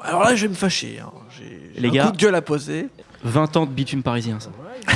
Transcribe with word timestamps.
Alors 0.00 0.22
là, 0.22 0.34
je 0.36 0.42
vais 0.42 0.48
me 0.48 0.54
fâcher. 0.54 1.00
hein. 1.00 1.10
J'ai 1.36 1.72
j'ai 1.74 1.80
Les 1.80 1.88
un 1.88 1.92
gars. 1.92 2.06
coup 2.06 2.12
de 2.12 2.16
gueule 2.18 2.34
à 2.34 2.42
poser. 2.42 2.88
20 3.24 3.56
ans 3.56 3.66
de 3.66 3.70
bitume 3.70 4.02
parisien, 4.02 4.38
ça. 4.40 4.50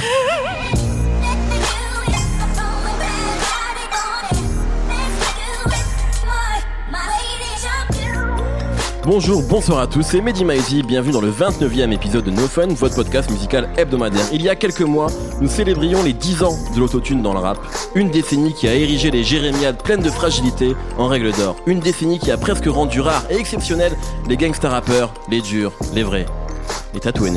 Bonjour, 9.05 9.43
bonsoir 9.43 9.81
à 9.81 9.89
tous, 9.89 10.03
c'est 10.03 10.21
Mehdi 10.21 10.45
Maizy, 10.45 10.85
bienvenue 10.85 11.13
dans 11.13 11.21
le 11.21 11.33
29e 11.33 11.91
épisode 11.93 12.25
de 12.25 12.31
No 12.31 12.47
Fun, 12.47 12.69
votre 12.69 12.95
podcast 12.95 13.29
musical 13.33 13.69
hebdomadaire. 13.77 14.25
Il 14.33 14.43
y 14.43 14.49
a 14.49 14.55
quelques 14.55 14.83
mois, 14.83 15.09
nous 15.41 15.49
célébrions 15.49 16.05
les 16.05 16.13
10 16.13 16.45
ans 16.45 16.55
de 16.73 16.79
l'autotune 16.79 17.21
dans 17.21 17.33
le 17.33 17.41
rap. 17.41 17.59
Une 17.97 18.11
décennie 18.11 18.55
qui 18.55 18.69
a 18.69 18.75
érigé 18.75 19.11
les 19.11 19.25
jérémiades 19.25 19.83
pleines 19.83 20.03
de 20.03 20.09
fragilité 20.09 20.77
en 20.99 21.09
règle 21.09 21.33
d'or. 21.33 21.57
Une 21.67 21.81
décennie 21.81 22.21
qui 22.21 22.31
a 22.31 22.37
presque 22.37 22.67
rendu 22.67 23.01
rare 23.01 23.25
et 23.29 23.35
exceptionnel 23.35 23.93
les 24.29 24.37
gangsta 24.37 24.69
rappeurs, 24.69 25.13
les 25.29 25.41
durs, 25.41 25.73
les 25.93 26.05
vrais, 26.05 26.27
les 26.95 27.01
tatoués. 27.01 27.33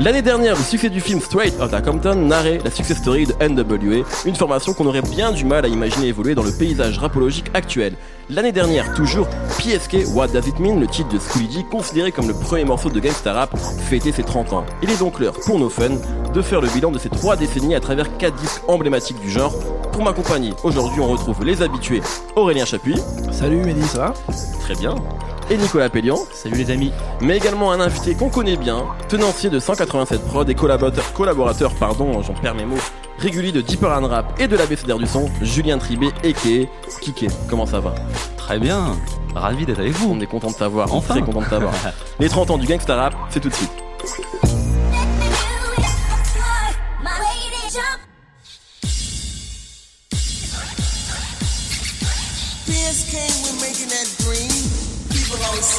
L'année 0.00 0.22
dernière, 0.22 0.56
le 0.56 0.62
succès 0.62 0.90
du 0.90 1.00
film 1.00 1.20
Straight 1.20 1.54
Outta 1.60 1.82
Compton 1.82 2.14
narrait 2.14 2.60
la 2.64 2.70
success 2.70 2.98
story 2.98 3.26
de 3.26 3.32
NWA, 3.44 4.06
une 4.26 4.36
formation 4.36 4.72
qu'on 4.72 4.86
aurait 4.86 5.02
bien 5.02 5.32
du 5.32 5.44
mal 5.44 5.64
à 5.64 5.68
imaginer 5.68 6.06
évoluer 6.06 6.36
dans 6.36 6.44
le 6.44 6.52
paysage 6.52 6.98
rapologique 6.98 7.50
actuel. 7.52 7.94
L'année 8.30 8.52
dernière, 8.52 8.94
toujours, 8.94 9.26
PSK 9.58 10.14
What 10.14 10.28
Does 10.28 10.46
It 10.46 10.60
Mean, 10.60 10.78
le 10.78 10.86
titre 10.86 11.08
de 11.08 11.18
D, 11.18 11.64
considéré 11.68 12.12
comme 12.12 12.28
le 12.28 12.34
premier 12.34 12.64
morceau 12.64 12.90
de 12.90 13.00
gangsta 13.00 13.32
rap, 13.32 13.58
fêtait 13.58 14.12
ses 14.12 14.22
30 14.22 14.52
ans. 14.52 14.64
Il 14.84 14.90
est 14.90 15.00
donc 15.00 15.18
l'heure, 15.18 15.34
pour 15.44 15.58
nos 15.58 15.68
fun, 15.68 15.96
de 16.32 16.42
faire 16.42 16.60
le 16.60 16.68
bilan 16.68 16.92
de 16.92 16.98
ces 17.00 17.08
trois 17.08 17.34
décennies 17.34 17.74
à 17.74 17.80
travers 17.80 18.16
quatre 18.18 18.36
disques 18.36 18.62
emblématiques 18.68 19.20
du 19.20 19.30
genre. 19.30 19.52
Pour 19.90 20.04
m'accompagner, 20.04 20.52
aujourd'hui 20.62 21.00
on 21.00 21.08
retrouve 21.08 21.44
les 21.44 21.60
habitués 21.60 22.02
Aurélien 22.36 22.66
Chapuis, 22.66 23.00
Salut 23.32 23.64
Mehdi, 23.64 23.82
ça 23.82 23.98
va? 23.98 24.14
Très 24.60 24.76
bien, 24.76 24.94
et 25.50 25.56
Nicolas 25.56 25.88
Pellion, 25.88 26.18
Salut 26.32 26.56
les 26.56 26.70
amis. 26.70 26.92
mais 27.20 27.36
également 27.36 27.72
un 27.72 27.80
invité 27.80 28.14
qu'on 28.14 28.28
connaît 28.28 28.56
bien, 28.56 28.84
tenancier 29.08 29.50
de 29.50 29.58
187 29.58 30.22
prod 30.26 30.48
et 30.48 30.54
collaborateur, 30.54 31.12
collaborateur 31.12 31.72
pardon, 31.74 32.22
j'en 32.22 32.34
perds 32.34 32.54
mes 32.54 32.64
mots, 32.64 32.76
régulier 33.18 33.52
de 33.52 33.60
Deeper 33.60 33.90
and 33.90 34.06
Rap 34.08 34.38
et 34.40 34.46
de 34.48 34.56
l'ABCDR 34.56 34.98
du 34.98 35.06
son, 35.06 35.26
Julien 35.42 35.78
Tribé, 35.78 36.08
a.k.a. 36.24 37.00
Kiké. 37.00 37.28
Comment 37.48 37.66
ça 37.66 37.80
va? 37.80 37.94
Très 38.36 38.58
bien, 38.58 38.96
ravi 39.34 39.66
d'être 39.66 39.80
avec 39.80 39.92
vous. 39.92 40.10
On 40.16 40.20
est 40.20 40.26
content 40.26 40.48
de 40.50 40.54
t'avoir, 40.54 40.92
Enfin. 40.94 41.14
très 41.14 41.22
content 41.22 41.40
de 41.40 41.46
t'avoir. 41.46 41.72
Les 42.20 42.28
30 42.28 42.50
ans 42.50 42.58
du 42.58 42.66
gangsta 42.66 42.94
rap, 42.96 43.14
c'est 43.30 43.40
tout 43.40 43.48
de 43.48 43.54
suite. 43.54 43.70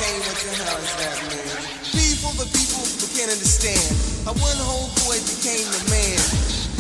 People 0.09 0.25
always 0.25 0.41
say, 0.41 0.49
what 0.49 0.57
the 0.57 0.65
hell 0.65 0.79
does 0.81 0.95
that 0.97 1.15
mean? 1.29 1.45
Be 1.93 2.07
for 2.21 2.33
the 2.41 2.47
people 2.57 2.81
who 2.81 3.05
can't 3.15 3.29
understand 3.31 3.85
how 4.25 4.33
one 4.33 4.57
homeboy 4.57 5.17
became 5.29 5.65
the 5.69 5.83
man. 5.93 6.17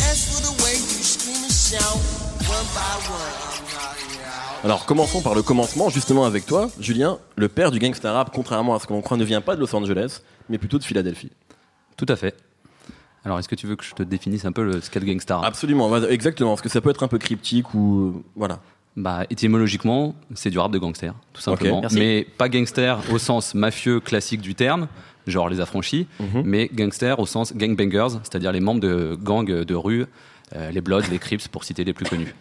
As 0.09 0.25
for 0.29 0.41
the 0.41 0.53
way 0.63 0.73
you 0.73 1.01
scream 1.03 1.37
and 1.43 1.53
shout, 1.53 1.99
one 2.49 2.67
by 2.73 2.95
one, 3.05 3.21
I'm 3.21 3.63
knocking 3.69 4.09
you 4.17 4.25
out. 4.25 4.65
Alors 4.65 4.85
commençons 4.85 5.21
par 5.21 5.35
le 5.35 5.41
commencement, 5.43 5.89
justement 5.89 6.25
avec 6.25 6.45
toi, 6.45 6.69
Julien, 6.79 7.19
le 7.35 7.47
père 7.49 7.69
du 7.71 7.79
gangsta 7.79 8.11
rap, 8.13 8.31
contrairement 8.33 8.75
à 8.75 8.79
ce 8.79 8.87
que 8.87 8.93
l'on 8.93 9.01
croit, 9.01 9.17
ne 9.17 9.23
vient 9.25 9.41
pas 9.41 9.55
de 9.55 9.61
Los 9.61 9.73
Angeles, 9.75 10.21
mais 10.49 10.57
plutôt 10.57 10.79
de 10.79 10.83
Philadelphie. 10.83 11.31
Tout 11.97 12.07
à 12.09 12.15
fait. 12.15 12.35
Alors, 13.25 13.37
est-ce 13.37 13.49
que 13.49 13.55
tu 13.55 13.67
veux 13.67 13.75
que 13.75 13.83
je 13.83 13.93
te 13.93 14.01
définisse 14.03 14.45
un 14.45 14.51
peu 14.53 14.63
le 14.63 14.81
scale 14.81 15.03
gangstar 15.05 15.43
Absolument, 15.43 15.87
vas- 15.89 16.09
exactement, 16.09 16.51
parce 16.51 16.61
que 16.61 16.69
ça 16.69 16.81
peut 16.81 16.89
être 16.89 17.03
un 17.03 17.07
peu 17.09 17.17
cryptique 17.19 17.73
ou... 17.73 18.23
Voilà. 18.35 18.59
Bah, 19.01 19.23
étymologiquement, 19.29 20.13
c'est 20.35 20.49
du 20.49 20.59
rap 20.59 20.71
de 20.73 20.77
gangster, 20.77 21.13
tout 21.33 21.41
simplement. 21.41 21.81
mais 21.93 22.27
pas 22.37 22.49
gangster 22.49 22.99
au 23.13 23.17
sens 23.17 23.55
mafieux 23.55 24.01
classique 24.01 24.41
du 24.41 24.55
terme, 24.55 24.87
genre 25.25 25.47
les 25.47 25.61
affranchis, 25.61 26.05
Mhm. 26.19 26.41
mais 26.43 26.69
gangster 26.73 27.17
au 27.19 27.25
sens 27.25 27.55
gangbangers, 27.55 28.17
c'est-à-dire 28.23 28.51
les 28.51 28.59
membres 28.59 28.81
de 28.81 29.17
gangs 29.21 29.63
de 29.63 29.75
rue, 29.75 30.05
euh, 30.55 30.71
les 30.71 30.81
Bloods, 30.81 31.03
les 31.09 31.17
Crips, 31.19 31.47
pour 31.47 31.63
citer 31.63 31.85
les 31.85 31.93
plus 31.93 32.05
connus. 32.05 32.35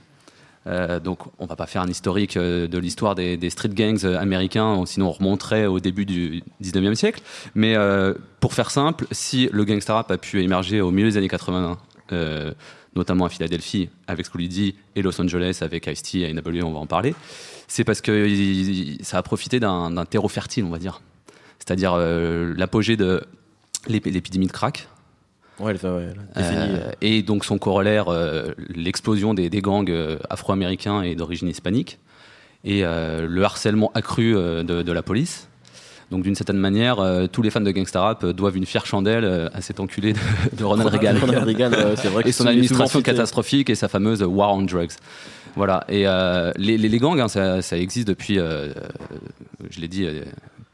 Euh, 0.67 0.99
donc, 0.99 1.21
on 1.39 1.47
va 1.47 1.55
pas 1.55 1.67
faire 1.67 1.81
un 1.83 1.89
historique 1.89 2.37
euh, 2.37 2.67
de 2.67 2.77
l'histoire 2.79 3.15
des, 3.15 3.37
des 3.37 3.51
street 3.51 3.69
gangs 3.71 4.05
américains, 4.05 4.83
sinon 4.85 5.07
on 5.09 5.13
remonterait 5.13 5.67
au 5.67 5.79
début 5.79 6.05
du 6.07 6.43
19e 6.61 6.95
siècle. 6.97 7.23
Mais 7.55 7.77
euh, 7.77 8.15
pour 8.41 8.53
faire 8.53 8.71
simple, 8.73 9.07
si 9.13 9.49
le 9.53 9.65
gangsta 9.65 9.95
rap 9.95 10.11
a 10.11 10.19
pu 10.19 10.43
émerger 10.43 10.81
au 10.81 10.91
milieu 10.91 11.09
des 11.09 11.17
années 11.17 11.29
80, 11.29 11.79
euh, 12.13 12.53
notamment 12.99 13.25
à 13.25 13.29
Philadelphie 13.31 13.89
avec 14.07 14.27
Schooly 14.27 14.49
D 14.49 14.75
et 14.97 15.03
Los 15.03 15.19
Angeles 15.21 15.59
avec 15.63 15.87
Ice-T 15.87 16.21
et 16.21 16.33
NWA, 16.35 16.65
on 16.65 16.73
va 16.73 16.79
en 16.81 16.87
parler, 16.87 17.15
c'est 17.67 17.85
parce 17.85 18.01
que 18.03 18.27
il- 18.29 18.99
ça 19.03 19.17
a 19.19 19.23
profité 19.23 19.59
d'un 19.61 20.05
terreau 20.05 20.29
fertile, 20.29 20.65
on 20.65 20.71
va 20.71 20.79
dire. 20.79 21.01
C'est-à-dire 21.59 21.95
euh, 21.95 22.53
l'apogée 22.57 22.97
de 22.97 23.23
l'ép- 23.89 24.07
l'épidémie 24.07 24.47
de 24.47 24.53
crack, 24.53 24.89
Ouais, 25.61 25.73
décennie, 26.37 26.77
euh, 26.77 26.93
et 27.01 27.23
donc 27.23 27.45
son 27.45 27.59
corollaire, 27.59 28.09
euh, 28.09 28.53
l'explosion 28.75 29.35
des, 29.35 29.51
des 29.51 29.61
gangs 29.61 29.91
euh, 29.91 30.19
afro-américains 30.31 31.03
et 31.03 31.17
d'origine 31.17 31.49
hispanique, 31.49 31.99
et 32.65 32.85
euh, 32.85 33.27
le 33.29 33.43
harcèlement 33.45 33.91
accru 33.95 34.37
euh, 34.37 34.63
de, 34.63 34.83
de 34.83 34.93
la 34.93 35.03
police. 35.03 35.48
Donc 36.11 36.23
d'une 36.23 36.35
certaine 36.35 36.57
manière, 36.57 37.01
euh, 37.01 37.27
tous 37.27 37.43
les 37.43 37.51
fans 37.51 37.61
de 37.61 37.71
gangsta 37.71 38.01
rap 38.01 38.25
euh, 38.25 38.33
doivent 38.33 38.57
une 38.57 38.65
fière 38.67 38.87
chandelle 38.87 39.25
euh, 39.25 39.49
à 39.53 39.61
cet 39.61 39.79
enculé 39.79 40.15
de, 40.15 40.19
de 40.57 40.65
Ronald 40.65 40.89
Reagan. 40.91 41.19
Ronald 41.21 41.45
Reagan, 41.45 41.71
c'est 41.97 42.09
vrai 42.09 42.23
que 42.25 42.29
et 42.29 42.33
son 42.33 42.47
administration 42.47 43.03
catastrophique 43.03 43.69
et 43.71 43.75
sa 43.75 43.89
fameuse 43.89 44.23
war 44.23 44.53
on 44.55 44.63
drugs. 44.63 44.93
Voilà. 45.57 45.85
Et 45.89 46.05
les, 46.57 46.79
les- 46.79 46.89
les 46.89 46.99
gangs, 46.99 47.19
hein, 47.21 47.29
ça, 47.29 47.61
ça 47.63 47.77
existe 47.77 48.07
depuis, 48.09 48.37
je 48.37 49.81
l'ai 49.81 49.89
dit, 49.89 50.07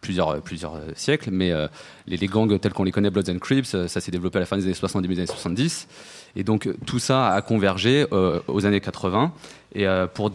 plusieurs, 0.01 0.41
plusieurs 0.43 0.79
siècles, 0.95 1.31
mais 1.33 1.51
euh, 1.53 1.67
les, 2.07 2.17
les 2.19 2.27
gangs 2.27 2.59
tels 2.61 2.73
qu'on 2.75 2.85
les 2.85 2.93
connaît, 2.93 3.09
Bloods 3.11 3.31
and 3.31 3.39
Crips, 3.39 3.65
ça 3.87 4.01
s'est 4.01 4.11
développé 4.11 4.37
à 4.37 4.41
la 4.41 4.47
fin 4.47 4.57
des 4.59 4.65
années 4.65 4.75
60, 4.75 5.01
début 5.03 5.15
des 5.15 5.21
années 5.21 5.27
70. 5.27 5.89
Et 6.37 6.45
donc 6.45 6.69
tout 6.85 6.99
ça 6.99 7.29
a 7.29 7.41
convergé 7.43 8.07
euh, 8.13 8.41
aux 8.49 8.67
années 8.67 8.81
80. 8.81 9.33
Et 9.75 9.87
euh, 9.87 10.07
pour 10.07 10.31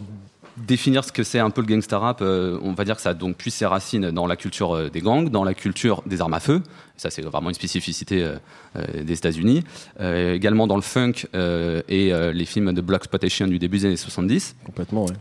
définir 0.66 1.04
ce 1.04 1.12
que 1.12 1.22
c'est 1.22 1.38
un 1.38 1.50
peu 1.50 1.60
le 1.60 1.66
gangsta 1.66 1.98
rap, 1.98 2.20
euh, 2.22 2.58
on 2.62 2.72
va 2.72 2.84
dire 2.84 2.96
que 2.96 3.02
ça 3.02 3.14
donc 3.14 3.36
puise 3.36 3.54
ses 3.54 3.66
racines 3.66 4.10
dans 4.10 4.26
la 4.26 4.36
culture 4.36 4.74
euh, 4.74 4.90
des 4.90 5.00
gangs, 5.00 5.28
dans 5.28 5.44
la 5.44 5.54
culture 5.54 6.02
des 6.06 6.20
armes 6.20 6.34
à 6.34 6.40
feu. 6.40 6.62
Ça, 6.96 7.10
c'est 7.10 7.22
vraiment 7.22 7.48
une 7.48 7.54
spécificité 7.54 8.22
euh, 8.22 9.02
des 9.02 9.14
États-Unis. 9.14 9.64
Également 9.98 10.66
dans 10.66 10.76
le 10.76 10.82
funk 10.82 11.26
et 11.32 12.12
les 12.12 12.44
films 12.44 12.74
de 12.74 12.80
Black 12.82 13.00
Exploitation 13.00 13.46
du 13.46 13.58
début 13.58 13.78
des 13.78 13.86
années 13.86 13.96
70. 13.96 14.56
Complètement, 14.64 15.06
ouais. 15.06 15.14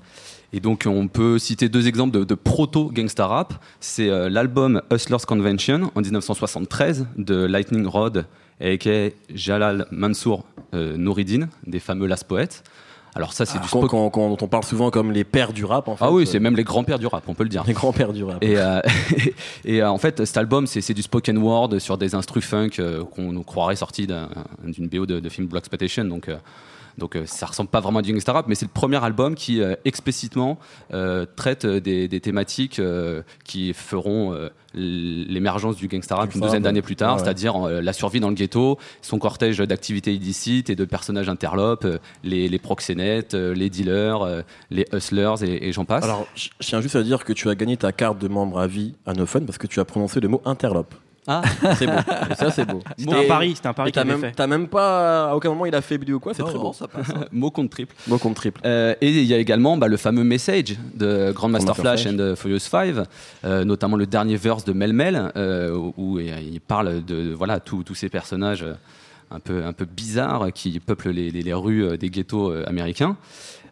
Et 0.52 0.60
donc, 0.60 0.86
on 0.88 1.08
peut 1.08 1.40
citer 1.40 1.70
deux 1.70 1.88
exemples 1.88 2.18
de, 2.18 2.26
de 2.26 2.36
proto-gangsta 2.36 3.28
rap. 3.28 3.54
C'est 3.80 4.10
l'album 4.30 4.82
Hustlers 4.92 5.26
Convention 5.26 5.92
en 5.96 6.02
1973 6.02 7.08
de 7.18 7.46
Lightning 7.46 7.86
Rod 7.86 8.26
et 8.60 9.14
Jalal 9.34 9.88
Mansour 9.92 10.46
Nouridine, 10.74 11.48
des 11.66 11.80
fameux 11.80 12.08
Last 12.08 12.26
Poets. 12.26 12.62
Alors 13.16 13.34
ça, 13.34 13.46
c'est 13.46 13.58
Ah, 13.60 13.66
du 13.66 13.70
qu'on- 13.88 14.10
dont 14.10 14.38
on 14.42 14.48
parle 14.48 14.64
souvent 14.64 14.92
comme 14.92 15.12
les 15.12 15.24
pères 15.24 15.52
du 15.52 15.66
rap, 15.66 15.88
en 15.88 15.96
fait. 15.96 16.06
Ah 16.06 16.12
oui, 16.12 16.24
Euh, 16.24 16.26
c'est 16.26 16.40
même 16.40 16.56
les 16.56 16.64
grands-pères 16.64 17.00
du 17.00 17.08
rap, 17.08 17.24
on 17.28 17.34
peut 17.34 17.44
le 17.44 17.50
dire. 17.50 17.64
les 17.66 17.74
grands-pères 17.74 18.14
du 18.14 18.24
rap. 18.24 18.44
Et, 18.44 18.58
euh, 18.58 18.80
et 19.66 19.82
euh, 19.82 19.90
en 19.90 19.98
fait, 19.98 20.26
cet 20.26 20.38
album, 20.38 20.68
c'est 20.68 20.94
du 20.94 21.02
spoken 21.02 21.38
word 21.40 21.80
sur 21.80 21.98
des 21.98 22.14
instrus 22.16 22.46
funk 22.46 22.70
euh, 22.80 23.04
qu'on 23.04 23.32
nous 23.32 23.44
croirait 23.44 23.76
sorti 23.76 24.06
d'un- 24.08 24.30
d'une 24.64 24.88
BO 24.88 25.06
de, 25.06 25.20
de 25.20 25.30
film 25.30 25.48
Black 25.48 25.62
Exploitation. 25.64 26.06
Donc, 26.06 26.30
donc 27.00 27.16
euh, 27.16 27.26
ça 27.26 27.48
ressemble 27.48 27.70
pas 27.70 27.80
vraiment 27.80 28.00
à 28.00 28.02
du 28.02 28.14
gangsta 28.14 28.34
rap, 28.34 28.48
mais 28.48 28.56
c'est 28.56 28.66
le 28.66 28.72
premier 28.72 29.04
album 29.04 29.36
qui 29.36 29.62
euh, 29.62 29.76
explicitement 29.86 30.60
euh, 30.94 31.26
traite 31.36 31.66
des, 31.66 32.08
des 32.08 32.20
thématiques 32.20 32.80
euh, 32.80 33.24
qui 33.44 33.74
feront 33.74 34.34
euh, 34.34 34.50
l'émergence 34.76 35.78
du 35.78 35.88
gangsta 35.88 36.16
rap 36.16 36.36
une 36.36 36.42
douzaine 36.42 36.62
d'années 36.62 36.84
plus 36.84 36.96
tard, 36.96 37.16
ouais. 37.16 37.24
c'est-à-dire 37.24 37.56
euh, 37.56 37.82
la 37.82 37.94
survie 37.94 38.20
dans 38.20 38.30
le 38.30 38.36
ghetto, 38.36 38.78
son 39.02 39.18
cortège 39.18 39.58
d'activités 39.58 40.14
illicites 40.14 40.70
et 40.70 40.76
de 40.76 40.86
personnages 40.86 41.30
interlopes, 41.30 41.86
euh, 41.86 41.98
les, 42.24 42.48
les 42.48 42.60
proxénètes, 42.60 43.34
euh, 43.34 43.54
les 43.56 43.70
dealers, 43.70 44.22
euh, 44.22 44.42
les 44.70 44.86
hustlers 44.94 45.44
et, 45.44 45.68
et 45.68 45.72
j'en 45.72 45.86
passe. 45.86 46.04
Alors, 46.04 46.28
je 46.36 46.50
je 46.60 46.68
tiens 46.68 46.82
juste 46.82 46.96
à 46.96 47.04
dire 47.04 47.26
que 47.26 47.34
tu 47.34 47.50
as 47.50 47.56
gagné 47.56 47.78
ta 47.78 47.92
carte 47.92 48.20
de 48.20 48.28
membre 48.28 48.60
à 48.60 48.68
vie 48.68 48.94
à 49.06 49.14
No 49.14 49.26
Fun 49.26 49.42
parce 49.42 49.58
que 49.58 49.66
tu 49.66 49.80
as 49.80 49.86
prononcé 49.86 50.20
le 50.20 50.28
mot 50.28 50.42
interlope. 50.46 50.94
Ah, 51.30 51.42
C'est 51.76 51.86
beau. 51.86 51.94
Et 52.32 52.36
ça, 52.36 52.52
c'est 52.52 52.66
beau. 52.66 52.80
C'était 52.98 53.14
un 53.16 53.28
pari, 53.28 53.54
c'était 53.56 53.68
un 53.68 53.74
pari 53.74 53.92
t'as 53.92 54.02
qu'il 54.02 54.12
avait 54.12 54.20
même, 54.22 54.30
fait. 54.30 54.36
t'as 54.36 54.48
même 54.48 54.68
pas, 54.68 55.30
à 55.30 55.36
aucun 55.36 55.50
moment 55.50 55.66
il 55.66 55.76
a 55.76 55.82
faibli 55.82 56.12
ou 56.14 56.20
quoi, 56.20 56.34
c'est 56.34 56.44
très 56.44 56.54
beau. 56.54 56.74
ça 56.74 56.88
passe. 56.88 57.10
hein. 57.10 57.26
mot 57.32 57.52
contre 57.52 57.70
triple. 57.70 57.96
Mot 58.08 58.18
contre 58.18 58.36
triple. 58.36 58.62
Euh, 58.66 58.96
et 59.02 59.10
il 59.10 59.26
y 59.26 59.34
a 59.34 59.38
également 59.38 59.78
bah, 59.78 59.88
le 59.88 59.98
fameux 59.98 60.24
message 60.24 60.76
de 60.96 61.32
Grandmaster 61.32 61.74
Grandmaster 61.74 61.76
Flash 61.76 62.02
Flash. 62.04 62.14
and 62.14 62.18
the 62.18 62.36
Furious 62.36 62.60
5, 62.60 62.96
euh, 63.46 63.64
notamment 63.66 63.98
le 63.98 64.06
dernier 64.08 64.36
verse 64.38 64.64
de 64.66 64.74
Mel 64.74 64.94
Mel, 64.94 65.32
euh, 65.36 65.72
où, 65.76 65.94
où 65.98 66.20
il 66.20 66.60
parle 66.62 67.06
de 67.06 67.34
voilà 67.34 67.60
tous 67.60 67.84
tous 67.84 67.96
ces 67.96 68.10
personnages 68.10 68.64
euh, 68.64 68.74
un 69.32 69.40
peu 69.40 69.64
un 69.64 69.74
peu 69.74 69.86
bizarres 69.86 70.52
qui 70.54 70.80
peuplent 70.80 71.12
les, 71.12 71.30
les- 71.30 71.44
les 71.44 71.54
rues 71.54 71.84
euh, 71.84 71.98
des 71.98 72.10
ghettos 72.10 72.52
euh, 72.52 72.64
américains. 72.68 73.16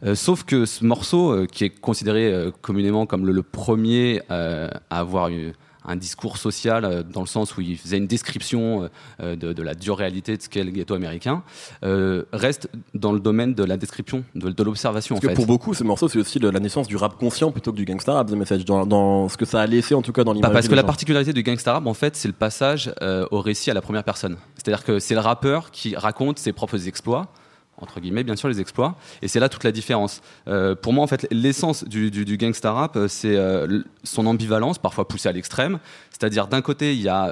Euh, 0.06 0.14
sauf 0.14 0.44
que 0.44 0.66
ce 0.66 0.86
morceau, 0.86 1.32
euh, 1.32 1.48
qui 1.52 1.64
est 1.64 1.70
considéré 1.72 2.32
euh, 2.32 2.52
communément 2.62 3.08
comme 3.08 3.26
le, 3.26 3.32
le 3.32 3.42
premier 3.42 4.22
euh, 4.30 4.70
à 4.92 5.00
avoir 5.00 5.30
eu 5.30 5.54
un 5.88 5.96
discours 5.96 6.38
social 6.38 6.86
euh, 6.86 7.04
dans 7.04 7.22
le 7.22 7.28
sens 7.28 7.58
où 7.58 7.62
il 7.62 7.78
faisait 7.78 7.98
une 7.98 8.08
description 8.08 8.90
euh, 9.22 9.36
de, 9.36 9.54
de 9.54 9.64
la 9.64 9.74
dure 9.74 9.98
réalité 9.98 10.38
de 10.38 10.42
ce 10.42 10.50
qu'est 10.50 10.64
le 10.64 10.72
ghetto 10.72 10.94
américain, 10.94 11.44
euh, 11.84 12.24
reste 12.34 12.70
dans 12.94 13.12
le 13.12 13.20
domaine 13.20 13.54
de 13.54 13.64
la 13.64 13.78
description, 13.78 14.24
de, 14.36 14.50
de 14.50 14.64
l'observation 14.64 15.16
en 15.16 15.20
Parce 15.20 15.24
que 15.24 15.30
fait. 15.30 15.36
pour 15.36 15.48
beaucoup, 15.48 15.74
ce 15.74 15.84
morceau, 15.84 16.08
c'est 16.08 16.20
aussi 16.20 16.40
la 16.40 16.52
naissance 16.60 16.88
du 16.88 16.96
rap 16.96 17.18
conscient 17.18 17.52
plutôt 17.52 17.72
que 17.72 17.78
du 17.78 17.86
gangsta 17.86 18.14
rap, 18.14 18.30
The 18.30 18.34
Message, 18.34 18.66
dans, 18.66 18.86
dans 18.86 19.30
ce 19.30 19.38
que 19.38 19.46
ça 19.46 19.62
a 19.62 19.66
laissé 19.66 19.96
en 19.96 20.02
tout 20.02 20.12
cas 20.12 20.24
dans 20.24 20.34
l'image. 20.34 20.50
Bah, 20.50 20.54
parce 20.54 20.66
des 20.66 20.72
que 20.72 20.76
la 20.76 20.84
particularité 20.84 21.34
du 21.34 21.44
gangsta 21.44 21.74
rap, 21.74 21.88
en 21.88 21.94
fait, 21.94 22.16
c'est 22.16 22.28
le 22.28 22.34
passage 22.34 22.92
euh, 23.02 23.26
au 23.32 23.42
récit 23.42 23.72
à 23.72 23.74
la 23.74 23.82
première 23.82 24.04
personne. 24.04 24.38
C'est-à-dire 24.56 24.84
que 24.84 25.00
c'est 25.00 25.14
le 25.14 25.22
rappeur 25.22 25.72
qui 25.72 25.96
raconte 25.96 26.40
ses 26.40 26.54
propres 26.54 26.88
exploits 26.88 27.28
entre 27.78 28.00
guillemets, 28.00 28.24
bien 28.24 28.36
sûr, 28.36 28.50
les 28.50 28.60
exploits. 28.60 28.96
Et 29.22 29.28
c'est 29.28 29.40
là 29.40 29.50
toute 29.50 29.64
la 29.64 29.72
différence. 29.72 30.22
Euh, 30.48 30.76
pour 30.76 30.94
moi, 30.94 31.04
en 31.04 31.08
fait, 31.08 31.28
l'essence 31.32 31.84
du, 31.84 32.10
du, 32.10 32.26
du 32.26 32.38
gangsta 32.38 32.72
rap, 32.72 32.96
euh, 32.96 33.08
c'est 33.08 33.36
euh, 33.36 33.84
son 34.04 34.26
ambivalence, 34.26 34.80
parfois 34.80 35.08
poussée 35.08 35.30
à 35.30 35.32
l'extrême. 35.32 35.80
C'est-à-dire, 36.12 36.48
d'un 36.48 36.62
côté, 36.62 36.94
il 36.94 37.02
y 37.02 37.10
a 37.10 37.32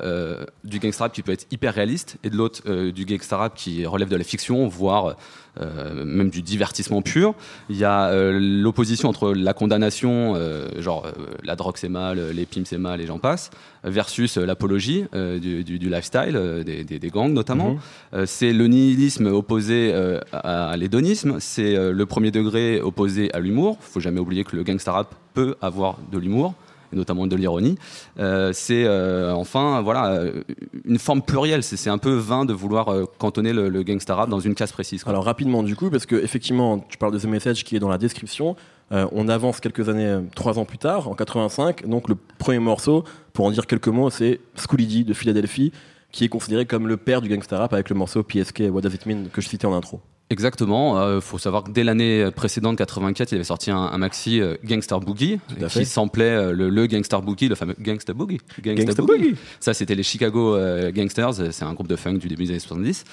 du 0.64 0.78
gangsta 0.78 1.06
rap 1.06 1.14
qui 1.14 1.24
peut 1.24 1.32
être 1.32 1.48
hyper 1.50 1.74
réaliste, 1.74 2.18
et 2.24 2.30
de 2.30 2.38
l'autre, 2.38 2.62
du 2.92 3.06
gangsta 3.06 3.38
rap 3.38 3.56
qui 3.56 3.84
relève 3.86 4.10
de 4.10 4.16
la 4.16 4.24
fiction, 4.24 4.68
voire 4.68 5.16
même 5.60 6.30
du 6.30 6.42
divertissement 6.42 7.02
pur. 7.02 7.34
Il 7.70 7.78
y 7.78 7.84
a 7.84 8.08
euh, 8.10 8.38
l'opposition 8.40 9.10
entre 9.10 9.34
la 9.34 9.54
condamnation, 9.54 10.34
euh, 10.36 10.82
genre 10.82 11.06
euh, 11.06 11.12
la 11.44 11.56
drogue 11.56 11.76
c'est 11.78 11.90
mal, 11.90 12.20
euh, 12.20 12.34
les 12.34 12.46
pimes 12.46 12.66
c'est 12.66 12.78
mal, 12.78 13.02
et 13.02 13.06
j'en 13.06 13.20
passe, 13.20 13.52
versus 13.84 14.38
euh, 14.38 14.46
l'apologie 14.46 15.06
euh, 15.14 15.40
du, 15.40 15.64
du- 15.64 15.80
du 15.80 15.90
lifestyle, 15.90 16.36
euh, 16.36 16.64
des, 16.64 16.84
des- 16.84 17.00
des 17.00 17.10
gangs 17.10 17.32
notamment. 17.34 17.72
Mhm. 17.72 17.80
Euh, 18.16 18.26
c'est 18.26 18.54
le 18.54 18.68
nihilisme 18.68 19.28
opposé 19.28 19.92
euh, 19.94 20.20
à, 20.34 20.70
à 20.72 20.78
l'hédonisme, 20.78 21.38
c'est 21.40 21.76
euh, 21.76 21.92
le 21.92 22.06
premier 22.06 22.32
degré 22.32 22.82
opposé 22.82 23.34
à 23.34 23.40
l'humour. 23.40 23.78
faut 23.82 24.00
jamais 24.00 24.20
oublier 24.20 24.44
que 24.44 24.56
le 24.56 24.64
gangsta 24.64 24.92
rap 24.92 25.16
peut 25.34 25.56
avoir 25.62 25.98
de 26.12 26.18
l'humour 26.18 26.54
notamment 26.96 27.28
de 27.28 27.36
l'ironie. 27.36 27.78
Euh, 28.20 28.52
c'est 28.54 28.86
euh, 28.86 29.34
enfin 29.34 29.82
voilà 29.82 30.12
euh, 30.12 30.44
une 30.86 31.00
forme 31.00 31.22
plurielle. 31.22 31.64
C'est 31.64 31.90
un 31.90 31.98
peu 31.98 32.14
vain 32.14 32.46
de 32.46 32.54
vouloir 32.54 32.88
cantonner 33.18 33.54
le, 33.54 33.70
le 33.70 33.84
gangsta 33.84 34.16
rap 34.16 34.30
dans 34.30 34.40
une 34.40 34.56
case 34.56 34.72
précise. 34.72 35.04
Alors 35.06 35.26
rapidement 35.26 35.64
du 35.64 35.76
coup, 35.76 35.90
parce 35.90 36.06
que 36.06 36.16
effectivement, 36.16 36.80
tu 36.90 36.98
parles 36.98 37.14
de 37.14 37.20
The 37.20 37.26
Message 37.26 37.64
qui 37.64 37.76
est 37.76 37.80
dans 37.80 37.90
la 37.90 37.98
description. 37.98 38.56
On 38.92 39.28
avance 39.30 39.60
quelques 39.60 39.90
années, 39.90 40.20
trois 40.36 40.60
ans 40.60 40.66
plus 40.66 40.78
tard, 40.78 41.08
en 41.08 41.16
85. 41.16 41.88
Donc 41.88 42.08
le 42.08 42.16
premier 42.38 42.60
morceau, 42.60 43.04
pour 43.34 43.46
en 43.46 43.52
dire 43.52 43.66
quelques 43.66 43.88
mots, 43.88 44.12
c'est 44.12 44.40
Schoolie 44.56 44.86
D 44.86 45.04
de 45.04 45.14
Philadelphie, 45.16 45.72
qui 46.12 46.24
est 46.24 46.30
considéré 46.30 46.68
comme 46.68 46.88
le 46.88 46.96
père 46.96 47.20
du 47.20 47.28
gangsta 47.28 47.58
rap 47.58 47.74
avec 47.74 47.90
le 47.90 47.96
morceau 47.96 48.22
PSK 48.22 48.66
What 48.72 48.82
Does 48.82 48.94
It 48.94 49.06
Mean 49.08 49.26
que 49.34 49.42
je 49.42 49.50
citais 49.50 49.66
en 49.66 49.74
intro. 49.74 50.02
Exactement. 50.32 51.16
Il 51.16 51.22
faut 51.22 51.38
savoir 51.38 51.64
que 51.64 51.72
dès 51.72 51.84
l'année 51.84 52.30
précédente, 52.36 52.78
84, 52.78 53.32
il 53.32 53.36
avait 53.36 53.44
sorti 53.44 53.70
un, 53.70 53.78
un 53.78 53.98
maxi 54.00 54.42
euh, 54.42 54.56
Gangster 54.64 55.00
Boogie 55.00 55.40
fait. 55.68 55.80
qui 55.82 55.86
samplait 55.86 56.24
euh, 56.26 56.52
le, 56.52 56.70
le 56.70 56.88
Gangster 56.88 57.22
Boogie, 57.22 57.48
le 57.48 57.54
fameux 57.56 57.76
Gangster 57.80 58.16
Boogie. 58.16 58.40
Gangsta 58.62 59.04
Boogie. 59.04 59.36
Ça, 59.60 59.74
c'était 59.76 59.94
les 59.96 60.02
Chicago 60.04 60.56
euh, 60.56 60.92
Gangsters. 60.92 61.40
euh, 61.42 61.50
C'est 61.52 61.64
un 61.66 61.74
groupe 61.74 61.88
de 61.88 61.96
funk 61.96 62.16
du 62.16 62.28
début 62.28 62.46
des 62.46 62.50
années 62.52 62.60
70. 62.60 63.04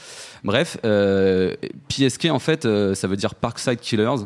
Bref, 0.43 0.79
euh, 0.87 1.55
PSK, 1.89 2.27
en 2.31 2.39
fait, 2.39 2.65
euh, 2.65 2.95
ça 2.95 3.09
veut 3.09 3.17
dire 3.17 3.35
Parkside 3.35 3.79
Killers. 3.81 4.25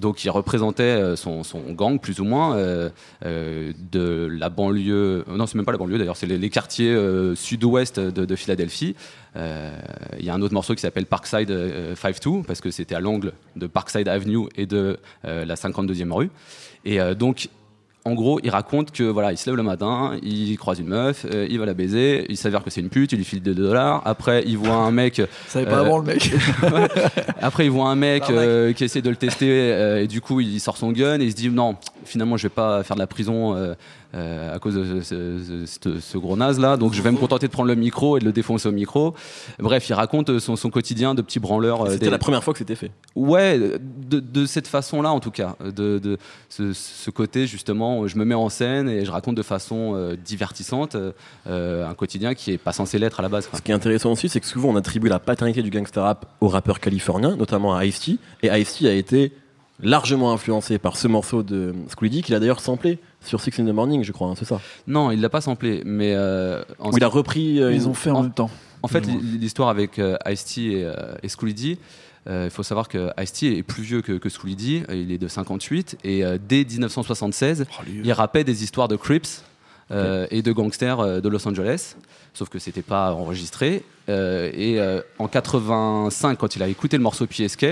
Donc, 0.00 0.24
il 0.24 0.30
représentait 0.30 0.82
euh, 0.82 1.14
son, 1.14 1.42
gang, 1.72 2.00
plus 2.00 2.20
ou 2.20 2.24
moins, 2.24 2.56
euh, 2.56 2.88
euh, 3.24 3.72
de 3.92 4.26
la 4.30 4.48
banlieue. 4.48 5.24
Non, 5.28 5.46
c'est 5.46 5.56
même 5.56 5.66
pas 5.66 5.72
la 5.72 5.78
banlieue 5.78 5.98
d'ailleurs, 5.98 6.16
c'est 6.16 6.26
les, 6.26 6.50
quartiers 6.50 6.96
sud-ouest 7.36 8.00
de, 8.00 8.24
de 8.24 8.36
Philadelphie. 8.36 8.96
Il 9.36 10.24
y 10.24 10.30
a 10.30 10.34
un 10.34 10.42
autre 10.42 10.54
morceau 10.54 10.74
qui 10.74 10.80
s'appelle 10.80 11.06
Parkside 11.06 11.50
euh, 11.50 11.94
5-2, 11.94 12.44
parce 12.44 12.60
que 12.60 12.70
c'était 12.70 12.94
à 12.94 13.00
l'angle 13.00 13.32
de 13.56 13.66
Parkside 13.66 14.08
Avenue 14.08 14.48
et 14.56 14.66
de 14.66 14.98
la 15.24 15.54
52e 15.54 16.12
rue. 16.12 16.30
Et 16.84 16.98
donc, 17.14 17.48
en 18.06 18.14
gros, 18.14 18.40
il 18.42 18.48
raconte 18.50 18.92
que 18.92 19.02
voilà, 19.02 19.30
il 19.30 19.36
se 19.36 19.46
lève 19.46 19.56
le 19.56 19.62
matin, 19.62 20.16
il 20.22 20.56
croise 20.56 20.80
une 20.80 20.86
meuf, 20.86 21.26
euh, 21.30 21.46
il 21.50 21.58
va 21.58 21.66
la 21.66 21.74
baiser, 21.74 22.24
il 22.30 22.36
s'avère 22.38 22.64
que 22.64 22.70
c'est 22.70 22.80
une 22.80 22.88
pute, 22.88 23.12
il 23.12 23.18
lui 23.18 23.24
file 23.24 23.42
2 23.42 23.54
dollars. 23.54 24.00
Après, 24.06 24.42
il 24.46 24.56
voit 24.56 24.74
un 24.74 24.90
mec, 24.90 25.20
Ça 25.48 25.62
pas 25.64 25.70
Euh, 25.70 25.80
avant 25.80 25.98
le 25.98 26.04
mec. 26.04 26.32
après 27.42 27.66
il 27.66 27.70
voit 27.70 27.88
un 27.88 27.96
mec 27.96 28.24
euh, 28.30 28.72
qui 28.72 28.84
essaie 28.84 29.02
de 29.02 29.10
le 29.10 29.16
tester 29.16 30.00
et 30.02 30.06
du 30.06 30.20
coup 30.20 30.40
il 30.40 30.60
sort 30.60 30.76
son 30.76 30.92
gun 30.92 31.20
et 31.20 31.24
il 31.24 31.30
se 31.30 31.36
dit 31.36 31.50
non, 31.50 31.76
finalement 32.04 32.36
je 32.36 32.44
vais 32.44 32.48
pas 32.48 32.82
faire 32.82 32.96
de 32.96 33.00
la 33.00 33.06
prison 33.06 33.74
à 34.14 34.58
cause 34.58 34.74
de 34.74 35.00
ce, 35.02 35.02
ce- 35.02 35.66
ce- 35.66 36.00
ce 36.00 36.18
gros 36.18 36.36
naze 36.36 36.58
là, 36.58 36.76
donc 36.76 36.92
je 36.94 37.02
vais 37.02 37.12
me 37.12 37.16
contenter 37.16 37.46
de 37.46 37.52
prendre 37.52 37.68
le 37.68 37.74
micro 37.74 38.16
et 38.16 38.20
de 38.20 38.24
le 38.24 38.32
défoncer 38.32 38.68
au 38.68 38.72
micro. 38.72 39.14
Bref, 39.58 39.88
il 39.88 39.92
raconte 39.94 40.38
son, 40.40 40.56
son 40.56 40.70
quotidien 40.70 41.14
de 41.14 41.22
petit 41.22 41.38
branleur. 41.38 41.82
euh, 41.82 41.90
C'était 41.92 42.06
des- 42.06 42.10
la 42.10 42.18
première 42.18 42.42
fois 42.42 42.52
que 42.52 42.58
c'était 42.58 42.74
fait. 42.74 42.90
Ouais, 43.14 43.58
de, 43.58 44.20
de 44.20 44.46
cette 44.46 44.66
façon-là, 44.66 45.12
en 45.12 45.20
tout 45.20 45.30
cas, 45.30 45.56
de, 45.64 45.98
de 45.98 46.18
ce, 46.48 46.72
ce 46.72 47.10
côté 47.10 47.46
justement, 47.46 48.06
je 48.06 48.16
me 48.16 48.24
mets 48.24 48.34
en 48.34 48.48
scène 48.48 48.88
et 48.88 49.04
je 49.04 49.10
raconte 49.10 49.36
de 49.36 49.42
façon 49.42 49.92
euh, 49.94 50.16
divertissante 50.16 50.96
euh, 51.46 51.88
un 51.88 51.94
quotidien 51.94 52.34
qui 52.34 52.50
est 52.52 52.58
pas 52.58 52.72
censé 52.72 52.98
l'être 52.98 53.20
à 53.20 53.22
la 53.22 53.28
base. 53.28 53.46
quoi. 53.46 53.58
Ce 53.58 53.62
qui 53.62 53.70
est 53.70 53.74
intéressant 53.74 54.12
aussi, 54.12 54.28
c'est 54.28 54.40
que 54.40 54.46
souvent 54.46 54.70
on 54.70 54.76
attribue 54.76 55.08
la 55.08 55.18
paternité 55.18 55.62
du 55.62 55.70
gangsta 55.70 56.02
rap 56.02 56.26
aux 56.40 56.48
rappeurs 56.48 56.80
californiens, 56.80 57.36
notamment 57.36 57.76
à 57.76 57.84
Ice-T. 57.84 58.16
Et 58.42 58.48
Ice-T 58.60 58.88
a 58.88 58.92
été 58.92 59.32
largement 59.82 60.32
influencé 60.32 60.78
par 60.78 60.96
ce 60.96 61.08
morceau 61.08 61.42
de 61.42 61.74
D 62.02 62.22
qu'il 62.22 62.34
a 62.34 62.40
d'ailleurs 62.40 62.60
samplé 62.60 62.98
sur 63.24 63.40
Six 63.40 63.58
in 63.60 63.64
the 63.66 63.72
Morning, 63.74 64.02
je 64.04 64.12
crois, 64.12 64.28
hein, 64.28 64.34
c'est 64.38 64.44
ça. 64.46 64.60
Non, 64.86 65.10
il 65.10 65.20
l'a 65.20 65.28
pas 65.28 65.40
samplé, 65.40 65.82
mais 65.84 66.14
euh, 66.14 66.62
en, 66.78 66.90
il 66.92 67.04
a 67.04 67.08
repris. 67.08 67.60
euh, 67.60 67.72
Ils 67.72 67.88
ont 67.88 67.94
fait 67.94 68.10
en 68.10 68.16
en- 68.16 68.22
même 68.22 68.32
temps. 68.32 68.50
en 68.82 68.88
fait, 68.88 69.04
l'histoire 69.06 69.68
avec 69.68 69.98
euh, 69.98 70.16
Ice-T 70.28 70.60
et, 70.62 70.84
euh, 70.84 70.94
et 71.22 71.28
Schoolie 71.28 71.54
D, 71.54 71.78
euh, 72.28 72.44
il 72.46 72.50
faut 72.50 72.62
savoir 72.62 72.88
que 72.88 73.10
Ice-T 73.20 73.58
est 73.58 73.62
plus 73.62 73.82
vieux 73.82 74.02
que, 74.02 74.12
que 74.12 74.28
Schoolie 74.28 74.56
D, 74.56 74.82
il 74.90 75.10
est 75.12 75.18
de 75.18 75.28
58, 75.28 75.98
et 76.04 76.24
euh, 76.24 76.38
dès 76.48 76.64
1976, 76.64 77.66
Oh, 77.68 77.82
lui, 77.86 78.02
il 78.04 78.12
rappait 78.12 78.44
des 78.44 78.62
histoires 78.64 78.88
de 78.88 78.96
Crips 78.96 79.42
euh, 79.90 80.26
et 80.30 80.42
de 80.42 80.52
gangsters 80.52 81.00
euh, 81.00 81.20
de 81.20 81.28
Los 81.28 81.46
Angeles, 81.48 81.96
sauf 82.34 82.48
que 82.48 82.58
c'était 82.58 82.82
pas 82.82 83.12
enregistré. 83.12 83.84
Euh, 84.08 84.50
et 84.54 84.80
euh, 84.80 85.00
en 85.18 85.28
85, 85.28 86.38
quand 86.38 86.56
il 86.56 86.62
a 86.62 86.68
écouté 86.68 86.96
le 86.96 87.02
morceau 87.02 87.26
PSK, 87.26 87.66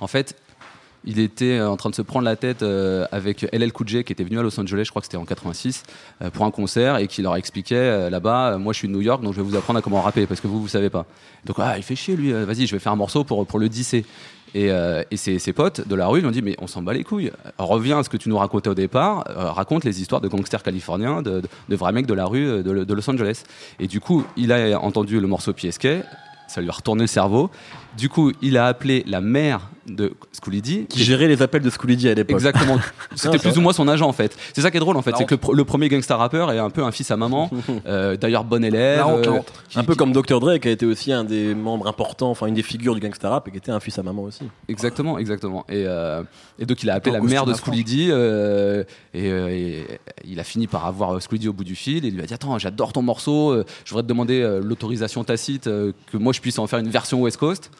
en 0.00 0.06
fait, 0.06 0.34
il 1.04 1.18
était 1.18 1.58
euh, 1.58 1.70
en 1.70 1.76
train 1.76 1.90
de 1.90 1.94
se 1.94 2.02
prendre 2.02 2.24
la 2.24 2.36
tête 2.36 2.62
euh, 2.62 3.06
avec 3.10 3.46
LL 3.52 3.72
Cool 3.72 3.88
J 3.88 4.04
qui 4.04 4.12
était 4.12 4.24
venu 4.24 4.38
à 4.38 4.42
Los 4.42 4.58
Angeles, 4.60 4.84
je 4.84 4.90
crois 4.90 5.00
que 5.00 5.06
c'était 5.06 5.16
en 5.16 5.24
86, 5.24 5.82
euh, 6.22 6.30
pour 6.30 6.44
un 6.44 6.50
concert 6.50 6.98
et 6.98 7.06
qui 7.06 7.22
leur 7.22 7.36
expliquait 7.36 8.10
là-bas, 8.10 8.58
moi 8.58 8.72
je 8.72 8.78
suis 8.78 8.88
de 8.88 8.92
New 8.92 9.00
York 9.00 9.22
donc 9.22 9.32
je 9.32 9.40
vais 9.40 9.46
vous 9.46 9.56
apprendre 9.56 9.78
à 9.78 9.82
comment 9.82 10.02
rapper 10.02 10.26
parce 10.26 10.40
que 10.40 10.46
vous 10.46 10.60
vous 10.60 10.68
savez 10.68 10.90
pas. 10.90 11.06
Donc 11.46 11.56
ah 11.58 11.76
il 11.76 11.82
fait 11.82 11.96
chier 11.96 12.16
lui, 12.16 12.32
vas-y 12.32 12.66
je 12.66 12.74
vais 12.74 12.78
faire 12.78 12.92
un 12.92 12.96
morceau 12.96 13.24
pour 13.24 13.58
le 13.58 13.68
disser. 13.68 14.04
Et, 14.52 14.68
ses, 15.16 15.52
potes 15.52 15.86
de 15.86 15.94
la 15.94 16.08
rue 16.08 16.20
lui 16.20 16.26
ont 16.26 16.32
dit 16.32 16.42
mais 16.42 16.56
on 16.58 16.66
s'en 16.66 16.82
bat 16.82 16.92
les 16.92 17.04
couilles. 17.04 17.30
Reviens 17.58 18.00
à 18.00 18.02
ce 18.02 18.08
que 18.08 18.16
tu 18.16 18.28
nous 18.28 18.36
racontais 18.36 18.68
au 18.68 18.74
départ, 18.74 19.24
raconte 19.28 19.84
les 19.84 20.00
histoires 20.00 20.20
de 20.20 20.28
gangsters 20.28 20.62
californiens, 20.62 21.22
de, 21.22 21.42
vrais 21.68 21.92
mecs 21.92 22.06
de 22.06 22.14
la 22.14 22.26
rue 22.26 22.62
de, 22.62 22.84
de 22.84 22.94
Los 22.94 23.08
Angeles. 23.08 23.44
Et 23.78 23.86
du 23.86 24.00
coup 24.00 24.24
il 24.36 24.52
a 24.52 24.80
entendu 24.80 25.20
le 25.20 25.26
morceau 25.28 25.52
PSK, 25.52 25.88
ça 26.50 26.60
lui 26.60 26.68
a 26.68 26.72
retourné 26.72 27.02
le 27.02 27.06
cerveau. 27.06 27.50
Du 27.96 28.08
coup 28.08 28.32
il 28.42 28.56
a 28.56 28.66
appelé 28.66 29.04
la 29.06 29.20
mère 29.20 29.68
de 29.86 30.12
Schoolie 30.40 30.62
D, 30.62 30.86
qui 30.88 31.02
gérait 31.02 31.26
les 31.26 31.42
appels 31.42 31.62
de 31.62 31.70
Schoolie 31.70 31.96
D 31.96 32.08
à 32.10 32.14
l'époque. 32.14 32.34
Exactement. 32.36 32.78
C'était 33.16 33.38
c'est 33.38 33.48
plus 33.48 33.58
ou 33.58 33.60
moins 33.60 33.72
son 33.72 33.88
agent 33.88 34.06
en 34.06 34.12
fait. 34.12 34.36
C'est 34.54 34.60
ça 34.60 34.70
qui 34.70 34.76
est 34.76 34.80
drôle 34.80 34.96
en 34.96 35.02
fait, 35.02 35.10
La 35.10 35.16
c'est 35.16 35.24
que 35.24 35.34
le, 35.34 35.40
pr- 35.40 35.54
le 35.56 35.64
premier 35.64 35.88
gangsta 35.88 36.16
rappeur 36.16 36.52
est 36.52 36.58
un 36.58 36.70
peu 36.70 36.84
un 36.84 36.92
fils 36.92 37.10
à 37.10 37.16
maman. 37.16 37.50
Euh, 37.86 38.16
D'ailleurs 38.16 38.44
bon 38.44 38.62
élève. 38.64 39.04
Honte, 39.06 39.26
euh, 39.26 39.38
qui- 39.68 39.78
Un 39.78 39.84
peu 39.84 39.92
qui- 39.92 39.98
comme 39.98 40.12
Dr. 40.12 40.38
Dre 40.38 40.58
qui 40.58 40.68
a 40.68 40.70
été 40.70 40.86
aussi 40.86 41.12
un 41.12 41.24
des 41.24 41.54
membres 41.54 41.86
importants, 41.88 42.30
enfin 42.30 42.46
une 42.46 42.54
des 42.54 42.62
figures 42.62 42.94
du 42.94 43.00
gangsta 43.00 43.28
rap 43.30 43.48
et 43.48 43.50
qui 43.50 43.56
était 43.56 43.72
un 43.72 43.80
fils 43.80 43.98
à 43.98 44.02
maman 44.02 44.22
aussi. 44.22 44.42
Exactement, 44.68 45.18
exactement. 45.18 45.64
Et, 45.68 45.84
euh, 45.86 46.22
et 46.58 46.66
donc 46.66 46.82
il 46.82 46.90
a 46.90 46.94
appelé 46.94 47.12
la 47.12 47.20
mère 47.20 47.46
de 47.46 47.52
euh, 48.12 48.84
et, 49.14 49.30
euh, 49.30 49.48
et 49.48 49.86
il 50.24 50.38
a 50.38 50.44
fini 50.44 50.66
par 50.66 50.86
avoir 50.86 51.20
Schoolie 51.20 51.40
D 51.40 51.48
au 51.48 51.52
bout 51.52 51.64
du 51.64 51.74
fil 51.74 52.04
et 52.04 52.08
il 52.08 52.14
lui 52.14 52.22
a 52.22 52.26
dit 52.26 52.34
attends 52.34 52.58
j'adore 52.58 52.92
ton 52.92 53.02
morceau, 53.02 53.50
euh, 53.50 53.64
je 53.84 53.90
voudrais 53.90 54.02
te 54.04 54.08
demander 54.08 54.40
euh, 54.40 54.60
l'autorisation 54.62 55.24
tacite 55.24 55.66
euh, 55.66 55.92
que 56.12 56.16
moi 56.18 56.32
je 56.32 56.40
puisse 56.40 56.58
en 56.58 56.66
faire 56.66 56.78
une 56.78 56.90
version 56.90 57.20
West 57.22 57.38
Coast. 57.38 57.70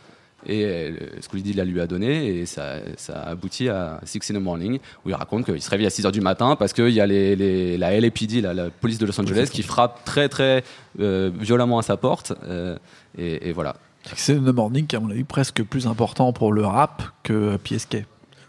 Et 0.47 0.65
euh, 0.65 0.91
D 1.35 1.53
la 1.53 1.65
lui 1.65 1.81
a 1.81 1.87
donné 1.87 2.29
et 2.39 2.47
ça, 2.47 2.77
ça 2.97 3.21
a 3.21 3.31
abouti 3.31 3.69
à 3.69 4.01
Six 4.05 4.21
in 4.31 4.35
the 4.35 4.43
Morning 4.43 4.79
où 5.05 5.11
il 5.11 5.15
raconte 5.15 5.45
qu'il 5.45 5.61
se 5.61 5.69
réveille 5.71 5.87
à 5.87 5.91
6h 5.91 6.11
du 6.13 6.21
matin 6.21 6.57
parce 6.57 6.73
qu'il 6.73 6.89
y 6.91 7.01
a 7.01 7.07
les, 7.07 7.37
les- 7.37 7.77
la 7.77 7.99
LAPD, 8.01 8.41
la, 8.41 8.55
la 8.55 8.71
police 8.71 8.99
de 8.99 9.07
Los 9.07 9.21
Angeles, 9.21 9.49
qui 9.53 9.63
frappe 9.63 10.05
très 10.05 10.29
très 10.29 10.65
euh, 11.01 11.31
violemment 11.39 11.79
à 11.79 11.83
sa 11.83 11.97
porte. 11.97 12.33
euh, 12.45 12.77
et, 13.19 13.49
et 13.49 13.53
voilà. 13.53 13.77
C'est 14.17 14.35
The 14.37 14.55
Morning 14.55 14.87
à 14.95 15.01
mon 15.01 15.11
avis, 15.11 15.25
presque 15.25 15.63
plus 15.63 15.87
important 15.87 16.33
pour 16.33 16.53
le 16.53 16.65
rap 16.65 17.03
que 17.23 17.57
PSK. 17.59 18.07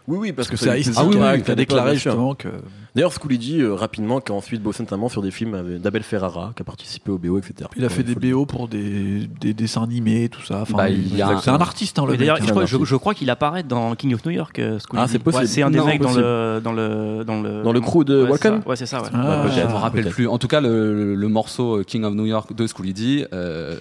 Oui, 0.08 0.18
oui, 0.18 0.32
Parce 0.32 0.48
que 0.48 0.56
ça 0.56 0.72
a 0.72 0.74
c'est 0.74 0.78
eu 0.78 0.80
Ice-T 0.80 0.92
plus 1.00 1.10
qui 1.10 1.16
a- 1.16 1.20
d'impact 1.20 1.44
qui 1.44 1.50
a 1.50 1.52
à 1.52 1.56
l'époque, 1.56 1.56
déclaré 1.56 1.94
justement 1.94 2.34
que. 2.34 2.48
D'ailleurs, 2.94 3.12
Schoolie 3.12 3.38
D, 3.38 3.60
euh, 3.60 3.72
rapidement, 3.74 4.20
qui 4.20 4.32
a 4.32 4.34
ensuite 4.34 4.60
bossé 4.62 4.82
notamment 4.82 5.08
sur 5.08 5.22
des 5.22 5.30
films 5.30 5.54
avec 5.54 5.80
d'Abel 5.80 6.02
Ferrara, 6.02 6.52
qui 6.56 6.62
a 6.62 6.64
participé 6.64 7.10
au 7.10 7.18
BO, 7.18 7.38
etc. 7.38 7.70
Il 7.76 7.84
a 7.84 7.88
fait 7.88 8.02
des 8.02 8.14
BO 8.16 8.44
pour 8.44 8.68
des, 8.68 9.28
des 9.40 9.54
dessins 9.54 9.84
animés, 9.84 10.28
tout 10.28 10.42
ça. 10.42 10.62
Enfin, 10.62 10.76
Bah, 10.76 10.90
il- 10.90 11.06
il 11.06 11.16
y 11.16 11.22
a 11.22 11.28
un- 11.28 11.40
c'est 11.40 11.50
un 11.50 11.54
artiste, 11.60 11.98
hein, 11.98 12.04
le 12.06 12.16
D'ailleurs, 12.16 12.36
mec. 12.36 12.44
je 12.46 12.50
crois, 12.50 12.62
un 12.64 12.66
je, 12.66 12.74
artiste. 12.74 12.90
je 12.90 12.96
crois 12.96 13.14
qu'il 13.14 13.30
apparaît 13.30 13.62
dans 13.62 13.94
King 13.94 14.12
of 14.14 14.24
New 14.26 14.32
York. 14.32 14.58
euh, 14.58 14.78
Schoolie 14.80 15.02
Ah, 15.02 15.06
c'est 15.08 15.18
possible. 15.20 15.42
Ouais, 15.44 15.48
c'est 15.48 15.62
un 15.62 15.70
des 15.70 15.78
Non, 15.78 15.86
mecs 15.86 16.00
dans 16.00 16.08
possible. 16.08 16.24
le, 16.24 16.60
dans 16.62 16.72
le 16.72 17.24
dans 17.24 17.40
le 17.40 17.62
Dans 17.62 17.72
le 17.72 17.80
crew 17.80 18.04
de 18.04 18.24
ouais, 18.24 18.30
Walken. 18.30 18.62
Ouais, 18.66 18.76
c'est 18.76 18.86
ça. 18.86 19.00
Ouais. 19.02 19.08
Ah, 19.14 19.44
peut-être, 19.46 19.68
Je 19.68 19.72
me 19.72 19.78
rappelle 19.78 20.02
peut-être. 20.02 20.14
plus. 20.14 20.26
En 20.26 20.38
tout 20.38 20.48
cas, 20.48 20.60
le, 20.60 21.14
le 21.14 21.28
morceau 21.28 21.78
euh, 21.78 21.84
King 21.84 22.04
of 22.04 22.14
New 22.14 22.26
York 22.26 22.52
de 22.54 22.66
Schoolie 22.66 22.92
D 22.92 23.26
euh, 23.32 23.76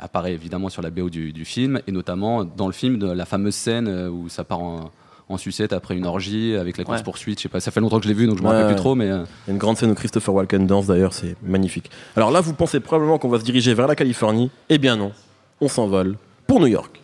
apparaît 0.00 0.32
évidemment 0.34 0.68
sur 0.68 0.82
la 0.82 0.90
BO 0.90 1.08
du, 1.08 1.32
du 1.32 1.44
film 1.44 1.80
et 1.86 1.92
notamment 1.92 2.44
dans 2.44 2.66
le 2.66 2.72
film 2.72 2.98
de 2.98 3.10
la 3.10 3.24
fameuse 3.24 3.54
scène 3.54 3.88
où 4.08 4.28
ça 4.28 4.42
part 4.44 4.60
en, 4.60 4.90
en 5.28 5.36
sucette 5.38 5.72
après 5.72 5.96
une 5.96 6.06
orgie 6.06 6.54
avec 6.54 6.76
la 6.78 6.84
course 6.84 6.98
Ouais. 6.98 7.04
poursuite. 7.04 7.38
Je 7.38 7.42
sais 7.44 7.48
pas, 7.48 7.58
ça 7.60 7.70
fait 7.70 7.80
longtemps 7.80 7.98
que 7.98 8.04
je 8.04 8.08
l'ai 8.08 8.14
vu 8.14 8.26
donc 8.26 8.38
je 8.38 8.42
me 8.42 8.48
rappelle 8.48 8.62
ouais. 8.66 8.72
plus 8.72 8.76
trop, 8.76 8.94
mais 8.94 9.10
euh, 9.10 9.24
Il 9.46 9.48
y 9.48 9.50
a 9.50 9.52
une 9.52 9.58
grande 9.58 9.76
scène 9.76 9.90
où 9.90 9.94
Christopher 9.94 10.32
Walken 10.34 10.66
danse 10.66 10.86
d'ailleurs, 10.86 11.12
c'est 11.12 11.34
magnifique. 11.42 11.90
Alors 12.16 12.30
là, 12.30 12.40
vous 12.40 12.52
pensez 12.52 12.78
probablement 12.80 13.18
qu'on 13.18 13.28
va 13.28 13.38
se 13.40 13.44
diriger 13.44 13.74
vers 13.74 13.86
la 13.88 13.96
Californie. 13.96 14.50
Eh 14.68 14.78
bien 14.78 14.96
non, 14.96 15.12
on 15.60 15.68
s'envole 15.68 16.16
pour 16.46 16.60
New 16.60 16.68
York. 16.68 17.00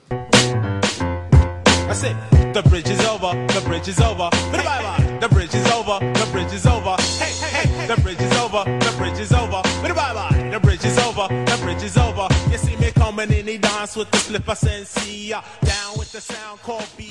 That's 1.88 2.04
it. 2.04 2.16
The 2.54 2.62
bridge 2.68 2.88
is 2.88 3.00
over. 3.06 3.32
The 3.48 3.64
bridge 3.66 3.88
is 3.88 4.00
over. 4.00 4.28
Bye 4.52 4.62
bye. 4.62 4.91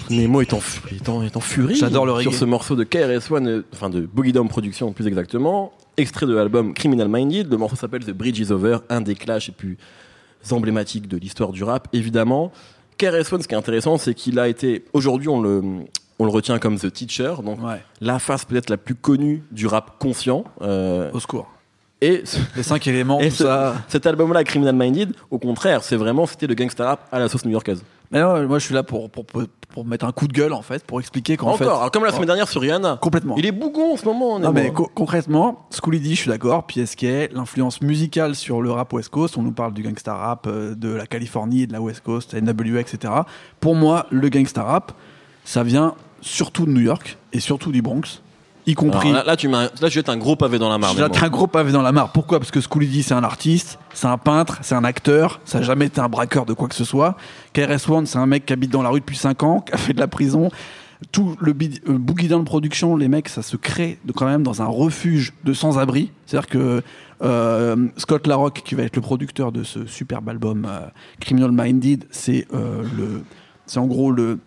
Nemo 0.09 0.41
est 0.41 0.53
en, 0.53 0.59
fu- 0.59 0.95
est 0.95 1.07
en, 1.09 1.21
est 1.23 1.37
en 1.37 1.39
furie 1.39 1.75
J'adore 1.75 2.05
le 2.05 2.21
sur 2.21 2.33
ce 2.33 2.45
morceau 2.45 2.75
de 2.75 2.83
KRS-One, 2.83 3.47
euh, 3.47 3.65
enfin 3.73 3.89
de 3.89 4.01
Boogie 4.01 4.31
Down 4.33 4.47
Productions 4.49 4.91
plus 4.93 5.07
exactement, 5.07 5.71
extrait 5.97 6.25
de 6.25 6.33
l'album 6.33 6.73
Criminal 6.73 7.07
Minded. 7.07 7.49
Le 7.51 7.57
morceau 7.57 7.75
s'appelle 7.75 8.03
The 8.03 8.11
Bridge 8.11 8.39
is 8.39 8.51
Over, 8.51 8.77
un 8.89 9.01
des 9.01 9.15
clashs 9.15 9.47
les 9.47 9.53
plus 9.53 9.77
emblématiques 10.49 11.07
de 11.07 11.17
l'histoire 11.17 11.51
du 11.51 11.63
rap, 11.63 11.87
évidemment. 11.93 12.51
KRS-One, 12.97 13.41
ce 13.41 13.47
qui 13.47 13.53
est 13.53 13.57
intéressant, 13.57 13.97
c'est 13.97 14.13
qu'il 14.13 14.39
a 14.39 14.47
été, 14.47 14.85
aujourd'hui 14.93 15.27
on 15.29 15.41
le, 15.41 15.61
on 16.19 16.25
le 16.25 16.31
retient 16.31 16.57
comme 16.59 16.77
The 16.79 16.91
Teacher, 16.91 17.35
donc 17.43 17.63
Ouais, 17.63 17.81
la 17.99 18.19
face 18.19 18.45
peut-être 18.45 18.69
la 18.69 18.77
plus 18.77 18.95
connue 18.95 19.43
du 19.51 19.67
rap 19.67 19.97
conscient. 19.99 20.43
euh, 20.61 21.11
au 21.13 21.19
secours. 21.19 21.47
Et 22.01 22.23
Les 22.55 22.63
cinq 22.63 22.87
éléments, 22.87 23.19
Et 23.19 23.29
tout 23.29 23.35
ce- 23.35 23.43
ça. 23.43 23.75
cet 23.87 24.05
album-là, 24.07 24.43
Criminal 24.43 24.75
Minded, 24.75 25.13
au 25.29 25.37
contraire, 25.37 25.83
c'est 25.83 25.95
vraiment, 25.95 26.25
c'était 26.25 26.47
le 26.47 26.55
gangsta 26.55 26.85
rap 26.85 27.07
à 27.11 27.19
la 27.19 27.29
sauce 27.29 27.45
new-yorkaise. 27.45 27.83
Mais 28.11 28.19
non, 28.19 28.45
moi, 28.47 28.59
je 28.59 28.65
suis 28.65 28.73
là 28.73 28.83
pour, 28.83 29.09
pour, 29.09 29.25
pour, 29.25 29.43
pour 29.69 29.85
mettre 29.85 30.03
un 30.03 30.11
coup 30.11 30.27
de 30.27 30.33
gueule, 30.33 30.51
en 30.51 30.61
fait, 30.61 30.83
pour 30.83 30.99
expliquer 30.99 31.37
qu'en 31.37 31.45
Encore, 31.47 31.57
fait. 31.59 31.63
alors, 31.63 31.89
comme 31.91 32.03
la 32.03 32.11
semaine 32.11 32.25
dernière 32.25 32.49
sur 32.49 32.59
Rihanna. 32.59 32.97
Complètement. 33.01 33.35
Il 33.37 33.45
est 33.45 33.53
bougon 33.53 33.93
en 33.93 33.97
ce 33.97 34.03
moment. 34.03 34.37
Non, 34.37 34.51
mais 34.51 34.73
co- 34.73 34.89
concrètement, 34.93 35.65
Schooly 35.71 36.01
D, 36.01 36.09
je 36.09 36.15
suis 36.15 36.29
d'accord. 36.29 36.67
PSK, 36.67 37.31
l'influence 37.31 37.81
musicale 37.81 38.35
sur 38.35 38.61
le 38.61 38.69
rap 38.71 38.91
West 38.91 39.07
Coast, 39.09 39.37
on 39.37 39.43
nous 39.43 39.53
parle 39.53 39.73
du 39.73 39.81
gangsta 39.81 40.13
rap 40.13 40.45
euh, 40.47 40.75
de 40.75 40.89
la 40.89 41.05
Californie 41.07 41.61
et 41.61 41.67
de 41.67 41.73
la 41.73 41.79
West 41.79 42.01
Coast, 42.01 42.33
NWA, 42.33 42.81
etc. 42.81 43.13
Pour 43.61 43.75
moi, 43.75 44.07
le 44.09 44.27
gangsta 44.27 44.63
rap, 44.63 44.91
ça 45.45 45.63
vient 45.63 45.95
surtout 46.19 46.65
de 46.65 46.71
New 46.71 46.81
York 46.81 47.17
et 47.31 47.39
surtout 47.39 47.71
du 47.71 47.81
Bronx, 47.81 48.21
y 48.65 48.73
compris. 48.73 49.09
Alors 49.09 49.23
là, 49.23 49.31
là, 49.31 49.37
tu 49.37 49.47
m'as, 49.47 49.63
là, 49.63 49.69
je 49.83 49.89
jette 49.89 50.09
un 50.09 50.17
gros 50.17 50.35
pavé 50.35 50.59
dans 50.59 50.69
la 50.69 50.77
mare. 50.77 50.93
J'ai 50.95 51.01
Nemo. 51.01 51.13
un 51.21 51.29
gros 51.29 51.47
pavé 51.47 51.71
dans 51.71 51.81
la 51.81 51.91
mare. 51.91 52.11
Pourquoi? 52.11 52.39
Parce 52.39 52.51
que 52.51 52.61
Schooly 52.61 52.87
D, 52.87 53.01
c'est 53.01 53.13
un 53.13 53.23
artiste, 53.23 53.79
c'est 53.93 54.07
un 54.07 54.17
peintre, 54.17 54.59
c'est 54.61 54.75
un 54.75 54.83
acteur, 54.83 55.39
ça 55.45 55.59
n'a 55.59 55.65
jamais 55.65 55.85
été 55.85 56.01
un 56.01 56.09
braqueur 56.09 56.45
de 56.45 56.53
quoi 56.53 56.67
que 56.67 56.75
ce 56.75 56.85
soit. 56.85 57.15
KRS-One, 57.53 58.05
c'est 58.05 58.17
un 58.17 58.25
mec 58.25 58.45
qui 58.45 58.53
habite 58.53 58.71
dans 58.71 58.83
la 58.83 58.89
rue 58.89 58.99
depuis 58.99 59.17
5 59.17 59.43
ans, 59.43 59.59
qui 59.65 59.73
a 59.73 59.77
fait 59.77 59.93
de 59.93 59.99
la 59.99 60.07
prison. 60.07 60.49
Tout 61.11 61.35
le 61.39 61.51
euh, 61.51 61.97
Boogie 61.97 62.27
Down 62.27 62.45
Production, 62.45 62.95
les 62.95 63.07
mecs, 63.07 63.27
ça 63.27 63.41
se 63.41 63.57
crée 63.57 63.97
de, 64.05 64.11
quand 64.11 64.27
même 64.27 64.43
dans 64.43 64.61
un 64.61 64.67
refuge 64.67 65.33
de 65.43 65.53
sans-abri. 65.53 66.11
C'est-à-dire 66.27 66.47
que 66.47 66.83
euh, 67.23 67.87
Scott 67.97 68.27
Larocque, 68.27 68.61
qui 68.65 68.75
va 68.75 68.83
être 68.83 68.95
le 68.95 69.01
producteur 69.01 69.51
de 69.51 69.63
ce 69.63 69.85
superbe 69.85 70.29
album 70.29 70.67
euh, 70.67 70.87
Criminal 71.19 71.51
Minded, 71.51 72.05
c'est 72.09 72.47
euh, 72.53 72.83
le, 72.97 73.23
c'est 73.65 73.79
en 73.79 73.85
gros 73.85 74.11
le 74.11 74.39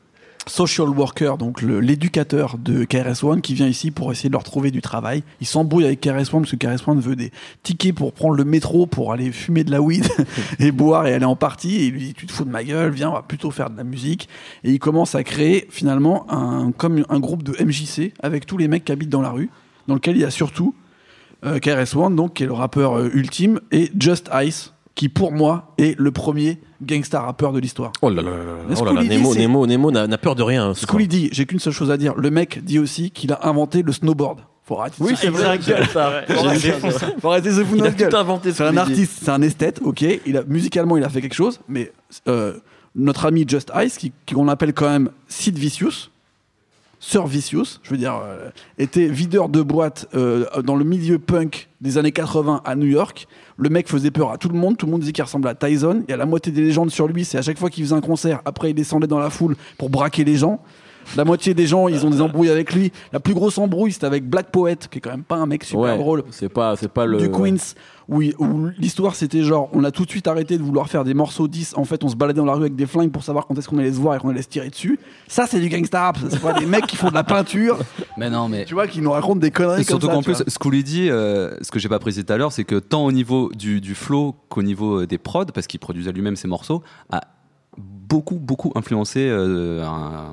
social 0.46 0.88
worker, 0.88 1.38
donc 1.38 1.62
l'éducateur 1.62 2.58
de 2.58 2.84
KRS-One 2.84 3.40
qui 3.40 3.54
vient 3.54 3.66
ici 3.66 3.90
pour 3.90 4.12
essayer 4.12 4.28
de 4.28 4.34
leur 4.34 4.44
trouver 4.44 4.70
du 4.70 4.80
travail. 4.80 5.22
Il 5.40 5.46
s'embrouille 5.46 5.84
avec 5.84 6.00
KRS-One 6.00 6.42
parce 6.42 6.50
que 6.50 6.56
KRS-One 6.56 7.00
veut 7.00 7.16
des 7.16 7.32
tickets 7.62 7.94
pour 7.94 8.12
prendre 8.12 8.34
le 8.34 8.44
métro 8.44 8.86
pour 8.86 9.12
aller 9.12 9.32
fumer 9.32 9.64
de 9.64 9.70
la 9.70 9.80
weed 9.80 10.06
et 10.58 10.72
boire 10.72 11.06
et 11.06 11.14
aller 11.14 11.24
en 11.24 11.36
partie. 11.36 11.76
Et 11.76 11.86
il 11.86 11.92
lui 11.92 12.00
dit 12.00 12.14
tu 12.14 12.26
te 12.26 12.32
fous 12.32 12.44
de 12.44 12.50
ma 12.50 12.64
gueule, 12.64 12.90
viens, 12.90 13.10
on 13.10 13.14
va 13.14 13.22
plutôt 13.22 13.50
faire 13.50 13.70
de 13.70 13.76
la 13.76 13.84
musique. 13.84 14.28
Et 14.62 14.70
il 14.70 14.78
commence 14.78 15.14
à 15.14 15.24
créer 15.24 15.66
finalement 15.70 16.26
un 16.30 16.70
groupe 17.20 17.42
de 17.42 17.52
MJC 17.62 18.12
avec 18.20 18.46
tous 18.46 18.58
les 18.58 18.68
mecs 18.68 18.84
qui 18.84 18.92
habitent 18.92 19.10
dans 19.10 19.22
la 19.22 19.30
rue, 19.30 19.50
dans 19.88 19.94
lequel 19.94 20.16
il 20.16 20.20
y 20.20 20.24
a 20.24 20.30
surtout 20.30 20.74
euh, 21.44 21.58
KRS-One, 21.58 22.16
donc, 22.16 22.34
qui 22.34 22.44
est 22.44 22.46
le 22.46 22.52
rappeur 22.52 22.98
euh, 22.98 23.10
ultime, 23.12 23.60
et 23.70 23.90
Just 23.98 24.30
Ice, 24.42 24.72
qui 24.94 25.08
pour 25.08 25.32
moi 25.32 25.74
est 25.78 25.98
le 25.98 26.10
premier 26.12 26.60
gangsta 26.82 27.20
rappeur 27.20 27.52
de 27.52 27.58
l'histoire. 27.58 27.92
Oh 28.02 28.10
là 28.10 28.22
là 28.22 28.30
là 28.30 28.36
là. 28.68 28.74
Oh 28.80 28.84
là 28.84 29.02
D, 29.02 29.08
Nemo, 29.08 29.34
Nemo, 29.34 29.66
Nemo 29.66 29.90
n'a 29.90 30.18
peur 30.18 30.34
de 30.36 30.42
rien. 30.42 30.68
hein, 30.70 30.74
ce 30.74 30.86
Schooly 30.86 31.08
dit, 31.08 31.28
j'ai 31.32 31.46
qu'une 31.46 31.58
seule 31.58 31.72
chose 31.72 31.90
à 31.90 31.96
dire. 31.96 32.14
Le 32.16 32.30
mec 32.30 32.62
dit 32.64 32.78
aussi 32.78 33.10
qu'il 33.10 33.32
a 33.32 33.46
inventé 33.48 33.82
le 33.82 33.90
snowboard. 33.92 34.40
Faut 34.66 34.78
arrêter 34.80 34.96
de 35.00 35.04
Oui, 35.04 35.14
se 35.16 35.22
c'est 35.22 35.28
vrai. 35.30 35.58
gueule. 35.58 35.86
ça. 35.88 36.22
Faut 36.28 36.38
arrêter- 36.46 36.72
faut 37.20 37.28
arrêter 37.30 37.48
de 37.50 37.54
se 37.54 37.64
foutre 37.64 37.82
de 37.82 37.86
notre 37.88 37.96
gueule. 37.96 38.08
tout 38.10 38.16
inventé. 38.16 38.52
C'est 38.52 38.64
un 38.64 38.76
artiste, 38.76 39.18
c'est 39.22 39.30
un 39.30 39.42
esthète, 39.42 39.80
ok. 39.84 40.04
Il 40.26 40.36
a, 40.38 40.42
musicalement, 40.44 40.96
il 40.96 41.04
a 41.04 41.08
fait 41.08 41.20
quelque 41.20 41.34
chose, 41.34 41.60
mais 41.68 41.92
euh, 42.28 42.54
notre 42.94 43.26
ami 43.26 43.44
Just 43.48 43.70
Ice, 43.84 43.98
qui, 43.98 44.12
qui- 44.24 44.34
qu'on 44.34 44.48
appelle 44.48 44.72
quand 44.72 44.88
même 44.88 45.10
Sid 45.28 45.58
Vicious, 45.58 46.08
Sir 47.00 47.26
Vicious, 47.26 47.80
je 47.82 47.90
veux 47.90 47.98
dire, 47.98 48.18
euh, 48.24 48.48
était 48.78 49.06
videur 49.08 49.50
de 49.50 49.60
boîte 49.60 50.06
euh, 50.14 50.46
dans 50.62 50.76
le 50.76 50.84
milieu 50.84 51.18
punk 51.18 51.68
des 51.82 51.98
années 51.98 52.12
80 52.12 52.62
à 52.64 52.74
New 52.76 52.86
York. 52.86 53.26
Le 53.56 53.68
mec 53.68 53.88
faisait 53.88 54.10
peur 54.10 54.30
à 54.30 54.38
tout 54.38 54.48
le 54.48 54.58
monde. 54.58 54.76
Tout 54.76 54.86
le 54.86 54.92
monde 54.92 55.00
disait 55.00 55.12
qu'il 55.12 55.24
ressemblait 55.24 55.50
à 55.50 55.54
Tyson. 55.54 56.02
Il 56.08 56.10
y 56.10 56.14
a 56.14 56.16
la 56.16 56.26
moitié 56.26 56.52
des 56.52 56.62
légendes 56.62 56.90
sur 56.90 57.06
lui. 57.06 57.24
C'est 57.24 57.38
à 57.38 57.42
chaque 57.42 57.58
fois 57.58 57.70
qu'il 57.70 57.84
faisait 57.84 57.94
un 57.94 58.00
concert, 58.00 58.40
après 58.44 58.70
il 58.70 58.74
descendait 58.74 59.06
dans 59.06 59.18
la 59.18 59.30
foule 59.30 59.56
pour 59.78 59.90
braquer 59.90 60.24
les 60.24 60.36
gens. 60.36 60.60
La 61.16 61.24
moitié 61.24 61.54
des 61.54 61.66
gens, 61.66 61.88
ils 61.88 62.04
ont 62.06 62.10
des 62.10 62.20
embrouilles 62.20 62.50
avec 62.50 62.72
lui. 62.74 62.92
La 63.12 63.20
plus 63.20 63.34
grosse 63.34 63.58
embrouille, 63.58 63.92
c'était 63.92 64.06
avec 64.06 64.28
Black 64.28 64.50
Poet, 64.50 64.76
qui 64.90 64.98
est 64.98 65.00
quand 65.00 65.10
même 65.10 65.24
pas 65.24 65.36
un 65.36 65.46
mec 65.46 65.64
super 65.64 65.80
Ouais, 65.80 65.98
drôle 65.98 66.24
C'est 66.30 66.48
pas, 66.48 66.76
c'est 66.76 66.88
pas 66.88 67.06
le. 67.06 67.18
du 67.18 67.30
Queens 67.30 67.74
où, 68.08 68.20
l'histoire 68.78 69.14
c'était 69.14 69.42
genre 69.42 69.70
on 69.72 69.82
a 69.82 69.90
tout 69.90 70.04
de 70.04 70.10
suite 70.10 70.26
arrêté 70.26 70.58
de 70.58 70.62
vouloir 70.62 70.90
faire 70.90 71.04
des 71.04 71.14
morceaux 71.14 71.48
10 71.48 71.72
en 71.78 71.84
fait 71.84 72.04
on 72.04 72.08
se 72.08 72.16
baladait 72.16 72.36
dans 72.36 72.44
la 72.44 72.52
rue 72.52 72.60
avec 72.60 72.76
des 72.76 72.84
flingues 72.84 73.10
pour 73.10 73.24
savoir 73.24 73.46
quand 73.46 73.56
est-ce 73.58 73.66
qu'on 73.66 73.78
allait 73.78 73.94
se 73.94 73.98
voir 73.98 74.14
et 74.14 74.18
qu'on 74.18 74.28
allait 74.28 74.42
se 74.42 74.48
tirer 74.48 74.68
dessus 74.68 74.98
ça 75.26 75.46
c'est 75.46 75.58
du 75.58 75.70
gangsta 75.70 76.02
rap 76.02 76.18
c'est 76.28 76.38
pas 76.38 76.52
des 76.52 76.66
mecs 76.66 76.86
qui 76.86 76.96
font 76.96 77.08
de 77.08 77.14
la 77.14 77.24
peinture 77.24 77.78
mais 78.16 78.30
non, 78.30 78.48
mais 78.48 78.64
tu 78.64 78.74
vois 78.74 78.86
qui 78.86 79.00
nous 79.00 79.10
racontent 79.10 79.40
des 79.40 79.50
conneries 79.50 79.84
Surtout 79.84 80.06
comme 80.06 80.16
ça 80.16 80.16
qu'en 80.16 80.22
plus, 80.22 80.36
vois. 80.36 80.46
Schooly 80.62 80.84
D, 80.84 81.08
euh, 81.10 81.56
ce 81.62 81.70
que 81.70 81.78
j'ai 81.78 81.88
pas 81.88 81.98
précisé 81.98 82.24
tout 82.24 82.32
à 82.32 82.36
l'heure, 82.36 82.52
c'est 82.52 82.64
que 82.64 82.76
tant 82.76 83.04
au 83.04 83.12
niveau 83.12 83.50
du, 83.54 83.80
du 83.80 83.94
flow 83.94 84.36
qu'au 84.48 84.62
niveau 84.62 85.00
euh, 85.00 85.06
des 85.06 85.18
prods, 85.18 85.46
parce 85.46 85.66
qu'il 85.66 85.80
produisait 85.80 86.12
lui-même 86.12 86.36
ses 86.36 86.48
morceaux, 86.48 86.82
a 87.10 87.20
beaucoup, 87.78 88.36
beaucoup 88.36 88.72
influencé 88.76 89.26
euh, 89.28 89.82
un, 89.84 90.30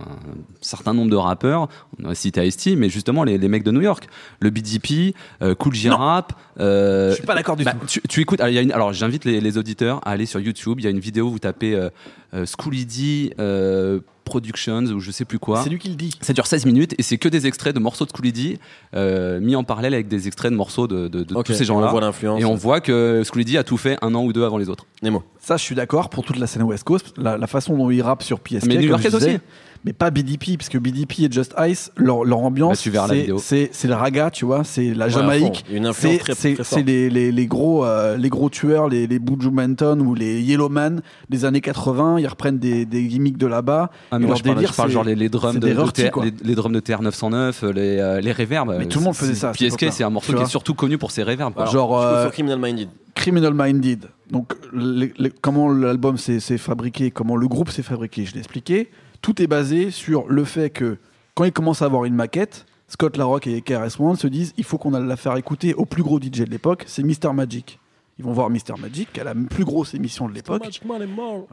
certain 0.62 0.94
nombre 0.94 1.10
de 1.10 1.16
rappeurs. 1.16 1.68
On 2.04 2.10
a 2.10 2.16
cité 2.16 2.46
Ice-T, 2.46 2.76
mais 2.76 2.90
justement 2.90 3.24
les, 3.24 3.38
les 3.38 3.48
mecs 3.48 3.64
de 3.64 3.72
New 3.72 3.82
York. 3.82 4.08
Le 4.40 4.50
BDP, 4.52 5.16
euh, 5.42 5.56
Cool 5.56 5.74
J-Rap. 5.74 6.34
euh, 6.60 7.10
je 7.12 7.16
suis 7.16 7.26
pas 7.26 7.34
d'accord 7.36 7.56
du 7.56 7.64
bah, 7.64 7.74
tout 7.80 7.86
tu, 7.88 8.02
tu 8.08 8.22
écoutes, 8.22 8.40
alors, 8.40 8.52
il 8.52 8.56
y 8.56 8.60
a 8.60 8.62
une- 8.62 8.72
alors 8.72 8.94
j'invite 8.94 9.26
les, 9.26 9.42
les 9.42 9.58
auditeurs 9.58 10.00
à 10.06 10.12
aller 10.12 10.26
sur 10.26 10.40
YouTube. 10.40 10.80
Il 10.80 10.84
y 10.84 10.88
a 10.88 10.92
une 10.92 11.00
vidéo 11.00 11.28
où 11.28 11.32
vous 11.32 11.40
tapez 11.40 11.74
euh, 11.74 11.90
euh, 12.34 12.46
Schooly 12.46 12.86
D 12.86 13.34
euh, 13.40 14.00
Productions 14.32 14.86
ou 14.86 15.00
je 15.02 15.12
sais 15.12 15.26
plus 15.26 15.40
quoi. 15.40 15.62
c'est 15.62 15.70
lui 15.70 15.78
qui 15.78 15.90
le 15.90 15.96
dit 15.96 16.12
Ça 16.22 16.32
dure 16.32 16.48
16 16.48 16.66
minutes 16.66 16.96
et 16.98 17.04
c'est 17.04 17.18
que 17.18 17.28
des 17.28 17.48
extraits 17.48 17.76
de 17.76 17.80
morceaux 17.82 18.06
de 18.06 18.12
Schooly 18.16 18.32
D 18.32 18.60
euh, 18.96 19.40
mis 19.42 19.56
en 19.58 19.64
parallèle 19.66 19.94
avec 19.94 20.08
des 20.08 20.28
extraits 20.28 20.52
de 20.52 20.56
morceaux 20.58 20.88
de, 20.88 21.08
de- 21.10 21.24
de 21.24 21.36
Ok, 21.36 21.48
tous 21.48 21.54
ces 21.54 21.64
On 21.70 21.76
gens-là. 21.76 21.88
voit 21.92 22.00
l'influence. 22.02 22.40
Et 22.42 22.46
on 22.46 22.56
voit 22.56 22.80
que 22.82 23.24
Schooly 23.26 23.44
D 23.46 23.58
a 23.58 23.64
tout 23.64 23.78
fait 23.78 23.98
un 24.02 24.16
an 24.16 24.24
ou 24.24 24.32
deux 24.32 24.44
avant 24.46 24.58
les 24.58 24.70
autres. 24.70 24.86
Nemo. 25.04 25.24
ça 25.40 25.58
je 25.58 25.64
suis 25.64 25.76
d'accord 25.76 26.10
pour 26.10 26.24
toute 26.24 26.38
la 26.38 26.48
scène 26.48 26.64
West 26.64 26.84
Coast 26.86 27.14
la, 27.18 27.38
la 27.38 27.48
façon 27.48 27.76
dont 27.78 27.90
ils 27.92 28.02
rappent 28.02 28.24
sur 28.24 28.40
PSK 28.40 28.66
Mais 28.68 28.76
New 28.78 28.88
Yorkais 28.90 29.14
aussi. 29.14 29.38
Mais 29.86 29.94
pas 29.94 30.12
BDP 30.12 30.58
parce 30.58 30.70
que 30.70 30.78
BDP 30.78 31.24
et 31.24 31.32
Just 31.32 31.54
Ice 31.68 31.92
leur, 31.96 32.24
leur 32.24 32.40
ambiance 32.40 32.88
Bah, 32.90 33.06
c'est- 33.10 33.16
vidéo. 33.16 33.38
c'est 33.40 33.70
c'est 33.72 33.88
le 33.88 33.96
raga 33.96 34.30
tu 34.30 34.46
vois 34.46 34.64
c'est 34.64 34.94
la 34.94 35.06
Ouais, 35.06 35.12
Jamaïque 35.12 35.66
influence 35.72 35.96
c'est 35.98 36.18
très, 36.20 36.34
c'est- 36.36 36.54
très 36.54 36.64
c'est 36.64 36.76
forte. 36.76 36.86
les, 36.86 37.10
les, 37.10 37.32
les 37.32 37.46
gros 37.48 37.84
euh, 37.86 38.18
les 38.18 38.30
gros 38.30 38.50
tueurs 38.50 38.90
les, 38.90 39.08
les 39.08 39.20
Buju 39.20 39.50
Banton 39.50 40.00
ou 40.02 40.14
les 40.14 40.42
Yellowman 40.42 41.02
des 41.30 41.46
années 41.46 41.62
80 41.62 42.20
ils 42.20 42.28
reprennent 42.28 42.60
des, 42.60 42.86
des 42.86 43.04
gimmicks 43.08 43.38
de 43.38 43.48
là-bas 43.48 43.90
Ah, 44.12 44.18
Et 44.18 44.20
mais 44.20 44.26
moi, 44.26 44.28
leur 44.30 44.38
je 44.38 44.44
parle, 44.44 44.56
délire, 44.56 44.72
je 44.72 44.76
parle 44.78 44.90
c'est- 44.90 44.94
genre 44.94 45.04
les, 45.04 45.16
les 45.16 45.30
drums 45.30 45.54
c'est 45.54 45.60
de, 45.60 45.74
de 45.74 45.78
rorties, 45.80 46.10
quoi. 46.12 46.26
les, 46.26 46.34
les 46.44 46.56
drums 46.56 46.74
de 46.74 46.80
TR909, 46.80 47.66
les, 47.72 47.98
euh, 47.98 48.22
les 48.22 48.32
reverbs. 48.32 48.76
Mais 48.78 48.86
tout 48.86 49.00
le 49.00 49.06
monde 49.06 49.16
faisait 49.16 49.36
ça 49.36 49.52
PSK, 49.52 49.88
c'est 49.92 50.04
un 50.04 50.10
morceau 50.10 50.34
qui 50.34 50.42
est 50.42 50.46
surtout 50.46 50.74
connu 50.74 50.98
pour 50.98 51.12
ses 51.12 51.24
reverbs. 51.24 51.54
quoi. 51.54 51.64
Alors, 51.64 51.74
Genre, 51.74 52.00
euh, 52.02 52.24
sur 52.24 52.32
Criminal 52.32 52.60
Minded. 52.60 52.90
Criminal 53.16 53.54
Minded 53.54 54.06
donc 54.32 54.54
les- 54.74 55.12
les- 55.18 55.30
comment 55.42 55.70
l'album 55.70 56.18
s'est 56.18 56.40
s'est 56.40 56.58
fabriqué 56.58 57.12
comment 57.12 57.36
le 57.36 57.48
groupe 57.50 57.70
s'est 57.70 57.84
fabriqué 57.84 58.24
je 58.26 58.34
l'ai 58.34 58.40
expliqué 58.40 58.90
tout 59.22 59.42
est 59.42 59.48
basé 59.48 59.92
sur 59.92 60.28
le 60.28 60.44
fait 60.44 60.70
que 60.70 60.98
quand 61.36 61.44
ils 61.44 61.54
commencent 61.54 61.82
à 61.82 61.86
avoir 61.86 62.06
une 62.06 62.16
maquette 62.16 62.66
Scott 62.88 63.16
Larocque 63.16 63.48
et 63.48 63.62
KRS-One 63.62 64.18
se 64.18 64.28
disent 64.28 64.54
il 64.58 64.66
faut 64.66 64.78
qu'on 64.78 64.94
aille 64.94 65.08
la 65.08 65.16
faire 65.16 65.38
écouter 65.38 65.74
au 65.74 65.86
plus 65.86 66.04
gros 66.04 66.20
DJ 66.20 66.42
de 66.42 66.52
l'époque 66.52 66.84
c'est 66.88 67.04
Mr 67.04 67.34
Magic. 67.34 67.80
Ils 68.20 68.26
vont 68.26 68.34
voir 68.34 68.50
Mr 68.50 68.78
Magic 68.80 69.12
qui 69.14 69.22
a 69.22 69.24
la 69.24 69.34
plus 69.34 69.64
grosse 69.64 69.94
émission 69.94 70.28
de 70.28 70.34
l'époque. 70.34 70.62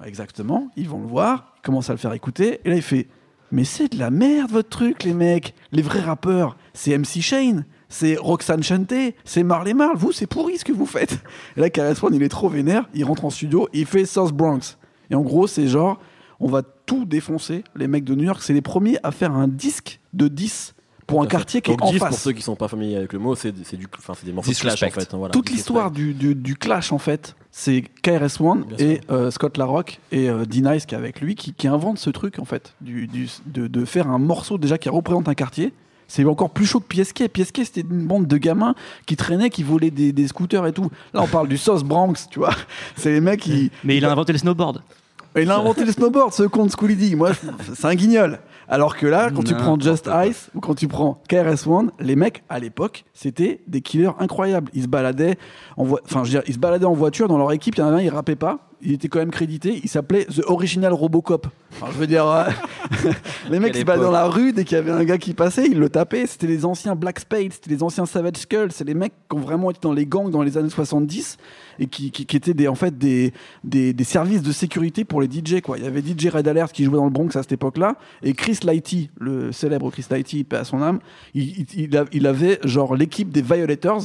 Exactement, 0.04 0.68
ils 0.76 0.88
vont 0.88 1.00
le 1.00 1.06
voir, 1.06 1.54
ils 1.58 1.62
commencent 1.62 1.90
à 1.90 1.92
le 1.92 1.98
faire 1.98 2.12
écouter, 2.12 2.60
et 2.64 2.68
là 2.68 2.74
il 2.74 2.82
fait 2.82 3.06
Mais 3.52 3.64
c'est 3.64 3.92
de 3.92 3.98
la 3.98 4.10
merde 4.10 4.50
votre 4.50 4.68
truc, 4.68 5.04
les 5.04 5.14
mecs. 5.14 5.54
Les 5.70 5.80
vrais 5.80 6.00
rappeurs, 6.00 6.56
c'est 6.74 6.98
MC 6.98 7.20
Shane, 7.20 7.64
c'est 7.88 8.16
Roxanne 8.16 8.62
Shante, 8.62 9.14
c'est 9.24 9.44
Marley 9.44 9.74
Marl, 9.74 9.96
vous 9.96 10.12
c'est 10.12 10.26
pourri 10.26 10.58
ce 10.58 10.64
que 10.64 10.72
vous 10.72 10.86
faites. 10.86 11.20
Et 11.56 11.60
là 11.60 11.70
KRS-One 11.70 12.14
il 12.14 12.22
est 12.22 12.28
trop 12.28 12.48
vénère, 12.48 12.88
il 12.94 13.04
rentre 13.04 13.24
en 13.24 13.30
studio, 13.30 13.68
il 13.72 13.86
fait 13.86 14.04
South 14.04 14.32
Bronx. 14.32 14.76
Et 15.10 15.14
en 15.14 15.22
gros 15.22 15.46
c'est 15.46 15.68
genre, 15.68 16.00
on 16.40 16.48
va 16.48 16.62
tout 16.62 17.04
défoncer, 17.04 17.64
les 17.76 17.88
mecs 17.88 18.04
de 18.04 18.14
New 18.14 18.24
York, 18.24 18.40
c'est 18.42 18.52
les 18.54 18.62
premiers 18.62 18.98
à 19.02 19.10
faire 19.10 19.32
un 19.32 19.48
disque 19.48 20.00
de 20.12 20.28
10 20.28 20.74
pour 21.06 21.22
un 21.22 21.26
quartier 21.26 21.62
qui 21.62 21.70
est 21.70 21.82
en 21.82 21.90
face. 21.92 22.08
pour 22.10 22.18
ceux 22.18 22.32
qui 22.32 22.42
sont 22.42 22.54
pas 22.54 22.68
familiers 22.68 22.96
avec 22.96 23.14
le 23.14 23.18
mot, 23.18 23.34
c'est 23.34 23.54
c'est 23.64 23.78
du, 23.78 23.86
enfin, 23.96 24.12
c'est 24.14 24.26
des 24.26 24.32
morceaux 24.32 24.50
de 24.52 24.56
clash 24.56 24.82
en 24.82 24.90
fait. 24.90 25.14
hein, 25.14 25.16
voilà. 25.16 25.32
Toute 25.32 25.48
l'histoire 25.50 25.90
du, 25.90 26.12
du, 26.12 26.34
du 26.34 26.54
clash 26.54 26.92
en 26.92 26.98
fait, 26.98 27.34
c'est 27.50 27.82
KRS-One 28.02 28.64
Bien 28.64 28.76
et 28.86 29.00
euh, 29.10 29.30
Scott 29.30 29.56
Larocque 29.56 30.00
et 30.12 30.28
euh, 30.28 30.44
D-Nice 30.44 30.84
qui 30.84 30.94
est 30.94 30.98
avec 30.98 31.20
lui 31.22 31.34
qui, 31.34 31.54
qui 31.54 31.66
inventent 31.66 31.98
ce 31.98 32.10
truc 32.10 32.38
en 32.38 32.44
fait, 32.44 32.74
du, 32.82 33.06
du- 33.06 33.28
de, 33.46 33.66
de 33.68 33.84
faire 33.86 34.08
un 34.08 34.18
morceau 34.18 34.58
déjà 34.58 34.76
qui 34.76 34.88
représente 34.90 35.28
un 35.28 35.34
quartier. 35.34 35.72
C'est 36.10 36.24
encore 36.24 36.50
plus 36.50 36.64
chaud 36.66 36.80
que 36.80 36.86
PSK. 36.94 37.28
PSK 37.28 37.60
c'était 37.64 37.80
une 37.82 38.06
bande 38.06 38.26
de 38.26 38.36
gamins 38.38 38.74
qui 39.06 39.16
traînaient, 39.16 39.50
qui 39.50 39.62
volaient 39.62 39.90
des, 39.90 40.12
des 40.12 40.28
scooters 40.28 40.66
et 40.66 40.72
tout. 40.72 40.90
Là 41.14 41.22
on 41.22 41.26
parle 41.26 41.48
du 41.48 41.56
Sauce 41.58 41.84
Bronx, 41.84 42.14
tu 42.30 42.38
vois. 42.38 42.54
C'est 42.96 43.12
les 43.12 43.20
mecs 43.20 43.40
qui. 43.40 43.70
Mais 43.84 43.96
il 43.96 44.04
a 44.04 44.10
inventé 44.12 44.32
le 44.32 44.38
snowboard. 44.38 44.82
Il 45.42 45.50
a 45.50 45.58
inventé 45.58 45.84
le 45.84 45.92
snowboard, 45.92 46.32
ce 46.32 46.42
con 46.44 46.66
de 46.66 46.94
D. 46.94 47.14
Moi, 47.14 47.30
c'est 47.74 47.86
un 47.86 47.94
guignol. 47.94 48.38
Alors 48.68 48.96
que 48.96 49.06
là, 49.06 49.30
quand 49.34 49.42
tu 49.42 49.54
prends 49.54 49.78
Just. 49.78 50.08
Ice 50.26 50.50
ou 50.54 50.60
quand 50.60 50.74
tu 50.74 50.88
prends 50.88 51.22
KRS-One, 51.28 51.90
les 52.00 52.16
mecs, 52.16 52.42
à 52.48 52.58
l'époque, 52.58 53.04
c'était 53.14 53.60
des 53.66 53.80
killers 53.80 54.10
incroyables. 54.18 54.70
Ils 54.74 54.82
se 54.82 54.88
baladaient 54.88 55.38
en, 55.76 55.84
enfin, 55.84 56.24
je 56.24 56.32
veux 56.32 56.40
dire, 56.40 56.42
ils 56.46 56.54
se 56.54 56.58
baladaient 56.58 56.84
en 56.84 56.92
voiture 56.92 57.28
dans 57.28 57.38
leur 57.38 57.52
équipe. 57.52 57.76
Il 57.76 57.80
y 57.80 57.82
en 57.82 57.88
avait 57.88 57.96
un, 57.96 58.02
il 58.02 58.10
rappait 58.10 58.36
pas. 58.36 58.58
Il 58.82 58.92
était 58.92 59.08
quand 59.08 59.18
même 59.18 59.30
crédité. 59.30 59.80
Il 59.82 59.88
s'appelait 59.88 60.26
The 60.26 60.42
Original 60.46 60.92
Robocop. 60.92 61.46
Je 61.92 61.98
veux 61.98 62.06
dire, 62.06 62.26
euh, 62.26 62.44
les 63.50 63.60
mecs 63.60 63.76
se 63.76 63.82
baladaient 63.82 64.04
dans 64.04 64.10
la 64.10 64.26
rue. 64.26 64.52
Dès 64.52 64.64
qu'il 64.64 64.76
y 64.76 64.78
avait 64.78 64.90
un 64.90 65.04
gars 65.04 65.18
qui 65.18 65.34
passait, 65.34 65.66
ils 65.66 65.78
le 65.78 65.88
tapaient. 65.88 66.26
C'était 66.26 66.46
les 66.46 66.64
anciens 66.64 66.94
Black 66.94 67.20
Spade, 67.20 67.52
c'était 67.52 67.70
les 67.70 67.82
anciens 67.82 68.06
Savage 68.06 68.36
Skull. 68.36 68.72
C'est 68.72 68.84
les 68.84 68.94
mecs 68.94 69.12
qui 69.28 69.36
ont 69.36 69.40
vraiment 69.40 69.70
été 69.70 69.80
dans 69.82 69.92
les 69.92 70.06
gangs 70.06 70.30
dans 70.30 70.42
les 70.42 70.56
années 70.56 70.70
70 70.70 71.38
et 71.80 71.86
qui, 71.86 72.10
qui, 72.10 72.26
qui 72.26 72.36
étaient 72.36 72.54
des, 72.54 72.68
en 72.68 72.74
fait 72.74 72.96
des, 72.96 73.32
des, 73.64 73.92
des 73.92 74.04
services 74.04 74.42
de 74.42 74.52
sécurité 74.52 75.04
pour 75.04 75.20
les 75.20 75.28
DJ. 75.28 75.60
Quoi. 75.60 75.78
Il 75.78 75.84
y 75.84 75.86
avait 75.86 76.00
DJ 76.00 76.28
Red 76.28 76.48
Alert 76.48 76.72
qui 76.72 76.84
jouait 76.84 76.96
dans 76.96 77.04
le 77.04 77.10
Bronx 77.10 77.30
à 77.36 77.42
cette 77.42 77.52
époque-là 77.52 77.96
et 78.22 78.32
Chris 78.34 78.58
Lighty, 78.62 79.10
le 79.18 79.52
célèbre 79.52 79.90
Chris 79.90 80.06
Lighty, 80.10 80.44
paix 80.44 80.56
à 80.56 80.64
son 80.64 80.82
âme, 80.82 81.00
il, 81.34 82.26
avait 82.26 82.58
genre 82.64 82.96
l'équipe 82.96 83.30
des 83.30 83.42
Violators, 83.42 84.02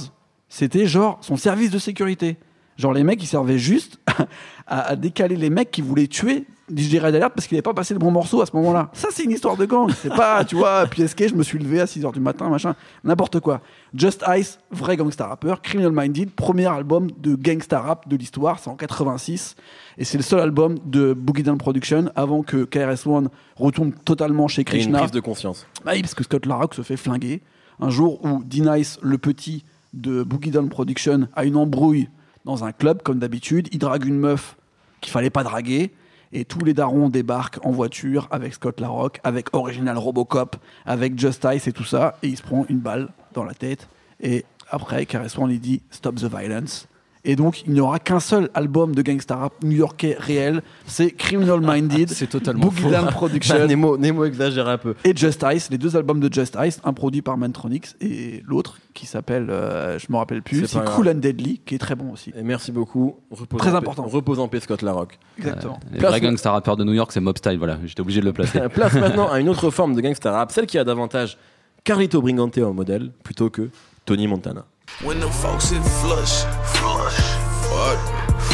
c'était 0.49 0.85
genre 0.85 1.17
son 1.21 1.35
service 1.35 1.71
de 1.71 1.79
sécurité. 1.79 2.37
Genre 2.77 2.93
les 2.93 3.03
mecs, 3.03 3.21
ils 3.21 3.27
servaient 3.27 3.59
juste 3.59 3.99
à, 4.67 4.81
à 4.81 4.95
décaler 4.95 5.35
les 5.35 5.49
mecs 5.49 5.71
qui 5.71 5.81
voulaient 5.81 6.07
tuer 6.07 6.45
DJ 6.73 6.95
Red 6.99 7.15
Alert 7.15 7.31
parce 7.35 7.47
qu'il 7.47 7.55
n'avait 7.55 7.61
pas 7.63 7.73
passé 7.73 7.93
le 7.93 7.99
bon 7.99 8.11
morceau 8.11 8.41
à 8.41 8.45
ce 8.45 8.55
moment-là. 8.55 8.89
Ça, 8.93 9.09
c'est 9.11 9.23
une 9.23 9.31
histoire 9.31 9.57
de 9.57 9.65
gang. 9.65 9.91
C'est 9.91 10.09
pas, 10.15 10.45
tu 10.45 10.55
vois, 10.55 10.85
PSK, 10.87 11.27
je 11.29 11.35
me 11.35 11.43
suis 11.43 11.59
levé 11.59 11.81
à 11.81 11.85
6h 11.85 12.13
du 12.13 12.19
matin, 12.21 12.47
machin, 12.49 12.73
n'importe 13.03 13.39
quoi. 13.41 13.61
Just 13.93 14.23
Ice, 14.37 14.59
vrai 14.71 14.95
gangsta 14.95 15.27
rappeur. 15.27 15.61
Criminal 15.61 15.91
Minded, 15.91 16.31
premier 16.31 16.67
album 16.67 17.09
de 17.19 17.35
gangsta 17.35 17.79
rap 17.81 18.07
de 18.07 18.15
l'histoire, 18.15 18.59
c'est 18.59 18.69
en 18.69 18.75
86. 18.75 19.55
Et 19.97 20.05
c'est 20.05 20.17
le 20.17 20.23
seul 20.23 20.39
album 20.39 20.77
de 20.85 21.13
Boogie 21.13 21.43
Down 21.43 21.57
Production 21.57 22.09
avant 22.15 22.43
que 22.43 22.63
KRS-One 22.63 23.29
retourne 23.57 23.91
totalement 23.91 24.47
chez 24.47 24.61
Et 24.61 24.63
une 24.63 24.69
Krishna. 24.69 24.99
prise 24.99 25.11
de 25.11 25.19
conscience. 25.19 25.67
Bah 25.83 25.91
oui, 25.95 26.01
parce 26.01 26.15
que 26.15 26.23
Scott 26.23 26.45
Larocque 26.45 26.75
se 26.75 26.81
fait 26.81 26.97
flinguer. 26.97 27.41
Un 27.79 27.89
jour 27.89 28.23
où 28.23 28.41
D-Nice, 28.43 28.99
le 29.01 29.17
petit 29.17 29.65
de 29.93 30.23
Boogie 30.23 30.49
Down 30.51 30.69
Production, 30.69 31.27
a 31.35 31.43
une 31.43 31.57
embrouille 31.57 32.07
dans 32.45 32.63
un 32.63 32.71
club, 32.71 33.01
comme 33.03 33.19
d'habitude. 33.19 33.67
Il 33.73 33.79
drague 33.79 34.05
une 34.05 34.17
meuf 34.17 34.55
qu'il 35.01 35.11
fallait 35.11 35.29
pas 35.29 35.43
draguer. 35.43 35.91
Et 36.35 36.45
tous 36.45 36.65
les 36.65 36.73
darons 36.73 37.09
débarquent 37.09 37.63
en 37.63 37.71
voiture 37.71 38.27
avec 38.31 38.55
Scott 38.55 38.81
Larocque, 38.81 39.19
avec 39.23 39.55
Original 39.55 39.97
Robocop, 39.97 40.55
avec 40.85 41.17
Just 41.17 41.47
Ice 41.53 41.67
et 41.67 41.71
tout 41.71 41.83
ça. 41.83 42.17
Et 42.23 42.27
il 42.27 42.37
se 42.37 42.41
prend 42.41 42.65
une 42.69 42.79
balle 42.79 43.09
dans 43.33 43.43
la 43.43 43.53
tête. 43.53 43.87
Et 44.19 44.43
après, 44.69 45.05
on 45.37 45.45
lui 45.45 45.59
dit 45.59 45.83
Stop 45.91 46.15
the 46.15 46.25
violence. 46.25 46.87
Et 47.25 47.37
donc, 47.37 47.63
il 47.65 47.71
n'y 47.73 47.79
aura 47.79 47.99
qu'un 47.99 48.19
seul 48.19 48.49
album 48.53 48.93
de 48.93 49.01
gangsta 49.01 49.37
rap 49.37 49.53
new-yorkais 49.63 50.17
réel. 50.19 50.61
C'est 50.87 51.11
Criminal 51.11 51.61
Minded, 51.61 52.09
C'est 52.09 52.27
totalement 52.27 52.65
Boogie. 52.65 52.83
Down 52.83 53.05
Production. 53.11 53.65
Nemo, 53.65 53.97
Nemo 53.97 54.25
exagère 54.25 54.67
un 54.67 54.77
peu. 54.77 54.93
Et 55.05 55.15
Just 55.15 55.45
Ice, 55.53 55.69
les 55.69 55.77
deux 55.77 55.95
albums 55.95 56.19
de 56.19 56.31
Just 56.33 56.57
Ice, 56.65 56.81
un 56.83 56.91
produit 56.91 57.21
par 57.21 57.37
Mantronix 57.37 57.95
et 58.01 58.43
l'autre 58.45 58.77
qui 58.93 59.05
s'appelle, 59.05 59.47
euh, 59.49 59.97
je 59.99 60.07
me 60.09 60.17
rappelle 60.17 60.41
plus, 60.41 60.67
C'est 60.67 60.83
Cool 60.83 61.07
and 61.07 61.15
Deadly, 61.15 61.61
qui 61.65 61.75
est 61.75 61.79
très 61.79 61.95
bon 61.95 62.11
aussi. 62.11 62.33
Et 62.37 62.43
merci 62.43 62.73
beaucoup. 62.73 63.15
Repose 63.31 63.57
Très 63.57 63.69
en 63.69 63.71
paix- 63.73 63.77
important. 63.77 64.03
Repose 64.03 64.39
en 64.39 64.49
paix, 64.49 64.59
Scott 64.59 64.81
Larocque. 64.81 65.17
Exactement. 65.37 65.79
Les 65.93 65.99
vrais 65.99 66.19
gangsta 66.19 66.51
rappeurs 66.51 66.75
de 66.75 66.83
New 66.83 66.93
York, 66.93 67.11
c'est 67.13 67.21
Mob 67.21 67.37
Style, 67.37 67.57
voilà. 67.57 67.77
J'étais 67.85 68.01
obligé 68.01 68.19
de 68.19 68.25
le 68.25 68.33
placer. 68.33 68.59
Place 68.73 68.93
maintenant 68.95 69.31
à 69.31 69.39
une 69.39 69.47
autre 69.47 69.69
forme 69.69 69.95
de 69.95 70.01
gangsta 70.01 70.29
rap, 70.31 70.51
celle 70.51 70.65
qui 70.65 70.77
a 70.77 70.83
davantage 70.83 71.37
Carlito 71.85 72.21
Brigante 72.21 72.57
en 72.57 72.73
modèle 72.73 73.11
plutôt 73.23 73.49
que 73.49 73.69
Tony 74.05 74.27
Montana. 74.27 74.65
When 75.03 75.19
them 75.21 75.29
folks 75.31 75.71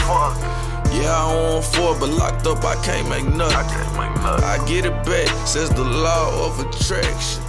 fuck. 0.10 0.34
Yeah, 0.92 1.14
I 1.14 1.56
on 1.56 1.62
four, 1.62 1.96
but 2.00 2.10
locked 2.10 2.48
up, 2.48 2.64
I 2.66 2.76
can't 2.84 3.08
make 3.10 3.26
nothing. 3.38 3.56
I 3.56 3.64
can't 3.74 3.94
make 3.98 4.16
nothing. 4.24 4.44
I 4.44 4.58
get 4.68 4.86
it 4.86 4.96
back, 5.06 5.30
says 5.46 5.70
the 5.70 5.84
law 5.84 6.46
of 6.46 6.60
attraction. 6.60 7.42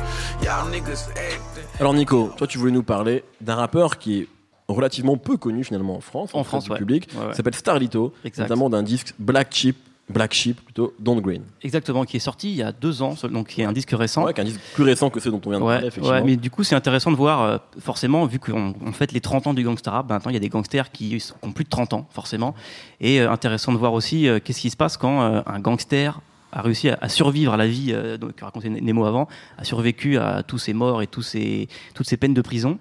Y'all 0.43 0.69
niggas 0.71 1.09
acting. 1.17 1.65
Alors 1.81 1.95
Nico, 1.95 2.31
toi 2.37 2.47
tu 2.47 2.59
voulais 2.59 2.73
nous 2.73 2.83
parler 2.83 3.25
d'un 3.41 3.57
rappeur 3.57 3.99
qui 3.99 4.21
est 4.21 4.29
relativement 4.69 5.17
peu 5.17 5.37
connu 5.39 5.65
finalement 5.65 5.97
en 5.97 6.01
France, 6.01 6.31
En 6.35 6.41
auprès 6.41 6.49
France, 6.51 6.65
du 6.65 6.71
ouais. 6.73 6.79
public, 6.79 7.09
Ouais, 7.19 7.27
ouais. 7.29 7.35
S'appelle 7.35 7.55
Starlito, 7.55 8.13
Exact. 8.25 8.45
notamment 8.45 8.69
d'un 8.71 8.83
disque 8.83 9.15
Black 9.19 9.49
Sheep, 9.55 9.77
Black 10.11 10.35
Sheep 10.35 10.61
plutôt, 10.65 10.93
Don't 10.99 11.21
Green. 11.21 11.43
Exactement, 11.63 12.05
qui 12.05 12.17
est 12.17 12.21
sorti 12.21 12.51
il 12.51 12.57
y 12.57 12.63
a 12.63 12.73
deux 12.73 13.01
ans, 13.03 13.15
donc 13.31 13.49
qui 13.49 13.63
est 13.63 13.65
un 13.65 13.73
disque 13.73 13.91
récent. 13.93 14.25
Ouais, 14.25 14.35
qui 14.35 14.41
est 14.41 14.45
un 14.45 14.47
disque 14.47 14.61
plus 14.75 14.85
récent 14.85 15.09
que 15.11 15.21
ceux 15.21 15.31
dont 15.31 15.41
on 15.47 15.51
vient 15.51 15.61
de 15.61 15.65
Ouais, 15.65 15.75
parler 15.75 15.87
effectivement. 15.89 16.19
ouais, 16.19 16.23
mais 16.25 16.37
du 16.37 16.51
coup, 16.51 16.65
c'est 16.65 16.75
intéressant 16.75 17.11
de 17.11 17.17
voir, 17.17 17.43
euh, 17.43 17.59
forcément, 17.81 18.27
vu 18.27 18.39
qu'on 18.39 18.75
on 18.85 18.93
fête 18.93 19.13
les 19.13 19.21
30 19.21 19.47
ans 19.47 19.55
du 19.55 19.63
gangster 19.63 19.93
rap, 19.93 20.07
ben, 20.07 20.17
maintenant 20.17 20.31
il 20.31 20.35
y 20.35 20.37
a 20.37 20.41
des 20.41 20.49
gangsters 20.49 20.91
qui 20.91 21.23
ont 21.43 21.53
plus 21.53 21.65
de 21.65 21.71
30 21.71 21.93
ans, 21.95 22.07
forcément. 22.11 22.55
Et 23.01 23.21
euh, 23.21 23.31
intéressant 23.31 23.73
de 23.73 23.79
voir 23.79 23.93
aussi 23.93 24.29
euh, 24.29 24.41
qu'est-ce 24.43 24.61
qui 24.61 24.71
se 24.71 24.77
passe 24.77 24.97
quand 24.97 25.21
un 25.21 25.61
gangster 25.61 26.21
a 26.53 26.63
réussi 26.63 26.89
à, 26.89 26.99
à 27.01 27.09
survivre 27.09 27.53
à 27.53 27.57
la 27.57 27.69
vie 27.69 27.95
que 28.37 28.45
racontait 28.45 28.69
Nemo 28.69 29.05
avant, 29.05 29.29
a 29.59 29.65
survécu 29.65 30.19
à 30.19 30.43
tous 30.43 30.59
ces 30.59 30.73
morts 30.73 31.01
et 31.03 31.07
tous 31.07 31.23
ces, 31.23 31.69
toutes 31.95 32.09
ces 32.09 32.17
peines 32.17 32.35
de 32.35 32.43
prison. 32.43 32.79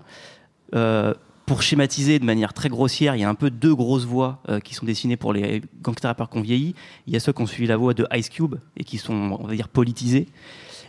Euh, 1.50 1.54
pour 1.56 1.62
schématiser 1.64 2.20
de 2.20 2.26
manière 2.26 2.54
très 2.54 2.70
grossière, 2.70 3.16
il 3.16 3.22
y 3.22 3.24
a 3.24 3.30
un 3.30 3.36
peu 3.36 3.50
deux 3.50 3.74
grosses 3.74 4.06
voies 4.06 4.40
euh, 4.50 4.60
qui 4.60 4.76
sont 4.76 4.86
dessinées 4.86 5.18
pour 5.18 5.34
les 5.34 5.62
gangsters 5.82 6.10
rappeurs 6.10 6.30
qu'on 6.30 6.42
vieillit. 6.42 6.76
Il 7.08 7.14
y 7.14 7.16
a 7.16 7.20
ceux 7.20 7.34
qui 7.34 7.42
ont 7.42 7.48
suivi 7.48 7.68
la 7.68 7.78
voie 7.78 7.94
de 7.94 8.06
Ice 8.14 8.30
Cube 8.30 8.56
et 8.78 8.84
qui 8.84 8.98
sont, 8.98 9.38
on 9.40 9.48
va 9.48 9.56
dire, 9.56 9.68
politisés. 9.68 10.28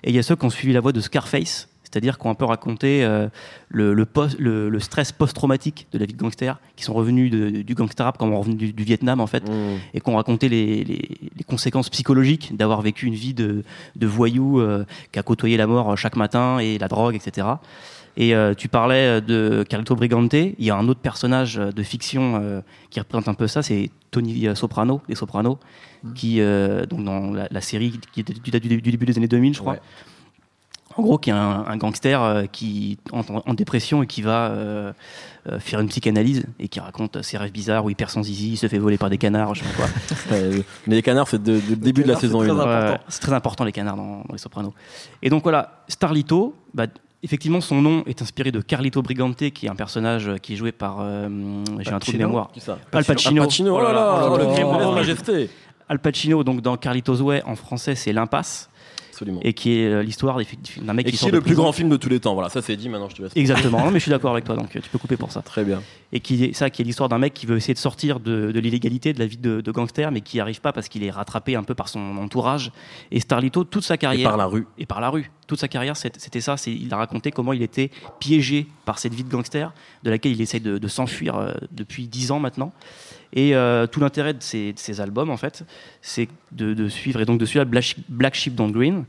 Et 0.05 0.11
il 0.11 0.15
y 0.15 0.19
a 0.19 0.23
ceux 0.23 0.37
qui 0.37 0.45
ont 0.45 0.51
suivi 0.51 0.73
la 0.73 0.81
voie 0.81 0.93
de 0.93 1.01
Scarface, 1.01 1.69
c'est-à-dire 1.83 2.19
qu'on 2.19 2.35
peut 2.35 2.45
raconter 2.45 3.03
euh, 3.05 3.29
le, 3.69 3.95
le, 3.95 4.05
post- 4.07 4.39
le- 4.39 4.69
le 4.69 4.81
stress 4.81 5.13
post-traumatique 5.13 5.87
de 5.93 5.99
la 5.99 6.05
vie 6.07 6.13
de 6.15 6.19
gangster, 6.19 6.61
qui 6.77 6.85
sont 6.85 6.95
revenus 6.95 7.31
de- 7.31 7.63
du 7.63 7.75
gangster 7.75 8.05
rap 8.05 8.17
comme 8.19 8.33
revenus 8.35 8.57
du, 8.59 8.73
du 8.73 8.85
Vietnam 8.85 9.21
en 9.21 9.27
fait, 9.27 9.49
Mmh. 9.49 9.79
et 9.95 10.01
qui 10.01 10.09
ont 10.11 10.17
raconté 10.17 10.49
les, 10.49 10.85
les- 10.85 11.09
les 11.37 11.45
conséquences 11.45 11.89
psychologiques 11.91 12.55
d'avoir 12.57 12.81
vécu 12.83 13.07
une 13.07 13.15
vie 13.15 13.35
de, 13.35 13.65
de 13.97 14.07
voyou 14.07 14.61
euh, 14.61 14.85
qui 15.13 15.19
a 15.19 15.23
côtoyé 15.23 15.57
la 15.57 15.67
mort 15.67 15.97
chaque 15.97 16.17
matin 16.17 16.59
et 16.59 16.79
la 16.79 16.89
drogue, 16.89 17.15
etc. 17.17 17.47
Et 18.17 18.35
euh, 18.35 18.55
tu 18.55 18.69
parlais 18.69 19.21
de 19.21 19.65
Carlito 19.69 19.95
Brigante, 19.95 20.35
il 20.35 20.55
y 20.59 20.71
a 20.71 20.77
un 20.77 20.89
autre 20.89 21.01
personnage 21.01 21.55
de 21.57 21.83
fiction 21.83 22.41
euh, 22.43 22.61
qui 22.91 22.99
représente 23.01 23.29
un 23.29 23.35
peu 23.35 23.47
ça, 23.47 23.63
c'est 23.63 23.91
Tony 24.11 24.49
Soprano, 24.57 25.01
des 25.09 25.15
Sopranos, 25.15 25.59
qui, 26.15 26.41
euh, 26.41 26.85
donc 26.87 27.05
dans 27.05 27.31
la, 27.33 27.47
la 27.51 27.61
série 27.61 27.99
qui 28.13 28.23
date 28.25 28.63
du, 28.63 28.69
du- 28.69 28.83
du 28.83 28.91
début 28.91 29.07
des 29.07 29.17
années 29.17 29.29
2000, 29.29 29.55
je 29.55 29.61
crois. 29.61 29.75
Ouais. 29.75 29.81
En 30.97 31.03
gros, 31.03 31.19
qui 31.19 31.31
est 31.31 31.33
un, 31.33 31.65
un 31.69 31.77
gangster 31.77 32.21
euh, 32.21 32.47
qui 32.47 32.99
en, 33.13 33.23
en 33.47 33.55
dépression 33.55 34.03
et 34.03 34.09
qui 34.09 34.23
va 34.23 34.49
euh, 34.49 34.93
euh, 35.49 35.61
faire 35.61 35.79
une 35.79 35.89
psychanalyse 35.89 36.45
et 36.59 36.67
qui 36.67 36.81
raconte 36.81 37.23
ses 37.23 37.39
rêves 37.39 37.53
bizarres 37.53 37.85
où 37.85 37.91
il 37.91 37.95
perd 37.97 38.11
son 38.11 38.25
zizi, 38.25 38.53
il 38.53 38.57
se 38.57 38.67
fait 38.67 38.79
voler 38.79 38.99
par 38.99 39.09
des 39.09 39.17
canards, 39.17 39.55
je 39.55 39.63
sais 39.63 39.71
pas 39.71 39.87
quoi. 39.87 40.37
Mais 40.89 40.97
les 40.97 41.03
canards, 41.03 41.29
c'est 41.29 41.47
le 41.47 41.61
début 41.77 42.03
de 42.03 42.09
la 42.09 42.17
saison 42.17 42.41
très 42.41 42.51
1. 42.51 42.55
important. 42.59 42.93
Ouais, 42.95 42.99
c'est 43.09 43.21
très 43.21 43.33
important 43.33 43.65
les 43.65 43.71
canards 43.73 43.97
dans, 43.97 44.25
dans 44.27 44.33
les 44.33 44.39
Sopranos. 44.39 44.73
Et 45.23 45.31
donc 45.31 45.45
voilà, 45.45 45.85
Starlito, 45.87 46.57
bah, 46.75 46.87
effectivement 47.23 47.61
son 47.61 47.83
nom 47.83 48.03
est 48.07 48.23
inspiré 48.23 48.51
de 48.53 48.61
Carlito 48.61 49.03
Brigante, 49.03 49.51
qui 49.51 49.67
est 49.67 49.69
un 49.69 49.75
personnage 49.75 50.29
euh, 50.29 50.37
qui 50.39 50.55
est 50.55 50.57
joué 50.57 50.73
par, 50.73 50.99
euh, 51.01 51.29
j'ai 51.81 51.93
un 51.93 51.99
trou 51.99 52.13
de 52.13 52.19
mémoire, 52.19 52.51
Al 52.93 53.05
Pacino. 53.05 53.43
Al 53.43 53.47
Pacino, 53.49 53.77
oh 53.77 53.81
là 53.83 53.93
là, 53.93 54.29
Oh 54.31 54.37
là 54.37 54.45
le 54.45 54.49
là. 54.49 54.55
crime 54.55 54.69
de 54.79 54.85
Oh. 54.85 54.93
majesté. 54.93 55.51
Al 55.89 55.99
Pacino, 55.99 56.45
donc 56.45 56.61
dans 56.63 56.77
Carlitos 56.77 57.21
Way 57.21 57.43
en 57.45 57.57
français 57.57 57.95
c'est 57.97 58.13
l'impasse, 58.13 58.70
Absolument. 59.21 59.41
et 59.43 59.53
qui 59.53 59.79
est 59.79 59.87
euh, 59.87 60.03
l'histoire 60.03 60.39
d'un 60.39 60.93
mec 60.95 61.07
Et 61.07 61.11
qui 61.11 61.17
qui 61.17 61.19
sort 61.19 61.29
est 61.29 61.33
le 61.33 61.43
plus 61.43 61.55
grand 61.55 61.73
film 61.73 61.91
de 61.91 61.97
tous 61.97 62.09
les 62.09 62.21
temps. 62.21 62.33
Voilà, 62.33 62.49
ça 62.49 62.63
c'est 62.63 62.75
dit, 62.77 62.89
maintenant 62.89 63.09
je 63.11 63.17
te 63.17 63.23
laisse. 63.23 63.33
Exactement, 63.37 63.79
non 63.85 63.91
mais 63.91 63.99
je 63.99 64.05
suis 64.05 64.11
d'accord 64.11 64.33
avec 64.33 64.45
toi, 64.45 64.57
donc 64.57 64.75
euh, 64.75 64.81
tu 64.81 64.89
peux 64.89 64.99
couper 64.99 65.17
pour 65.19 65.31
ça. 65.31 65.43
Très 65.43 65.63
bien. 65.65 65.83
et 66.13 66.21
qui 66.21 66.45
est 66.45 66.53
ça 66.55 66.71
qui 66.71 66.81
est 66.81 66.85
l'histoire 66.87 67.09
d'un 67.11 67.19
mec 67.19 67.35
qui 67.35 67.45
veut 67.45 67.57
essayer 67.59 67.75
de 67.75 67.79
sortir 67.79 68.19
de, 68.19 68.51
de 68.51 68.61
l'illégalité 68.61 69.13
de 69.13 69.19
la 69.19 69.27
vie 69.27 69.37
de, 69.37 69.61
de 69.61 69.71
gangster 69.73 70.11
mais 70.11 70.23
qui 70.23 70.39
n'y 70.39 70.41
arrive 70.41 70.61
pas 70.63 70.73
parce 70.73 70.89
qu'il 70.89 71.05
est 71.05 71.11
rattrapé 71.11 71.55
un 71.55 71.63
peu 71.63 71.75
par 71.75 71.89
son 71.89 72.01
entourage 72.17 72.73
et 73.11 73.21
Starlito 73.21 73.65
toute 73.65 73.85
sa 73.85 73.95
Et 73.95 73.99
carrière 73.99 74.29
par 74.31 74.39
la 74.39 74.47
rue. 74.47 74.67
et 74.79 74.87
par 74.87 75.01
la 75.01 75.11
rue 75.11 75.31
toute 75.47 75.61
sa 75.61 75.69
carrière 75.69 75.97
c'était 75.97 76.41
ça 76.41 76.55
il 76.67 76.93
a 76.95 76.97
raconté 76.97 77.31
comment 77.31 77.53
il 77.53 77.63
était 77.63 77.91
piégé 78.21 78.67
par 78.87 78.99
cette 78.99 79.13
vie 79.15 79.25
de 79.25 79.29
gangster 79.31 79.73
de 80.03 80.11
laquelle 80.11 80.33
il 80.33 80.41
essaie 80.41 80.61
de, 80.61 80.79
de 80.79 80.89
s'enfuir 80.89 81.37
euh, 81.37 81.53
depuis 81.73 82.07
dix 82.09 82.31
ans 82.31 82.41
maintenant 82.41 82.73
et 83.33 83.55
euh, 83.55 83.87
tout 83.87 84.01
l'intérêt 84.01 84.35
de 84.35 84.43
ces, 84.43 85.01
albums 85.01 85.31
en 85.31 85.37
fait 85.37 85.65
c'est 86.03 86.29
de, 86.53 86.89
suivre 86.89 87.21
et 87.21 87.25
donc 87.25 87.39
de 87.39 87.47
suivre 87.47 87.65
Black 87.65 87.85
Sheep, 87.85 88.05
Black 88.09 88.35
Sheep 88.35 88.55
Don't 88.55 88.73
Green 88.73 89.05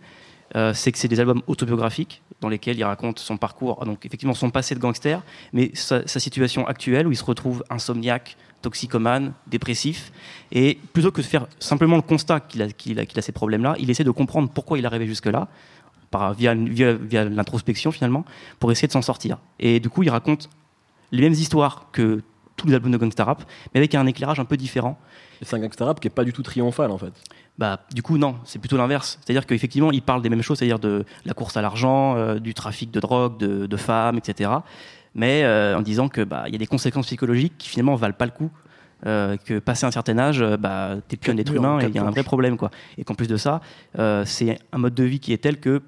euh, 0.55 0.73
c'est 0.73 0.91
que 0.91 0.97
c'est 0.97 1.07
des 1.07 1.19
albums 1.19 1.41
autobiographiques 1.47 2.21
dans 2.41 2.49
lesquels 2.49 2.77
il 2.77 2.83
raconte 2.83 3.19
son 3.19 3.37
parcours, 3.37 3.85
donc 3.85 4.05
effectivement 4.05 4.33
son 4.33 4.49
passé 4.49 4.75
de 4.75 4.79
gangster, 4.79 5.21
mais 5.53 5.71
sa, 5.73 6.05
situation 6.07 6.67
actuelle 6.67 7.07
où 7.07 7.11
il 7.11 7.15
se 7.15 7.23
retrouve 7.23 7.63
insomniaque, 7.69 8.35
toxicomane, 8.61 9.33
dépressif, 9.47 10.11
et 10.51 10.77
plutôt 10.91 11.11
que 11.11 11.21
de 11.21 11.25
faire 11.25 11.47
simplement 11.59 11.95
le 11.95 12.01
constat 12.01 12.41
qu'il 12.41 12.61
a, 12.61 13.21
ces 13.21 13.31
problèmes-là, 13.31 13.75
il 13.79 13.89
essaie 13.89 14.03
de 14.03 14.11
comprendre 14.11 14.49
pourquoi 14.49 14.77
il 14.77 14.83
est 14.83 14.87
arrivé 14.87 15.07
jusque-là, 15.07 15.47
via 16.37 16.53
l'introspection 16.53 17.91
finalement, 17.91 18.25
pour 18.59 18.71
essayer 18.71 18.87
de 18.87 18.93
s'en 18.93 19.01
sortir. 19.01 19.37
Et 19.59 19.79
du 19.79 19.89
coup, 19.89 20.03
il 20.03 20.09
raconte 20.09 20.49
les 21.11 21.21
mêmes 21.21 21.33
histoires 21.33 21.87
que 21.93 22.21
tous 22.55 22.67
les 22.67 22.73
albums 22.73 22.91
de 22.91 22.97
gangsta 22.97 23.23
rap, 23.23 23.43
mais 23.73 23.79
avec 23.79 23.95
un 23.95 24.05
éclairage 24.05 24.39
un 24.39 24.45
peu 24.45 24.57
différent. 24.57 24.97
C'est 25.41 25.55
un 25.55 25.59
gangsta 25.59 25.85
rap 25.85 25.99
qui 25.99 26.07
est 26.07 26.11
pas 26.11 26.23
du 26.23 26.33
tout 26.33 26.43
triomphal 26.43 26.91
en 26.91 26.97
fait. 26.97 27.13
Bah, 27.57 27.81
du 27.93 28.01
coup, 28.01 28.17
non, 28.17 28.35
c'est 28.43 28.59
plutôt 28.59 28.77
l'inverse. 28.77 29.19
C'est-à-dire 29.23 29.45
qu'effectivement, 29.45 29.91
il 29.91 30.01
parle 30.01 30.21
des 30.21 30.29
mêmes 30.29 30.41
choses, 30.41 30.59
c'est-à-dire 30.59 30.79
de 30.79 31.05
la 31.25 31.33
course 31.33 31.57
à 31.57 31.61
l'argent, 31.61 32.15
euh, 32.15 32.39
du 32.39 32.53
trafic 32.53 32.91
de 32.91 32.99
drogue, 32.99 33.37
de, 33.37 33.65
de 33.65 33.77
femmes, 33.77 34.17
etc. 34.17 34.49
Mais 35.13 35.43
euh, 35.43 35.77
en 35.77 35.81
disant 35.81 36.07
que 36.07 36.21
bah, 36.21 36.45
y 36.47 36.55
a 36.55 36.57
des 36.57 36.67
conséquences 36.67 37.07
psychologiques 37.07 37.53
qui 37.57 37.69
finalement 37.69 37.95
valent 37.95 38.15
pas 38.17 38.25
le 38.25 38.31
coup. 38.31 38.49
euh, 39.07 39.35
que 39.37 39.57
passé 39.59 39.85
un 39.85 39.91
certain 39.91 40.17
âge, 40.19 40.41
euh, 40.41 40.57
bah, 40.57 40.95
t'es 41.07 41.17
plus 41.17 41.31
un 41.31 41.37
être 41.37 41.53
humain 41.53 41.79
et 41.79 41.85
il 41.87 41.95
y 41.95 41.97
a 41.97 42.03
un 42.03 42.11
vrai 42.11 42.23
problème, 42.23 42.55
quoi. 42.55 42.69
Et 42.97 43.03
qu'en 43.03 43.15
plus 43.15 43.27
de 43.27 43.37
ça, 43.37 43.61
c'est 44.25 44.59
un 44.71 44.77
mode 44.77 44.93
de 44.93 45.03
vie 45.03 45.19
qui 45.19 45.33
est 45.33 45.39
tel 45.39 45.59
que 45.59 45.81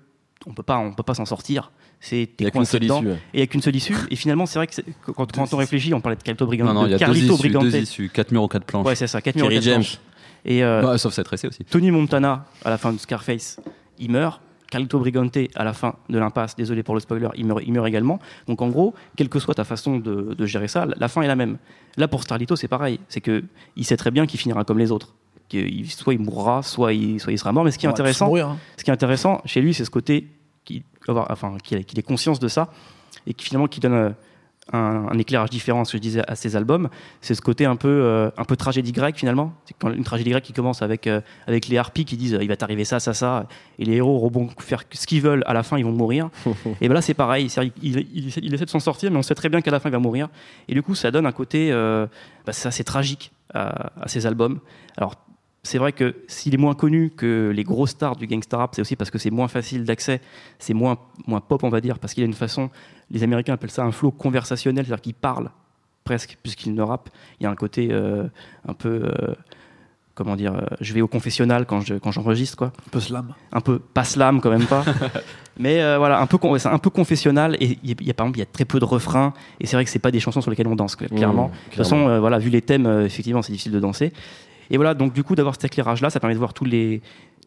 on 0.45 0.53
peut 0.53 0.63
pas, 0.63 0.77
on 0.77 0.93
peut 0.93 1.03
pas 1.03 1.13
s'en 1.13 1.25
sortir. 1.25 1.71
C'est 2.05 2.23
Il 2.23 2.27
t'es 2.27 2.45
a 2.45 2.51
qu'une 2.51 2.59
coincé 2.59 2.71
seule 2.73 2.81
dedans. 2.81 2.99
issue. 3.01 3.11
Et 3.11 3.17
il 3.35 3.39
y 3.39 3.43
a 3.43 3.47
qu'une 3.47 3.61
seule 3.61 3.75
issue. 3.77 3.95
Et 4.11 4.17
finalement, 4.17 4.45
c'est 4.45 4.59
vrai 4.59 4.67
que 4.67 4.73
quand, 5.13 5.31
quand 5.31 5.53
on 5.53 5.57
réfléchit, 5.57 5.93
on 5.93 6.01
parlait 6.01 6.17
de 6.17 6.21
Carlito 6.21 6.45
Brigante. 6.45 6.67
Non, 6.67 6.73
non, 6.73 6.85
il 6.85 6.91
y 6.91 7.01
a 7.01 7.07
deux 7.07 7.15
issues, 7.17 7.29
Brigante. 7.37 7.63
deux 7.63 7.77
issues, 7.77 8.09
quatre 8.09 8.31
murs 8.31 8.43
aux 8.43 8.47
quatre 8.49 8.65
planches. 8.65 8.85
Ouais, 8.85 8.95
c'est 8.95 9.07
ça. 9.07 9.21
4 9.21 9.35
Kerry 9.35 9.61
James. 9.61 9.83
Et 10.43 10.65
euh, 10.65 10.81
Bah, 10.81 10.97
sauf 10.97 11.13
cette 11.13 11.31
aussi. 11.31 11.63
Tony 11.69 11.91
Montana, 11.91 12.45
à 12.65 12.69
la 12.69 12.77
fin 12.77 12.91
de 12.91 12.97
Scarface, 12.99 13.59
il 13.99 14.11
meurt. 14.11 14.41
Carlito 14.69 14.97
Brigante, 14.99 15.37
à 15.55 15.63
la 15.63 15.71
fin 15.71 15.93
de 16.09 16.17
l'impasse, 16.17 16.55
désolé 16.55 16.81
pour 16.83 16.95
le 16.95 16.99
spoiler, 16.99 17.27
il 17.35 17.45
meurt, 17.45 17.61
il 17.65 17.71
meurt 17.71 17.87
également. 17.87 18.19
Donc 18.47 18.59
en 18.63 18.69
gros, 18.69 18.95
quelle 19.15 19.29
que 19.29 19.37
soit 19.39 19.53
ta 19.53 19.63
façon 19.63 19.97
de, 19.99 20.33
de 20.33 20.45
gérer 20.47 20.67
ça, 20.67 20.87
la 20.97 21.07
fin 21.07 21.21
est 21.21 21.27
la 21.27 21.35
même. 21.35 21.57
Là, 21.95 22.07
pour 22.07 22.23
Starlito, 22.23 22.55
c'est 22.55 22.67
pareil. 22.67 22.99
C'est 23.07 23.21
que 23.21 23.43
il 23.77 23.85
sait 23.85 23.97
très 23.97 24.09
bien 24.09 24.25
qu'il 24.25 24.39
finira 24.39 24.63
comme 24.63 24.79
les 24.79 24.91
autres. 24.91 25.13
Qu'il- 25.47 25.89
soit 25.91 26.15
il 26.15 26.19
mourra, 26.19 26.63
soit 26.63 26.91
il, 26.91 27.19
soit 27.19 27.31
il 27.31 27.37
sera 27.37 27.51
mort. 27.51 27.63
Mais 27.63 27.69
ce 27.71 27.77
qui 27.77 27.85
est 27.85 27.89
intéressant, 27.89 28.25
mourir, 28.25 28.47
hein. 28.49 28.57
ce 28.75 28.83
qui 28.83 28.89
est 28.89 28.93
intéressant 28.93 29.41
chez 29.45 29.61
lui, 29.61 29.75
c'est 29.75 29.85
ce 29.85 29.91
côté 29.91 30.27
avoir- 31.11 31.27
enfin, 31.31 31.57
qu'il 31.63 31.77
ait, 31.79 32.01
conscience 32.03 32.39
de 32.39 32.47
ça 32.47 32.69
et 33.27 33.33
qui 33.33 33.45
finalement 33.45 33.67
qui 33.67 33.79
donne 33.79 33.93
euh, 33.93 34.09
un, 34.71 35.07
un 35.11 35.17
éclairage 35.19 35.49
différent 35.49 35.81
à 35.81 35.85
ce 35.85 35.91
que 35.91 35.97
je 35.97 36.01
disais 36.01 36.21
à 36.25 36.35
ses 36.35 36.55
albums. 36.55 36.87
C'est 37.19 37.35
ce 37.35 37.41
côté 37.41 37.65
un 37.65 37.75
peu, 37.75 37.89
euh, 37.89 38.29
un 38.37 38.45
peu 38.45 38.55
tragédie 38.55 38.93
grecque 38.93 39.17
finalement. 39.17 39.51
C'est 39.65 39.75
quand 39.77 39.91
une 39.91 40.05
tragédie 40.05 40.29
grecque 40.29 40.45
qui 40.45 40.53
commence 40.53 40.81
avec, 40.81 41.05
euh, 41.07 41.19
avec 41.47 41.67
les 41.67 41.77
harpies 41.77 42.05
qui 42.05 42.15
disent 42.15 42.37
il 42.41 42.47
va 42.47 42.55
t'arriver 42.55 42.85
ça, 42.85 43.01
ça, 43.01 43.13
ça, 43.13 43.45
et 43.77 43.83
les 43.83 43.95
héros 43.95 44.29
vont 44.29 44.47
faire 44.59 44.83
ce 44.93 45.05
qu'ils 45.05 45.21
veulent. 45.21 45.43
À 45.47 45.53
la 45.53 45.63
fin, 45.63 45.77
ils 45.77 45.83
vont 45.83 45.91
mourir. 45.91 46.29
et 46.81 46.87
ben 46.87 46.93
là, 46.93 47.01
c'est 47.01 47.13
pareil. 47.13 47.47
Il, 47.57 47.71
il- 47.97 48.07
il 48.13 48.27
essaie, 48.29 48.39
il 48.41 48.53
essaie 48.53 48.63
de 48.65 48.69
s'en 48.69 48.79
sortir, 48.79 49.11
mais 49.11 49.17
on 49.17 49.21
sait 49.21 49.35
très 49.35 49.49
bien 49.49 49.59
qu'à 49.61 49.71
la 49.71 49.81
fin, 49.81 49.89
il 49.89 49.91
va 49.93 49.99
mourir. 49.99 50.29
Et 50.69 50.73
du 50.73 50.81
coup, 50.81 50.95
ça 50.95 51.11
donne 51.11 51.25
un 51.25 51.33
côté, 51.33 51.69
euh, 51.73 52.07
bah, 52.45 52.53
c'est 52.53 52.69
assez 52.69 52.85
tragique 52.85 53.33
à, 53.53 53.91
à 54.01 54.07
ses 54.07 54.25
albums. 54.25 54.59
Alors 54.95 55.15
c'est 55.63 55.77
vrai 55.77 55.93
que 55.93 56.13
s'il 56.27 56.53
est 56.53 56.57
moins 56.57 56.73
connu 56.73 57.09
que 57.09 57.51
les 57.55 57.63
gros 57.63 57.87
stars 57.87 58.15
du 58.17 58.27
gangsta 58.27 58.57
rap, 58.57 58.71
c'est 58.75 58.81
aussi 58.81 58.95
parce 58.97 59.09
que 59.09 59.17
c'est 59.17 59.29
moins 59.31 59.47
facile 59.47 59.85
d'accès, 59.85 60.19
c'est 60.59 60.73
moins, 60.73 60.97
moins 61.25 61.39
pop, 61.39 61.63
on 61.63 61.69
va 61.69 61.79
dire, 61.79 61.99
parce 61.99 62.13
qu'il 62.13 62.23
a 62.23 62.25
une 62.25 62.33
façon, 62.33 62.69
les 63.09 63.23
Américains 63.23 63.53
appellent 63.53 63.71
ça 63.71 63.83
un 63.83 63.91
flow 63.91 64.11
conversationnel, 64.11 64.85
c'est-à-dire 64.85 65.01
qu'il 65.01 65.13
parle 65.13 65.49
presque, 66.03 66.37
puisqu'il 66.43 66.73
ne 66.73 66.81
rappe. 66.81 67.09
Il 67.39 67.43
y 67.43 67.47
a 67.47 67.49
un 67.49 67.55
côté 67.55 67.87
euh, 67.91 68.25
un 68.67 68.73
peu, 68.73 69.03
euh, 69.05 69.33
comment 70.15 70.35
dire, 70.35 70.53
euh, 70.53 70.61
je 70.81 70.93
vais 70.93 70.99
au 70.99 71.07
confessionnal 71.07 71.65
quand 71.65 71.79
je- 71.79 71.95
quand 71.95 72.11
j'enregistre, 72.11 72.57
quoi. 72.57 72.67
Un 72.85 72.89
peu 72.91 72.99
slam. 72.99 73.33
Un 73.53 73.61
peu, 73.61 73.79
pas 73.79 74.03
slam 74.03 74.41
quand 74.41 74.49
même 74.51 74.65
pas, 74.65 74.83
mais 75.57 75.77
voilà, 75.97 76.19
un 76.19 76.27
peu, 76.27 76.37
c'est 76.59 76.67
un 76.67 76.77
peu 76.77 76.89
confessionnal, 76.89 77.55
et 77.61 77.79
il 77.83 77.89
y, 77.89 77.93
a- 77.93 77.95
il 78.01 78.07
y 78.07 78.11
a, 78.11 78.13
par 78.13 78.25
exemple, 78.25 78.39
il 78.39 78.41
y 78.41 78.43
a 78.43 78.47
très 78.51 78.65
peu 78.65 78.79
de 78.81 78.85
refrains, 78.85 79.33
et 79.61 79.65
c'est 79.65 79.77
vrai 79.77 79.85
que 79.85 79.89
c'est 79.89 79.99
pas 79.99 80.11
des 80.11 80.19
chansons 80.19 80.41
sur 80.41 80.51
lesquelles 80.51 80.67
on 80.67 80.75
danse, 80.75 80.97
clairement. 80.97 81.47
Mmh, 81.47 81.51
De 81.51 81.63
toute 81.69 81.75
façon, 81.77 82.19
voilà, 82.19 82.37
vu 82.37 82.49
les 82.49 82.61
thèmes, 82.61 82.85
effectivement, 83.05 83.41
c'est 83.41 83.53
difficile 83.53 83.71
de 83.71 83.79
danser. 83.79 84.11
Et 84.69 84.77
voilà, 84.77 84.93
donc 84.93 85.13
du 85.13 85.23
coup, 85.23 85.35
d'avoir 85.35 85.55
cet 85.55 85.65
éclairage-là, 85.65 86.09
ça 86.09 86.19
permet 86.19 86.33
de 86.33 86.39
voir 86.39 86.53
tous 86.53 86.65
les, 86.65 87.01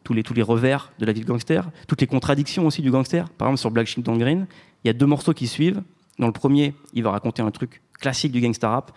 tous, 0.04 0.12
les, 0.12 0.22
tous 0.22 0.34
les 0.34 0.42
revers 0.42 0.92
de 0.98 1.06
la 1.06 1.12
vie 1.12 1.20
de 1.20 1.26
gangster, 1.26 1.68
toutes 1.88 2.00
les 2.00 2.06
contradictions 2.06 2.66
aussi 2.66 2.80
du 2.80 2.90
gangster. 2.90 3.28
Par 3.30 3.48
exemple, 3.48 3.60
sur 3.60 3.70
Black 3.70 3.86
Sheep 3.86 4.04
Don't 4.04 4.18
Green, 4.18 4.46
il 4.84 4.86
y 4.86 4.90
a 4.90 4.92
deux 4.92 5.06
morceaux 5.06 5.34
qui 5.34 5.46
suivent. 5.48 5.82
Dans 6.18 6.26
le 6.26 6.32
premier, 6.32 6.74
il 6.94 7.02
va 7.02 7.10
raconter 7.10 7.42
un 7.42 7.50
truc 7.50 7.82
classique 7.98 8.32
du 8.32 8.40
gangster 8.40 8.70
rap. 8.70 8.92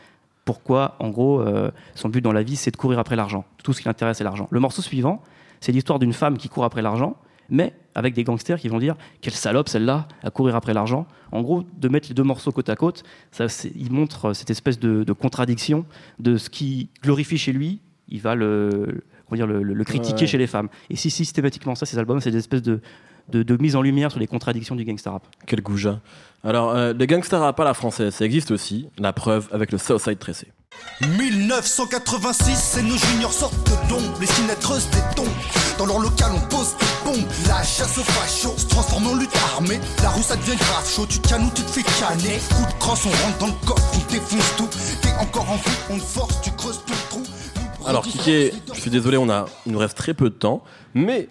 Pourquoi, 0.45 0.95
en 0.99 1.09
gros, 1.09 1.41
euh, 1.41 1.71
son 1.95 2.09
but 2.09 2.21
dans 2.21 2.31
la 2.31 2.43
vie, 2.43 2.55
c'est 2.55 2.71
de 2.71 2.77
courir 2.77 2.99
après 2.99 3.15
l'argent. 3.15 3.45
Tout 3.63 3.73
ce 3.73 3.81
qui 3.81 3.87
l'intéresse, 3.87 4.17
c'est 4.17 4.23
l'argent. 4.23 4.47
Le 4.51 4.59
morceau 4.59 4.81
suivant, 4.81 5.21
c'est 5.59 5.71
l'histoire 5.71 5.99
d'une 5.99 6.13
femme 6.13 6.37
qui 6.37 6.47
court 6.47 6.63
après 6.63 6.81
l'argent, 6.81 7.17
mais 7.49 7.73
avec 7.95 8.13
des 8.13 8.23
gangsters 8.23 8.59
qui 8.59 8.67
vont 8.67 8.79
dire 8.79 8.95
quelle 9.21 9.33
salope 9.33 9.67
celle-là 9.67 10.07
à 10.23 10.29
courir 10.29 10.55
après 10.55 10.73
l'argent. 10.73 11.07
En 11.31 11.41
gros, 11.41 11.63
de 11.77 11.89
mettre 11.89 12.07
les 12.09 12.15
deux 12.15 12.23
morceaux 12.23 12.51
côte 12.51 12.69
à 12.69 12.75
côte, 12.75 13.03
ça, 13.31 13.47
il 13.75 13.91
montre 13.91 14.25
euh, 14.25 14.33
cette 14.33 14.49
espèce 14.49 14.79
de 14.79 15.13
contradiction 15.13 15.85
de 16.19 16.37
ce 16.37 16.49
qui 16.49 16.89
glorifie 17.01 17.37
chez 17.37 17.51
lui, 17.51 17.79
il 18.09 18.21
va 18.21 18.35
le, 18.35 19.01
dire, 19.31 19.47
le, 19.47 19.63
le- 19.63 19.73
le 19.73 19.83
critiquer 19.83 20.21
Ouais. 20.21 20.27
chez 20.27 20.37
les 20.37 20.47
femmes. 20.47 20.69
Et 20.89 20.95
si 20.95 21.09
systématiquement 21.11 21.75
ça, 21.75 21.85
ces 21.85 21.97
albums, 21.97 22.19
c'est 22.21 22.31
des 22.31 22.37
espèces 22.39 22.61
de, 22.63 22.81
de, 23.29 23.43
de 23.43 23.57
mise 23.61 23.75
en 23.75 23.81
lumière 23.81 24.11
sur 24.11 24.19
les 24.19 24.27
contradictions 24.27 24.75
du 24.75 24.83
gangsta 24.85 25.11
rap. 25.11 25.23
Quel 25.45 25.61
goujat. 25.61 25.99
Alors, 26.43 26.71
euh, 26.75 26.93
le 26.93 27.05
gangsta 27.05 27.37
rap 27.39 27.59
à 27.59 27.63
la 27.63 27.73
française, 27.73 28.13
ça 28.13 28.25
existe 28.25 28.51
aussi. 28.51 28.87
La 28.97 29.13
preuve 29.13 29.47
avec 29.51 29.71
le 29.71 29.77
Southside 29.77 30.17
Tressé. 30.19 30.47
1986, 31.01 32.55
c'est 32.55 32.81
nos 32.83 32.95
juniors 32.97 33.33
sortent 33.33 33.53
de 33.67 33.89
l'ombre, 33.91 34.17
les 34.21 34.27
cinétreuses 34.27 34.87
des 34.91 35.01
tombes. 35.15 35.27
Dans 35.77 35.85
leur 35.85 35.99
local, 35.99 36.31
on 36.35 36.39
pose 36.47 36.75
des 36.79 36.85
bombes. 37.05 37.27
La 37.47 37.61
chasse 37.63 37.97
aux 37.97 38.03
fachos 38.03 38.57
se 38.57 38.67
transforme 38.67 39.07
en 39.07 39.15
lutte 39.15 39.35
armée. 39.53 39.79
La 40.03 40.09
rue, 40.09 40.21
ça 40.23 40.35
devient 40.35 40.55
grave 40.57 40.89
chaud. 40.89 41.05
Tu 41.09 41.19
te 41.19 41.27
cannes 41.29 41.43
ou 41.45 41.51
tu 41.53 41.63
te 41.63 41.69
fais 41.71 41.83
canner. 41.83 42.39
Coup 42.55 42.65
de 42.73 42.79
crosse, 42.79 43.05
on 43.05 43.09
rentre 43.25 43.37
dans 43.39 43.47
le 43.47 43.65
coffre, 43.67 43.83
on 43.95 44.11
défonce 44.11 44.55
tout. 44.57 44.69
T'es 45.01 45.11
encore 45.19 45.49
en 45.51 45.55
vie, 45.55 45.77
on 45.89 45.97
te 45.97 46.03
force, 46.03 46.41
tu 46.41 46.51
creuses 46.51 46.81
ton 46.85 46.93
trou. 47.09 47.23
Alors, 47.89 48.03
Kiki, 48.03 48.51
je 48.73 48.79
suis 48.79 48.91
désolé, 48.91 49.17
on 49.17 49.29
a, 49.29 49.45
il 49.65 49.71
nous 49.71 49.79
reste 49.79 49.97
très 49.97 50.13
peu 50.13 50.29
de 50.29 50.35
temps, 50.35 50.63
mais 50.93 51.27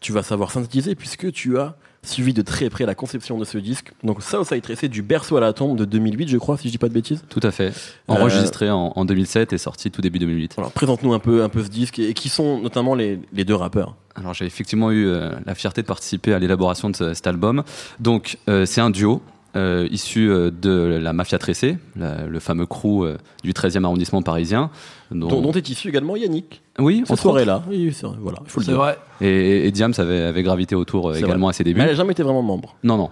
tu 0.00 0.12
vas 0.12 0.22
savoir 0.22 0.50
synthétiser 0.50 0.94
puisque 0.94 1.30
tu 1.32 1.58
as 1.58 1.74
suivi 2.02 2.32
de 2.32 2.40
très 2.40 2.70
près 2.70 2.86
la 2.86 2.94
conception 2.94 3.36
de 3.36 3.44
ce 3.44 3.58
disque. 3.58 3.92
Donc, 4.02 4.22
Southside 4.22 4.62
Tressé 4.62 4.88
du 4.88 5.02
berceau 5.02 5.36
à 5.36 5.40
la 5.40 5.52
tombe 5.52 5.76
de 5.76 5.84
2008, 5.84 6.28
je 6.28 6.38
crois, 6.38 6.56
si 6.56 6.68
je 6.68 6.72
dis 6.72 6.78
pas 6.78 6.88
de 6.88 6.94
bêtises. 6.94 7.22
Tout 7.28 7.40
à 7.42 7.50
fait. 7.50 7.74
Enregistré 8.08 8.70
en, 8.70 8.92
en 8.96 9.04
2007 9.04 9.52
et 9.52 9.58
sorti 9.58 9.90
tout 9.90 10.00
début 10.00 10.18
2008. 10.18 10.54
Alors, 10.56 10.72
présente-nous 10.72 11.12
un 11.12 11.18
peu, 11.18 11.42
un 11.42 11.50
peu 11.50 11.62
ce 11.62 11.68
disque 11.68 11.98
et, 11.98 12.08
et 12.08 12.14
qui 12.14 12.30
sont 12.30 12.58
notamment 12.60 12.94
les, 12.94 13.18
les 13.34 13.44
deux 13.44 13.54
rappeurs. 13.54 13.96
Alors 14.16 14.32
j'ai 14.34 14.44
effectivement 14.46 14.90
eu 14.90 15.06
euh, 15.06 15.30
la 15.46 15.54
fierté 15.54 15.82
de 15.82 15.86
participer 15.86 16.32
à 16.32 16.38
l'élaboration 16.38 16.90
de 16.90 16.96
ce- 16.96 17.14
cet 17.14 17.26
album. 17.26 17.62
Donc 18.00 18.38
euh, 18.48 18.66
c'est 18.66 18.80
un 18.80 18.90
duo 18.90 19.22
euh, 19.56 19.88
issu 19.90 20.30
euh, 20.30 20.50
de 20.50 20.98
la 21.02 21.12
Mafia 21.12 21.38
Tressé, 21.38 21.78
la- 21.96 22.26
le 22.26 22.40
fameux 22.40 22.66
crew 22.66 23.04
euh, 23.04 23.16
du 23.42 23.52
13e 23.52 23.84
arrondissement 23.84 24.22
parisien. 24.22 24.70
dont- 25.10 25.28
Dont, 25.28 25.40
dont 25.40 25.52
est 25.52 25.68
issu 25.68 25.88
également 25.88 26.16
Yannick. 26.16 26.62
oui, 26.78 27.02
Cette 27.06 27.18
soirée-là. 27.18 27.62
Oui, 27.68 27.92
c'est 27.92 28.06
vrai, 28.06 28.16
voilà, 28.20 28.38
il 28.44 28.50
faut 28.50 28.60
le 28.60 28.64
C'est 28.66 28.72
dire. 28.72 28.80
vrai. 28.80 28.92
autres. 28.92 29.00
Et, 29.22 29.66
et 29.66 29.70
Diams 29.72 29.92
avait, 29.98 30.20
avait 30.22 30.42
gravité 30.42 30.74
autour 30.74 31.10
euh, 31.10 31.14
également 31.14 31.48
à 31.48 31.52
ses 31.52 31.64
débuts. 31.64 31.78
Mais 31.78 31.84
elle 31.84 31.90
n'a 31.90 31.96
jamais 31.96 32.12
été 32.12 32.22
vraiment 32.22 32.42
membre. 32.42 32.76
Non, 32.84 32.96
non. 32.96 33.10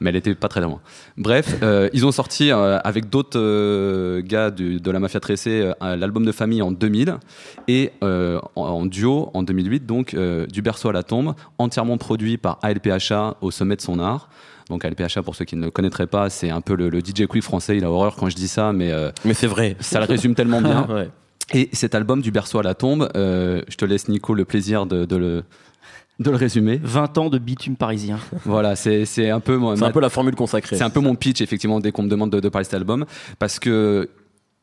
Mais 0.00 0.10
elle 0.10 0.16
était 0.16 0.34
pas 0.34 0.48
très 0.48 0.60
loin. 0.60 0.80
Bref, 1.16 1.58
euh, 1.62 1.88
ils 1.92 2.04
ont 2.04 2.10
sorti 2.10 2.50
euh, 2.50 2.78
avec 2.82 3.08
d'autres 3.08 3.38
euh, 3.38 4.20
gars 4.20 4.50
du- 4.50 4.80
de 4.80 4.90
la 4.90 4.98
Mafia 4.98 5.20
Tressé 5.20 5.72
euh, 5.80 5.96
l'album 5.96 6.24
de 6.24 6.32
famille 6.32 6.60
en 6.60 6.72
2000 6.72 7.18
et 7.68 7.92
euh, 8.02 8.40
en, 8.56 8.62
en 8.62 8.86
duo 8.86 9.30
en 9.32 9.44
2008, 9.44 9.86
donc 9.86 10.14
euh, 10.14 10.46
du 10.48 10.60
berceau 10.60 10.88
à 10.88 10.92
la 10.92 11.04
tombe, 11.04 11.34
entièrement 11.58 11.98
produit 11.98 12.36
par 12.36 12.58
ALPHA 12.62 13.36
au 13.42 13.52
sommet 13.52 13.76
de 13.76 13.80
son 13.80 14.00
art. 14.00 14.28
Donc 14.70 14.84
ALPHA, 14.84 15.22
pour 15.22 15.34
ceux 15.34 15.44
qui 15.44 15.56
ne 15.56 15.64
le 15.66 15.70
connaîtraient 15.70 16.06
pas, 16.06 16.30
c'est 16.30 16.50
un 16.50 16.60
peu 16.60 16.74
le, 16.74 16.88
le 16.88 17.00
DJ 17.00 17.26
Quick 17.26 17.42
français. 17.42 17.76
Il 17.76 17.84
a 17.84 17.90
horreur 17.90 18.16
quand 18.16 18.28
je 18.28 18.36
dis 18.36 18.48
ça, 18.48 18.72
mais 18.72 18.90
euh, 18.92 19.10
Mais 19.24 19.34
c'est 19.34 19.46
vrai. 19.46 19.76
ça 19.80 19.98
le 20.00 20.06
résume 20.06 20.34
tellement 20.34 20.60
bien. 20.60 20.86
Ouais. 20.90 21.08
Et 21.54 21.68
cet 21.72 21.94
album 21.94 22.22
du 22.22 22.30
berceau 22.30 22.60
à 22.60 22.62
la 22.62 22.74
tombe, 22.74 23.10
euh, 23.16 23.60
je 23.68 23.76
te 23.76 23.84
laisse 23.84 24.08
Nico 24.08 24.32
le 24.32 24.44
plaisir 24.44 24.86
de, 24.86 25.04
de 25.04 25.16
le 25.16 25.44
de 26.18 26.30
le 26.30 26.36
résumer. 26.36 26.78
20 26.82 27.18
ans 27.18 27.28
de 27.30 27.38
bitume 27.38 27.76
parisien. 27.76 28.18
Voilà, 28.44 28.76
c'est 28.76 29.04
c'est 29.04 29.28
un 29.30 29.40
peu 29.40 29.56
moi, 29.56 29.76
C'est 29.76 29.84
un 29.84 29.90
peu 29.90 30.00
la 30.00 30.08
formule 30.08 30.34
consacrée. 30.36 30.76
c'est 30.76 30.84
un 30.84 30.90
peu 30.90 31.00
mon 31.00 31.14
pitch, 31.14 31.40
effectivement, 31.40 31.80
dès 31.80 31.90
qu'on 31.92 32.02
me 32.04 32.08
demande 32.08 32.30
de, 32.30 32.40
de 32.40 32.48
parler 32.48 32.64
de 32.64 32.70
cet 32.70 32.74
album. 32.78 33.04
Parce 33.38 33.58
que 33.58 34.08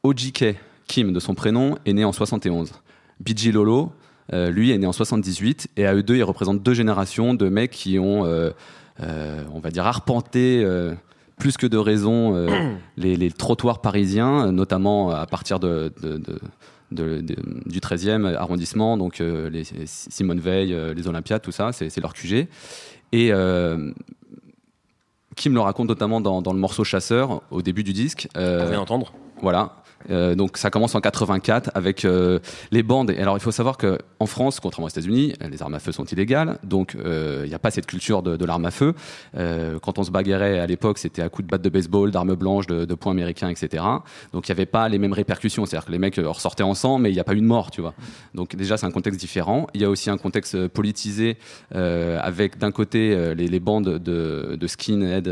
OJK, 0.03 0.55
Kim, 0.87 1.11
de 1.13 1.19
son 1.19 1.35
prénom, 1.35 1.77
est 1.85 1.93
né 1.93 2.05
en 2.05 2.11
71. 2.13 2.71
BG 3.19 3.51
Lolo, 3.51 3.91
euh, 4.33 4.49
lui, 4.49 4.71
est 4.71 4.77
né 4.77 4.87
en 4.87 4.93
78. 4.93 5.67
Et 5.75 5.85
à 5.85 5.93
eux 5.93 6.03
deux, 6.03 6.15
ils 6.15 6.23
représentent 6.23 6.63
deux 6.63 6.73
générations 6.73 7.33
de 7.33 7.49
mecs 7.49 7.71
qui 7.71 7.99
ont, 7.99 8.25
euh, 8.25 8.51
on 9.01 9.59
va 9.59 9.69
dire, 9.71 9.85
arpenté. 9.85 10.61
euh, 10.63 10.93
plus 11.37 11.55
que 11.55 11.65
de 11.67 11.77
raison, 11.77 12.35
euh, 12.35 12.49
les, 12.97 13.15
les 13.15 13.31
trottoirs 13.31 13.79
parisiens, 13.79 14.51
notamment 14.51 15.09
à 15.11 15.25
partir 15.25 15.57
de, 15.61 15.93
de- 16.01 16.17
de- 16.17 16.39
de- 16.91 17.21
de- 17.21 17.35
du 17.65 17.79
13e 17.79 18.35
arrondissement, 18.35 18.97
donc 18.97 19.21
euh, 19.21 19.49
les 19.49 19.63
Simone 19.85 20.41
Veil, 20.41 20.73
euh, 20.73 20.93
les 20.93 21.07
Olympiades, 21.07 21.41
tout 21.41 21.53
ça, 21.53 21.71
c'est 21.71 21.95
leur 22.01 22.13
QG. 22.13 22.47
Et 23.13 23.31
euh, 23.31 23.91
Kim 25.37 25.53
le 25.53 25.61
raconte 25.61 25.87
notamment 25.87 26.19
dans, 26.19 26.41
dans 26.41 26.51
le 26.51 26.59
morceau 26.59 26.83
Chasseur, 26.83 27.41
au 27.51 27.61
début 27.61 27.83
du 27.83 27.93
disque. 27.93 28.27
On 28.35 28.39
Euh, 28.41 28.65
vient 28.69 28.79
d'entendre. 28.79 29.13
voilà. 29.41 29.78
Euh, 30.09 30.35
donc 30.35 30.57
ça 30.57 30.69
commence 30.69 30.95
en 30.95 31.01
84 31.01 31.71
avec 31.73 32.05
euh, 32.05 32.39
les 32.71 32.83
bandes. 32.83 33.11
Et 33.11 33.19
alors 33.19 33.37
il 33.37 33.41
faut 33.41 33.51
savoir 33.51 33.77
que 33.77 33.97
en 34.19 34.25
France, 34.25 34.59
contrairement 34.59 34.87
aux 34.87 34.89
États-Unis, 34.89 35.33
les 35.49 35.61
armes 35.61 35.73
à 35.73 35.79
feu 35.79 35.91
sont 35.91 36.05
illégales, 36.05 36.57
donc 36.63 36.95
euh, 36.95 37.41
il 37.45 37.49
n'y 37.49 37.55
a 37.55 37.59
pas 37.59 37.71
cette 37.71 37.85
culture 37.85 38.21
de, 38.21 38.45
l'arme 38.45 38.65
à 38.65 38.71
feu. 38.71 38.93
Quand 39.35 39.99
on 39.99 40.03
se 40.03 40.11
bagarrait 40.11 40.59
à 40.59 40.65
l'époque, 40.65 40.97
c'était 40.97 41.21
à 41.21 41.29
coups 41.29 41.45
de 41.45 41.51
batte 41.51 41.61
de 41.61 41.69
baseball, 41.69 42.11
d'armes 42.11 42.35
blanches, 42.35 42.67
de, 42.67 42.85
de 42.85 42.95
poings 42.95 43.11
américains, 43.11 43.49
etc. 43.49 43.83
Donc 44.33 44.47
il 44.47 44.51
n'y 44.51 44.53
avait 44.53 44.65
pas 44.65 44.89
les 44.89 44.97
mêmes 44.97 45.13
répercussions. 45.13 45.65
C'est-à-dire 45.65 45.85
que 45.85 45.91
les 45.91 45.99
mecs 45.99 46.15
ressortaient 46.15 46.63
ensemble, 46.63 47.03
mais 47.03 47.11
il 47.11 47.13
n'y 47.13 47.19
a 47.19 47.23
pas 47.23 47.33
eu 47.33 47.41
de 47.41 47.45
mort, 47.45 47.71
tu 47.71 47.81
vois. 47.81 47.93
Donc 48.33 48.55
déjà 48.55 48.77
c'est 48.77 48.85
un 48.85 48.91
contexte 48.91 49.19
différent. 49.19 49.67
Il 49.73 49.81
y 49.81 49.85
a 49.85 49.89
aussi 49.89 50.09
un 50.09 50.17
contexte 50.17 50.67
politisé 50.67 51.37
avec 51.71 52.57
d'un 52.57 52.71
côté 52.71 53.33
les, 53.35 53.59
bandes 53.59 53.97
de, 53.97 54.57
de 54.59 54.67
skinhead 54.67 55.29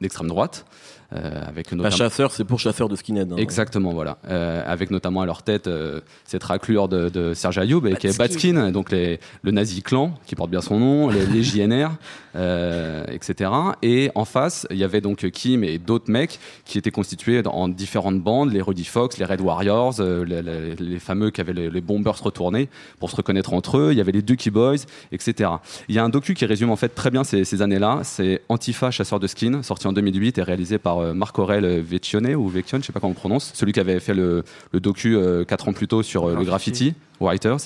d'extrême 0.00 0.28
droite. 0.28 0.64
Euh, 1.12 1.42
avec 1.46 1.70
Pas 1.70 1.76
notamment 1.76 1.96
chasseur, 1.96 2.32
c'est 2.32 2.44
pour 2.44 2.60
chasseur 2.60 2.88
de 2.88 2.96
skinhead. 2.96 3.32
hein. 3.32 3.36
Exactement, 3.36 3.92
voilà. 3.92 4.18
Euh, 4.28 4.62
avec 4.66 4.90
notamment 4.90 5.22
à 5.22 5.26
leur 5.26 5.42
tête 5.42 5.66
euh, 5.66 6.00
cette 6.24 6.44
raclure 6.44 6.88
de, 6.88 7.08
de 7.08 7.32
Serge 7.34 7.58
Ayoub, 7.58 7.86
et 7.86 7.94
qui 7.96 8.06
est 8.08 8.18
Batskin, 8.18 8.70
donc 8.70 8.90
les, 8.90 9.18
le 9.42 9.50
nazi 9.50 9.82
clan, 9.82 10.14
qui 10.26 10.34
porte 10.34 10.50
bien 10.50 10.60
son 10.60 10.78
nom, 10.78 11.08
les, 11.08 11.24
les 11.26 11.42
JNR, 11.42 11.90
euh, 12.36 13.04
etc. 13.10 13.50
Et 13.82 14.10
en 14.14 14.24
face, 14.24 14.66
il 14.70 14.76
y 14.76 14.84
avait 14.84 15.00
donc 15.00 15.28
Kim 15.30 15.64
et 15.64 15.78
d'autres 15.78 16.10
mecs 16.10 16.38
qui 16.64 16.78
étaient 16.78 16.90
constitués 16.90 17.42
en 17.46 17.68
différentes 17.68 18.20
bandes, 18.20 18.52
les 18.52 18.60
Rudy 18.60 18.84
Fox, 18.84 19.18
les 19.18 19.24
Red 19.24 19.40
Warriors, 19.40 19.94
euh, 20.00 20.24
les, 20.24 20.42
les- 20.42 20.76
les 20.76 20.98
fameux 20.98 21.30
qui 21.30 21.40
avaient 21.40 21.52
les, 21.52 21.70
les 21.70 21.80
bombers 21.80 22.20
retournés 22.22 22.68
pour 23.00 23.10
se 23.10 23.16
reconnaître 23.16 23.52
entre 23.54 23.78
eux. 23.78 23.88
Il 23.92 23.98
y 23.98 24.00
avait 24.00 24.12
les 24.12 24.22
Dookie 24.22 24.50
Boys, 24.50 24.76
etc. 25.12 25.50
Il 25.88 25.94
y 25.94 25.98
a 25.98 26.04
un 26.04 26.08
docu 26.08 26.34
qui 26.34 26.44
résume 26.46 26.70
en 26.70 26.76
fait 26.76 26.90
très 26.90 27.10
bien 27.10 27.24
ces, 27.24 27.44
ces 27.44 27.62
années-là. 27.62 28.00
C'est 28.04 28.42
Antifa, 28.48 28.90
chasseur 28.90 29.18
de 29.20 29.26
skins, 29.26 29.62
sorti 29.62 29.86
en 29.86 29.92
2008 29.92 30.38
et 30.38 30.42
réalisé 30.42 30.78
par 30.78 30.97
euh, 31.02 31.14
Marc 31.14 31.38
Aurel 31.38 31.80
Vecchione 31.80 32.34
ou 32.34 32.48
Vecchione, 32.48 32.80
je 32.82 32.86
sais 32.86 32.92
pas 32.92 33.00
comment 33.00 33.12
on 33.12 33.14
prononce, 33.14 33.52
celui 33.54 33.72
qui 33.72 33.80
avait 33.80 34.00
fait 34.00 34.14
le, 34.14 34.44
le 34.72 34.80
docu 34.80 35.16
euh, 35.16 35.44
quatre 35.44 35.68
ans 35.68 35.72
plus 35.72 35.88
tôt 35.88 36.02
sur 36.02 36.28
euh, 36.28 36.34
le 36.34 36.44
graffiti, 36.44 36.94
Writers. 37.20 37.58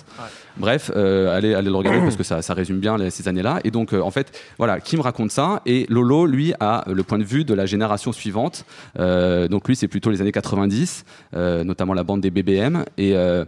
Bref, 0.57 0.90
euh, 0.97 1.35
allez, 1.37 1.55
allez 1.55 1.68
le 1.71 1.77
regarder 1.77 2.01
parce 2.01 2.16
que 2.16 2.23
ça, 2.23 2.40
ça 2.42 2.55
résume 2.55 2.79
bien 2.79 2.97
les- 2.99 3.11
ces 3.11 3.29
années-là. 3.29 3.61
Et 3.64 3.71
donc, 3.71 3.92
euh, 3.92 4.01
en 4.01 4.11
fait, 4.11 4.38
voilà, 4.59 4.81
Kim 4.81 5.01
raconte 5.01 5.31
ça 5.31 5.62
et 5.66 5.87
Lolo, 5.88 6.27
lui, 6.27 6.53
a 6.61 6.85
le 6.90 7.03
point 7.03 7.18
de 7.18 7.25
vue 7.25 7.45
de 7.45 7.53
la 7.55 7.66
génération 7.66 8.12
suivante. 8.12 8.64
Euh, 8.99 9.49
donc, 9.49 9.68
lui, 9.68 9.77
c'est 9.77 9.88
plutôt 9.88 10.11
les 10.11 10.21
années 10.21 10.33
90, 10.33 11.05
euh, 11.35 11.64
notamment 11.64 11.95
la 11.95 12.03
bande 12.05 12.21
des 12.21 12.31
BBM. 12.31 12.85
Et 12.99 13.14
euh, 13.16 13.45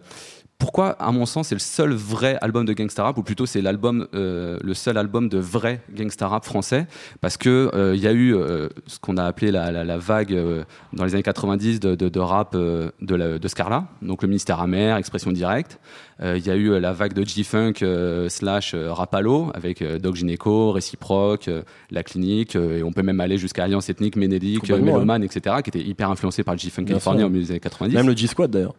pourquoi, 0.59 0.91
à 0.93 1.11
mon 1.13 1.27
sens, 1.27 1.49
c'est 1.49 1.55
le 1.55 1.59
seul 1.61 1.93
vrai 1.93 2.39
album 2.41 2.65
de 2.65 2.73
gangsta 2.73 3.03
rap, 3.03 3.19
ou 3.19 3.23
plutôt 3.23 3.45
c'est 3.45 3.61
l'album, 3.61 4.07
euh, 4.15 4.59
le 4.63 4.73
seul 4.75 4.97
album 4.97 5.29
de 5.29 5.39
vrai 5.39 5.81
gangsta 5.95 6.29
rap 6.29 6.45
français, 6.45 6.87
parce 7.21 7.37
que 7.37 7.71
euh, 7.75 7.95
il 7.95 8.01
y 8.03 8.07
a 8.07 8.13
eu 8.13 8.35
euh, 8.35 8.69
ce 8.87 8.99
qu'on 8.99 9.17
a 9.17 9.25
appelé 9.25 9.51
la, 9.51 9.71
la- 9.73 9.85
la 9.85 9.99
vague 9.99 10.33
euh, 10.33 10.65
dans 10.93 11.05
les 11.05 11.15
années 11.15 11.23
90 11.23 11.81
de, 11.81 11.95
de- 11.95 12.09
de 12.09 12.21
rap 12.21 12.55
euh, 12.55 12.91
de, 13.03 13.15
la- 13.15 13.39
de 13.39 13.49
Scarla, 13.49 13.89
donc 14.01 14.23
le 14.23 14.29
ministère 14.29 14.61
amer, 14.61 14.97
expression 14.97 15.33
directe. 15.33 15.79
Euh, 16.23 16.39
Il 16.39 16.47
y 16.47 16.51
a 16.51 16.55
eu 16.57 16.71
euh, 16.71 16.79
la 16.81 16.93
vague 16.93 17.13
de 17.13 17.25
G-Funk 17.25 17.75
euh, 17.83 18.29
slash 18.29 18.73
euh, 18.75 18.93
Rapalo 18.93 19.51
avec 19.55 19.83
euh, 19.83 19.99
Doc 19.99 20.15
Gynéco, 20.15 20.71
Réciproque, 20.71 21.49
euh, 21.49 21.63
La 21.91 22.05
Clinique, 22.05 22.55
euh, 22.55 22.79
et 22.79 22.83
on 22.85 22.93
peut 22.93 23.03
même 23.03 23.21
aller 23.21 23.37
jusqu'à 23.37 23.65
Alliance 23.65 23.91
Ethnique, 23.91 24.15
Ménélique, 24.17 24.59
euh, 24.71 24.75
Complètement, 24.77 24.93
Méloman, 25.01 25.25
etc., 25.25 25.57
qui 25.65 25.71
était 25.71 25.81
hyper 25.83 26.11
influencé 26.11 26.45
par 26.45 26.55
le 26.55 26.61
G-Funk 26.61 26.83
Bien 26.85 26.95
californien 26.95 27.23
sûr. 27.23 27.27
au 27.27 27.31
milieu 27.31 27.43
des 27.45 27.51
années 27.51 27.61
90. 27.61 27.95
Même 27.95 28.07
le 28.07 28.17
G-Squad 28.17 28.51
d'ailleurs. 28.51 28.75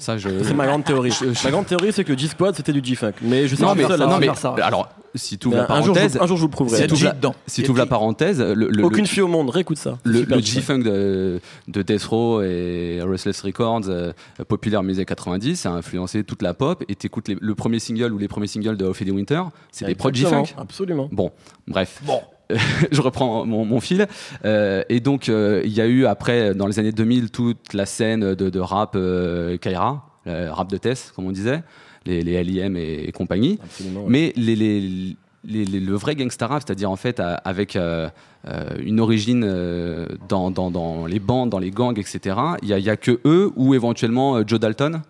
Ça, 0.00 0.18
je... 0.18 0.28
C'est 0.42 0.54
ma 0.54 0.66
grande 0.66 0.84
théorie. 0.84 1.12
Ma 1.44 1.50
grande 1.50 1.66
théorie, 1.66 1.92
c'est 1.92 2.02
que 2.04 2.12
le 2.12 2.18
G-Squad 2.18 2.54
c'était 2.56 2.72
du 2.72 2.82
G-Funk. 2.82 3.12
Mais 3.22 3.46
je 3.46 3.54
sais 3.54 3.62
Non 3.62 3.68
pas 3.68 3.74
mais, 3.76 3.86
seul 3.86 4.00
non, 4.00 4.18
mais 4.18 4.34
ça. 4.34 4.54
alors 4.62 4.88
si 5.14 5.38
tu 5.38 5.48
ouvres 5.48 5.56
la 5.58 5.62
un, 5.72 5.82
jour, 5.82 5.94
je, 5.94 6.00
parenthèse, 6.00 6.16
vous- 6.16 6.22
un 6.22 6.26
jour, 6.26 6.36
je 6.36 6.40
vous 6.42 6.46
le 6.46 6.50
prouverai. 6.52 6.80
la- 6.80 7.32
si 7.46 7.62
tu 7.62 7.70
ouvres 7.70 7.78
la 7.78 7.84
G. 7.84 7.88
parenthèse, 7.90 8.40
le, 8.40 8.54
le, 8.68 8.84
Aucune 8.84 9.00
le- 9.02 9.06
fille 9.08 9.22
au 9.22 9.28
monde, 9.28 9.50
réécoute 9.50 9.76
ça. 9.76 9.98
le, 10.04 10.24
G-Funk. 10.40 10.78
De, 10.84 11.40
de 11.68 11.82
Death 11.82 12.04
Row 12.04 12.40
et 12.42 13.00
Restless 13.02 13.40
Records, 13.42 13.82
euh, 13.88 14.12
populaire 14.48 14.82
musée 14.82 15.04
90, 15.04 15.66
a 15.66 15.70
influencé 15.70 16.24
toute 16.24 16.42
la 16.42 16.54
pop. 16.54 16.82
Et 16.88 16.94
t'écoutes 16.94 17.28
les- 17.28 17.36
le 17.40 17.54
premier 17.54 17.78
single 17.80 18.12
ou 18.12 18.18
les 18.18 18.28
premiers 18.28 18.46
singles 18.46 18.76
de 18.76 18.84
Ophélie 18.86 19.10
Winter, 19.10 19.42
c'est 19.72 19.84
des 19.84 19.94
prods 19.94 20.12
G-Funk. 20.12 20.44
Absolument. 20.56 21.08
Bon, 21.12 21.30
bref. 21.68 22.00
je 22.90 23.00
reprends 23.00 23.44
mon, 23.46 23.64
mon 23.64 23.80
fil. 23.80 24.06
Euh, 24.44 24.82
et 24.88 25.00
donc, 25.00 25.28
euh, 25.28 25.62
il 25.64 25.72
y 25.72 25.80
a 25.80 25.86
eu 25.86 26.06
après, 26.06 26.54
dans 26.54 26.66
les 26.66 26.78
années 26.78 26.92
2000, 26.92 27.30
toute 27.30 27.74
la 27.74 27.86
scène 27.86 28.34
de, 28.34 28.50
de 28.50 28.60
rap 28.60 28.92
euh, 28.96 29.56
Kaira, 29.56 30.06
rap 30.26 30.70
de 30.70 30.76
Tess, 30.76 31.12
comme 31.14 31.26
on 31.26 31.32
disait, 31.32 31.62
les, 32.06 32.22
les 32.22 32.42
LIM 32.44 32.76
et, 32.76 33.04
et 33.08 33.12
compagnie. 33.12 33.58
Absolument, 33.62 34.00
ouais. 34.00 34.06
Mais 34.08 34.32
les, 34.36 34.56
les- 34.56 35.16
les- 35.44 35.64
les- 35.64 35.80
le 35.80 35.94
vrai 35.94 36.14
gangsta 36.16 36.46
rap, 36.46 36.62
c'est-à-dire 36.64 36.90
en 36.90 36.96
fait 36.96 37.18
à- 37.18 37.34
avec 37.34 37.74
euh, 37.74 38.08
euh, 38.46 38.68
une 38.82 39.00
origine 39.00 39.42
euh, 39.46 40.06
dans, 40.28 40.50
dans- 40.50 40.70
dans 40.70 41.06
les 41.06 41.18
bandes, 41.18 41.48
dans 41.50 41.58
les 41.58 41.70
gangs, 41.70 41.98
etc. 41.98 42.36
Il 42.62 42.68
y 42.68 42.88
a, 42.88 42.92
a 42.92 42.96
que 42.96 43.20
eux 43.24 43.50
ou 43.56 43.74
éventuellement 43.74 44.46
Joe 44.46 44.60
Dalton? 44.60 45.00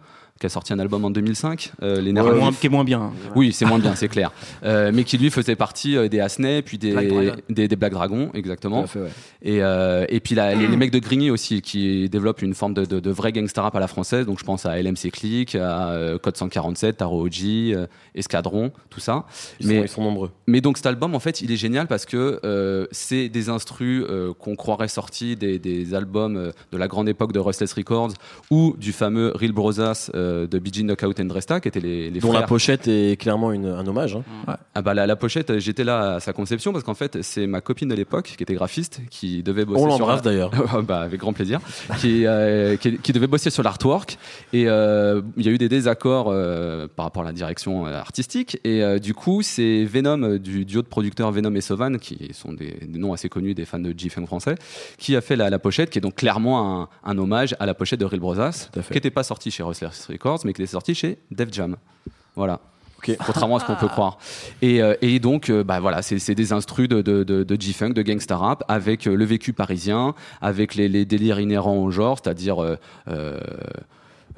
Qui 0.40 0.46
a 0.46 0.48
sorti 0.48 0.72
un 0.72 0.78
album 0.78 1.04
en 1.04 1.10
2005, 1.10 1.72
euh, 1.82 2.00
Les 2.00 2.12
Nerfs 2.14 2.24
Qui 2.24 2.30
est 2.30 2.32
à 2.32 2.36
moins- 2.36 2.52
qui 2.52 2.66
est 2.66 2.70
moins 2.70 2.84
bien. 2.84 3.12
Oui, 3.36 3.52
c'est 3.52 3.66
moins 3.66 3.78
bien, 3.78 3.94
c'est 3.94 4.08
clair. 4.08 4.32
Euh, 4.62 4.90
mais 4.92 5.04
qui 5.04 5.16
lui 5.16 5.30
faisait 5.30 5.56
partie 5.56 5.96
euh, 5.96 6.08
des 6.08 6.20
Asney, 6.20 6.60
puis 6.62 6.76
des 6.78 6.92
Black 6.92 7.08
Dragon. 7.08 7.36
des, 7.48 7.68
des 7.68 7.76
Black 7.76 7.92
Dragons, 7.92 8.30
exactement. 8.34 8.86
Fait, 8.86 9.00
ouais. 9.00 9.08
Et, 9.42 9.62
euh, 9.62 10.04
et 10.08 10.20
puis 10.20 10.34
les, 10.34 10.54
les 10.54 10.76
mecs 10.76 10.90
de 10.90 10.98
Grigny 10.98 11.30
aussi, 11.30 11.62
qui 11.62 12.08
développent 12.08 12.42
une 12.42 12.54
forme 12.54 12.74
de, 12.74 12.84
de, 12.84 13.00
de 13.00 13.10
vrai 13.10 13.32
gangsta 13.32 13.62
rap 13.62 13.74
à 13.76 13.80
la 13.80 13.86
française. 13.86 14.26
Donc 14.26 14.38
je 14.38 14.44
pense 14.44 14.66
à 14.66 14.80
LMC 14.80 15.10
Click, 15.12 15.54
à 15.54 15.94
Code 16.22 16.36
147, 16.36 16.98
Taro 16.98 17.26
euh, 17.26 17.86
Escadron, 18.14 18.70
tout 18.90 19.00
ça. 19.00 19.24
Ils, 19.60 19.66
mais 19.68 19.76
sont, 19.78 19.82
ils 19.84 19.88
sont 19.88 20.02
nombreux. 20.02 20.30
mais 20.46 20.60
donc 20.60 20.76
cet 20.76 20.86
album, 20.86 21.14
en 21.14 21.20
fait, 21.20 21.40
il 21.42 21.50
est 21.52 21.56
génial 21.56 21.86
parce 21.86 22.04
que 22.06 22.88
c'est 22.92 23.28
des 23.28 23.48
instrus 23.48 24.04
qu'on 24.38 24.56
croirait 24.56 24.88
sortis 24.88 25.36
des, 25.36 25.58
des 25.58 25.94
albums 25.94 26.52
de 26.72 26.76
la 26.78 26.88
grande 26.88 27.08
époque 27.08 27.32
de 27.32 27.38
Restless 27.38 27.72
Records 27.72 28.12
ou 28.50 28.74
du 28.78 28.92
fameux 28.92 29.32
Real 29.34 29.52
Brothers 29.52 30.10
euh, 30.30 30.46
de 30.46 30.58
BG 30.58 30.82
Knockout 30.82 31.18
and 31.20 31.28
Resta, 31.32 31.60
qui 31.60 31.68
étaient 31.68 31.80
les, 31.80 32.10
les 32.10 32.20
Dont 32.20 32.28
frères. 32.28 32.40
la 32.42 32.46
pochette 32.46 32.88
est 32.88 33.20
clairement 33.20 33.52
une- 33.52 33.66
un 33.66 33.86
hommage. 33.86 34.16
hein. 34.46 34.56
Ah 34.74 34.82
bah 34.82 34.94
la, 34.94 35.06
la 35.06 35.16
pochette, 35.16 35.58
j'étais 35.58 35.84
là 35.84 36.14
à 36.14 36.20
sa 36.20 36.32
conception 36.32 36.72
parce 36.72 36.84
qu'en 36.84 36.94
fait, 36.94 37.22
c'est 37.22 37.46
ma 37.46 37.60
copine 37.60 37.88
de 37.88 37.94
l'époque 37.94 38.34
qui 38.36 38.42
était 38.42 38.54
graphiste, 38.54 39.00
qui 39.10 39.42
devait 39.42 39.64
bosser 39.64 39.80
On 39.82 39.90
sur 39.90 39.98
l'embrasse 39.98 40.22
d'ailleurs. 40.22 40.50
bah, 40.86 41.00
avec 41.00 41.20
grand 41.20 41.32
plaisir, 41.32 41.60
qui, 41.98 42.26
euh, 42.26 42.76
qui, 42.76 42.98
qui 42.98 43.12
devait 43.12 43.26
bosser 43.26 43.50
sur 43.50 43.62
l'artwork. 43.62 44.18
Et 44.52 44.68
euh, 44.68 45.22
il 45.36 45.44
y 45.44 45.48
a 45.48 45.52
eu 45.52 45.58
des 45.58 45.68
désaccords 45.68 46.28
euh, 46.28 46.86
par 46.94 47.04
rapport 47.06 47.22
à 47.22 47.26
la 47.26 47.32
direction 47.32 47.86
euh, 47.86 47.98
artistique. 47.98 48.58
Et 48.64 48.82
euh, 48.82 48.98
du 48.98 49.14
coup, 49.14 49.42
c'est 49.42 49.84
Venom, 49.84 50.36
du 50.38 50.64
duo 50.64 50.82
de 50.82 50.86
producteurs 50.86 51.30
Venom 51.32 51.54
et 51.54 51.60
Sovan, 51.60 51.98
qui 51.98 52.30
sont 52.32 52.52
des, 52.52 52.72
des 52.86 52.98
noms 52.98 53.12
assez 53.12 53.28
connus 53.28 53.54
des 53.54 53.64
fans 53.64 53.78
de 53.78 53.92
G-Funk 53.96 54.26
français, 54.26 54.54
qui 54.98 55.16
a 55.16 55.20
fait 55.20 55.36
la, 55.36 55.50
la 55.50 55.58
pochette, 55.58 55.90
qui 55.90 55.98
est 55.98 56.02
donc 56.02 56.14
clairement 56.16 56.82
un, 56.82 56.88
un 57.04 57.18
hommage 57.18 57.56
à 57.60 57.66
la 57.66 57.74
pochette 57.74 58.00
de 58.00 58.04
Real 58.04 58.20
fait. 58.52 58.68
qui 58.88 58.92
n'était 58.94 59.10
pas 59.10 59.22
sortie 59.22 59.50
chez 59.50 59.62
Restless 59.62 60.08
Records, 60.20 60.40
mais 60.44 60.52
qui 60.52 60.62
était 60.62 60.70
sortie 60.70 60.94
chez 60.94 61.18
Def 61.30 61.48
Jam. 61.52 61.76
Voilà. 62.36 62.60
Ok. 62.98 63.16
Contrairement 63.26 63.56
à 63.56 63.60
ce 63.60 63.64
qu'on 63.64 63.76
peut 63.76 63.88
croire. 63.88 64.18
Et, 64.60 64.82
euh, 64.82 64.94
et 65.00 65.18
donc, 65.20 65.48
euh, 65.48 65.64
bah 65.64 65.80
voilà, 65.80 66.02
c'est 66.02 66.34
des 66.34 66.52
instrus 66.52 66.88
de, 66.88 67.00
de, 67.00 67.24
de, 67.24 67.42
de 67.44 67.60
G-Funk, 67.60 67.90
de 67.94 68.02
gangsta 68.02 68.36
rap, 68.36 68.62
avec 68.68 69.06
euh, 69.06 69.14
le 69.14 69.24
vécu 69.24 69.52
parisien, 69.54 70.14
avec 70.42 70.74
les, 70.74 70.88
les 70.88 71.04
délires 71.06 71.40
inhérents 71.40 71.78
au 71.78 71.90
genre, 71.90 72.18
c'est-à-dire 72.22 72.58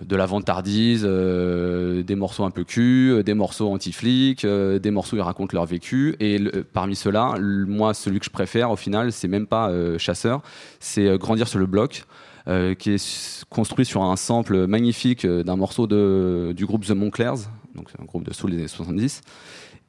de 0.00 0.16
la 0.16 0.26
vantardise, 0.26 1.04
euh, 1.04 2.02
des 2.02 2.16
morceaux 2.16 2.44
un 2.44 2.50
peu 2.50 2.64
cul, 2.64 3.10
euh, 3.12 3.22
des 3.22 3.34
morceaux 3.34 3.68
anti-flics, 3.72 4.44
euh, 4.44 4.78
des 4.80 4.90
morceaux 4.90 5.14
où 5.16 5.18
ils 5.20 5.22
racontent 5.22 5.54
leur 5.54 5.66
vécu. 5.66 6.16
Et 6.18 6.38
le- 6.38 6.64
parmi 6.64 6.96
ceux-là, 6.96 7.36
moi, 7.40 7.94
celui 7.94 8.18
que 8.18 8.24
je 8.24 8.30
préfère, 8.30 8.70
au 8.70 8.76
final, 8.76 9.12
c'est 9.12 9.28
même 9.28 9.46
pas 9.46 9.70
Chasseur, 9.98 10.40
c'est 10.80 11.16
Grandir 11.18 11.46
sur 11.46 11.58
le 11.58 11.66
bloc. 11.66 12.04
Euh, 12.48 12.74
qui 12.74 12.90
est 12.92 13.44
construit 13.50 13.84
sur 13.84 14.02
un 14.02 14.16
sample 14.16 14.66
magnifique 14.66 15.24
euh, 15.24 15.42
d'un 15.42 15.56
morceau 15.56 15.86
de, 15.86 16.52
du 16.56 16.66
groupe 16.66 16.84
The 16.84 16.90
Monclairs, 16.92 17.36
donc 17.74 17.88
un 18.00 18.04
groupe 18.04 18.24
de 18.24 18.32
soul 18.32 18.50
des 18.50 18.58
années 18.58 18.68
70, 18.68 19.20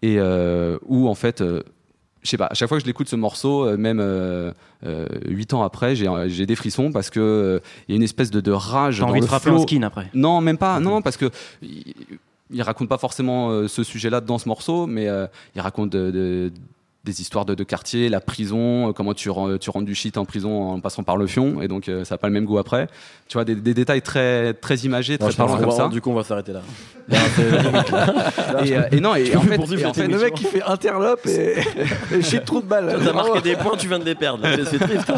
et 0.01 0.15
euh, 0.19 0.77
où 0.85 1.07
en 1.07 1.15
fait, 1.15 1.41
euh, 1.41 1.61
je 2.21 2.29
sais 2.29 2.37
pas, 2.37 2.45
à 2.47 2.53
chaque 2.53 2.69
fois 2.69 2.77
que 2.77 2.81
je 2.83 2.87
l'écoute 2.87 3.09
ce 3.09 3.15
morceau, 3.15 3.75
même 3.77 4.01
huit 5.27 5.53
ans 5.53 5.61
après, 5.63 5.95
j'ai 5.95 6.45
des 6.45 6.55
frissons 6.55 6.91
parce 6.91 7.09
que 7.09 7.61
il 7.87 7.91
y 7.91 7.95
a 7.95 7.97
une 7.97 8.03
espèce 8.03 8.31
de, 8.31 8.39
de 8.41 8.51
rage 8.51 8.99
T'as 8.99 9.05
envie 9.05 9.19
de 9.21 9.25
frapper 9.25 9.49
un 9.49 9.59
skin 9.59 9.81
après. 9.83 10.09
Non, 10.13 10.39
même 10.41 10.57
pas. 10.57 10.79
Non, 10.79 11.01
parce 11.01 11.17
que 11.17 11.29
il, 11.61 11.93
il 12.51 12.61
raconte 12.61 12.87
pas 12.87 12.97
forcément 12.97 13.49
euh, 13.49 13.67
ce 13.67 13.83
sujet-là 13.83 14.21
dans 14.21 14.37
ce 14.37 14.47
morceau, 14.47 14.85
mais 14.87 15.07
euh, 15.09 15.25
il 15.55 15.61
raconte 15.61 15.89
de- 15.89 16.11
de- 16.11 16.51
des 17.03 17.19
histoires 17.19 17.43
de, 17.43 17.53
de 17.53 17.63
quartier, 17.65 18.07
la 18.07 18.21
prison, 18.21 18.89
euh, 18.89 18.93
comment 18.93 19.13
tu, 19.13 19.29
rends- 19.29 19.57
tu 19.57 19.69
rentres 19.69 19.85
du 19.85 19.93
shit 19.93 20.17
en 20.17 20.23
prison 20.23 20.69
en 20.71 20.79
passant 20.79 21.03
par 21.03 21.17
le 21.17 21.27
fion, 21.27 21.61
et 21.61 21.67
donc 21.67 21.89
euh, 21.89 22.05
ça 22.05 22.15
n'a 22.15 22.17
pas 22.17 22.27
le 22.27 22.33
même 22.33 22.45
goût 22.45 22.57
après. 22.59 22.87
Tu 23.27 23.33
vois, 23.33 23.43
des, 23.43 23.55
des 23.55 23.73
détails 23.73 24.01
très, 24.01 24.53
très 24.53 24.75
imagés, 24.77 25.17
très 25.17 25.27
parlants 25.33 25.57
comme 25.57 25.71
ça. 25.71 25.87
Du 25.89 25.99
coup, 25.99 26.11
on 26.11 26.15
va 26.15 26.23
s'arrêter 26.23 26.53
là. 26.53 26.61
Et, 28.65 28.77
euh, 28.77 28.81
et 28.91 28.99
non, 29.01 29.15
et, 29.15 29.35
en 29.35 29.41
fait, 29.41 29.55
poursuivre 29.57 29.81
et 29.81 29.85
en 29.85 29.93
cette 29.93 30.05
fait, 30.05 30.11
Le 30.11 30.19
mec 30.19 30.33
qui 30.35 30.45
fait 30.45 30.61
interlope 30.63 31.25
et, 31.25 31.55
et 32.15 32.21
shit 32.21 32.45
trou 32.45 32.61
de 32.61 32.67
balle. 32.67 32.97
T'as 33.03 33.11
marqué 33.13 33.41
des 33.41 33.55
points, 33.55 33.75
tu 33.77 33.87
viens 33.87 33.99
de 33.99 34.05
les 34.05 34.15
perdre. 34.15 34.43
C'est- 34.55 34.65
C'est 34.65 34.79
triste. 34.79 35.11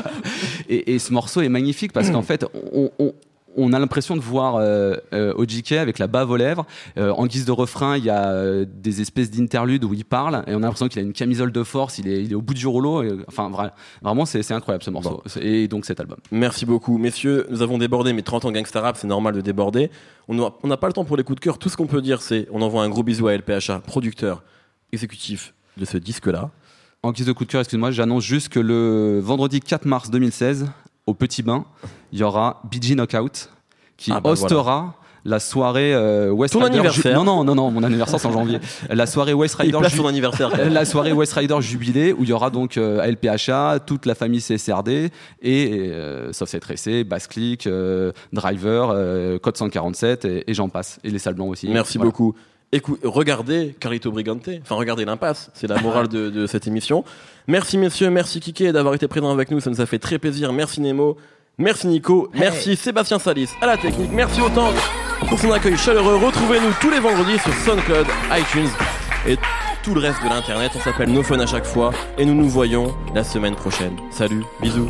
Et, 0.68 0.96
et 0.96 1.00
ce 1.00 1.14
morceau 1.14 1.42
est 1.42 1.50
magnifique 1.50 1.94
parce 1.94 2.10
qu'en 2.10 2.22
fait, 2.24 2.46
on, 2.74 2.90
on- 2.98 3.14
on 3.58 3.74
a 3.74 3.80
l'impression 3.80 4.16
de 4.16 4.22
voir 4.22 4.56
euh, 4.56 4.96
euh, 5.14 5.34
OJK 5.38 5.74
avec 5.74 5.98
la 6.00 6.08
bave 6.08 6.30
aux 6.30 6.36
lèvres. 6.38 6.66
Euh, 6.98 7.12
en 7.12 7.26
guise 7.26 7.46
de 7.46 7.52
refrain, 7.52 7.98
il 7.98 8.04
y 8.04 8.10
a 8.10 8.30
euh, 8.30 8.66
des 8.68 9.02
espèces 9.02 9.32
d'interludes 9.32 9.84
où 9.84 9.94
il 9.94 10.06
parle 10.06 10.44
et 10.48 10.54
on 10.54 10.58
a 10.58 10.60
l'impression 10.62 10.88
qu'il 10.88 11.00
a 11.00 11.02
une 11.04 11.14
camisole 11.14 11.52
de 11.52 11.64
force. 11.64 11.98
Il 12.00 12.08
est, 12.08 12.24
il 12.24 12.32
est 12.32 12.36
au 12.36 12.42
bout 12.42 12.54
du 12.54 12.68
rouleau. 12.68 13.04
et- 13.04 13.18
enfin, 13.28 13.50
vra- 13.50 13.72
vraiment, 14.02 14.26
c'est 14.26 14.50
incroyable 14.52 14.84
ce 14.84 14.90
morceau. 14.92 15.24
Et 15.42 15.68
donc 15.68 15.86
cet 15.86 16.00
album. 16.00 16.18
Merci 16.32 16.66
beaucoup. 16.66 16.98
Messieurs, 16.98 17.48
nous 17.50 17.62
avons 17.62 17.78
débordé, 17.78 18.14
mais 18.14 18.22
30 18.22 18.46
ans 18.46 18.52
gangsta 18.52 18.82
rap, 18.82 18.98
c'est 18.98 19.08
normal 19.08 19.34
de 19.36 19.42
déborder. 19.42 19.90
On 20.28 20.34
n'a 20.36 20.52
on 20.64 20.68
n'a 20.68 20.78
pas 20.78 20.88
le 20.88 20.94
temps 20.94 21.06
pour 21.06 21.18
les 21.18 21.24
coups 21.24 21.36
de 21.40 21.44
cœur. 21.44 21.58
Tout 21.58 21.70
ce 21.70 21.78
qu'on 21.78 21.88
peut 21.88 22.02
dire, 22.02 22.22
c'est 22.22 22.48
on 22.52 22.62
envoie 22.62 22.84
un 22.84 22.90
gros 22.90 23.04
bisou 23.04 23.28
à 23.28 23.34
LPHA, 23.38 23.80
producteur 23.86 24.44
exécutif 24.92 25.54
de 25.78 25.86
ce 25.86 25.98
disque-là. 25.98 26.52
En 27.04 27.12
guise 27.12 27.28
de 27.28 27.34
coup 27.34 27.46
de 27.46 27.52
cœur, 27.52 27.62
excuse-moi, 27.62 27.92
j'annonce 27.92 28.24
juste 28.24 28.50
que 28.50 28.60
le 28.60 29.20
vendredi 29.22 29.60
4 29.60 29.86
mars 29.86 30.10
2016, 30.10 30.66
au 31.08 31.14
Petit 31.14 31.44
Bain, 31.44 31.66
il 32.12 32.20
y 32.20 32.24
aura 32.24 32.62
BG 32.72 32.96
Knockout 32.96 33.50
qui 33.98 34.12
Ah 34.14 34.20
bah 34.20 34.32
hostera 34.32 34.96
la 35.28 35.40
soirée 35.40 35.92
euh, 35.96 36.30
West 36.30 36.54
Ton 36.54 36.60
Rider. 36.60 36.76
anniversaire. 36.76 37.16
Non, 37.16 37.24
non, 37.24 37.44
non, 37.44 37.56
non, 37.56 37.72
mon 37.72 37.82
anniversaire 37.82 38.20
c'est 38.20 38.28
en 38.28 38.32
janvier. 38.32 38.60
La 38.92 39.08
soirée 39.08 39.34
West 39.34 39.56
Rider. 39.56 39.80
son 39.90 40.06
anniversaire. 40.06 40.70
la 40.70 40.86
soirée 40.86 41.14
West 41.14 41.34
Rider 41.34 41.58
Jubilé 41.62 42.14
où 42.14 42.22
il 42.24 42.30
y 42.30 42.32
aura 42.34 42.52
donc 42.52 42.78
euh, 42.78 43.04
LPHA, 43.04 43.80
toute 43.80 44.06
la 44.06 44.14
famille 44.14 44.40
CSRD 44.42 45.10
et 45.42 45.90
euh, 45.92 46.32
Soft 46.32 46.60
Tracé, 46.60 47.04
Bass 47.04 47.26
Click, 47.26 47.66
euh, 47.66 48.12
Driver, 48.34 48.92
euh, 48.92 49.40
Code 49.40 49.58
147 49.58 50.26
et, 50.26 50.44
et 50.52 50.54
j'en 50.54 50.70
passe. 50.70 51.00
Et 51.04 51.10
les 51.10 51.18
salles 51.20 51.34
blancs 51.34 51.50
aussi. 51.50 51.70
Merci 51.70 51.98
Voilà. 51.98 52.12
beaucoup. 52.12 52.36
Écoute, 52.72 53.00
regardez 53.04 53.76
Carito 53.80 54.12
Brigante, 54.12 54.50
enfin 54.62 54.76
regardez 54.76 55.06
l'impasse, 55.06 55.50
c'est 55.54 55.68
la 55.68 55.80
morale 55.80 56.08
de, 56.08 56.30
de 56.30 56.48
cette 56.48 56.68
émission. 56.68 57.06
Merci 57.48 57.78
messieurs, 57.78 58.10
merci 58.10 58.40
Kike 58.40 58.64
d'avoir 58.72 58.96
été 58.96 59.08
présent 59.08 59.32
avec 59.32 59.52
nous, 59.52 59.60
ça 59.60 59.70
nous 59.70 59.82
a 59.82 59.86
fait 59.86 60.00
très 60.00 60.18
plaisir. 60.20 60.52
Merci 60.52 60.82
Nemo, 60.82 61.16
merci 61.58 61.88
Nico, 61.88 62.30
merci 62.34 62.76
Sébastien 62.76 63.20
Salis 63.20 63.50
à 63.62 63.68
la 63.68 63.78
technique, 63.78 64.12
merci 64.12 64.42
autant 64.42 64.72
pour 65.30 65.40
son 65.40 65.52
accueil 65.52 65.78
chaleureux. 65.78 66.16
Retrouvez-nous 66.18 66.74
tous 66.82 66.90
les 66.90 67.00
vendredis 67.00 67.40
sur 67.40 67.54
SoundCloud, 67.54 68.08
iTunes 68.32 68.70
et 69.28 69.38
tout 69.84 69.94
le 69.94 70.02
reste 70.02 70.22
de 70.24 70.30
l'internet. 70.30 70.72
On 70.76 70.80
s'appelle 70.80 71.12
No 71.12 71.24
Fun 71.24 71.40
à 71.40 71.46
chaque 71.46 71.66
fois 71.66 71.92
et 72.18 72.26
nous 72.26 72.34
nous 72.34 72.50
voyons 72.50 72.94
la 73.14 73.24
semaine 73.24 73.56
prochaine. 73.56 73.96
Salut, 74.12 74.44
bisous. 74.60 74.90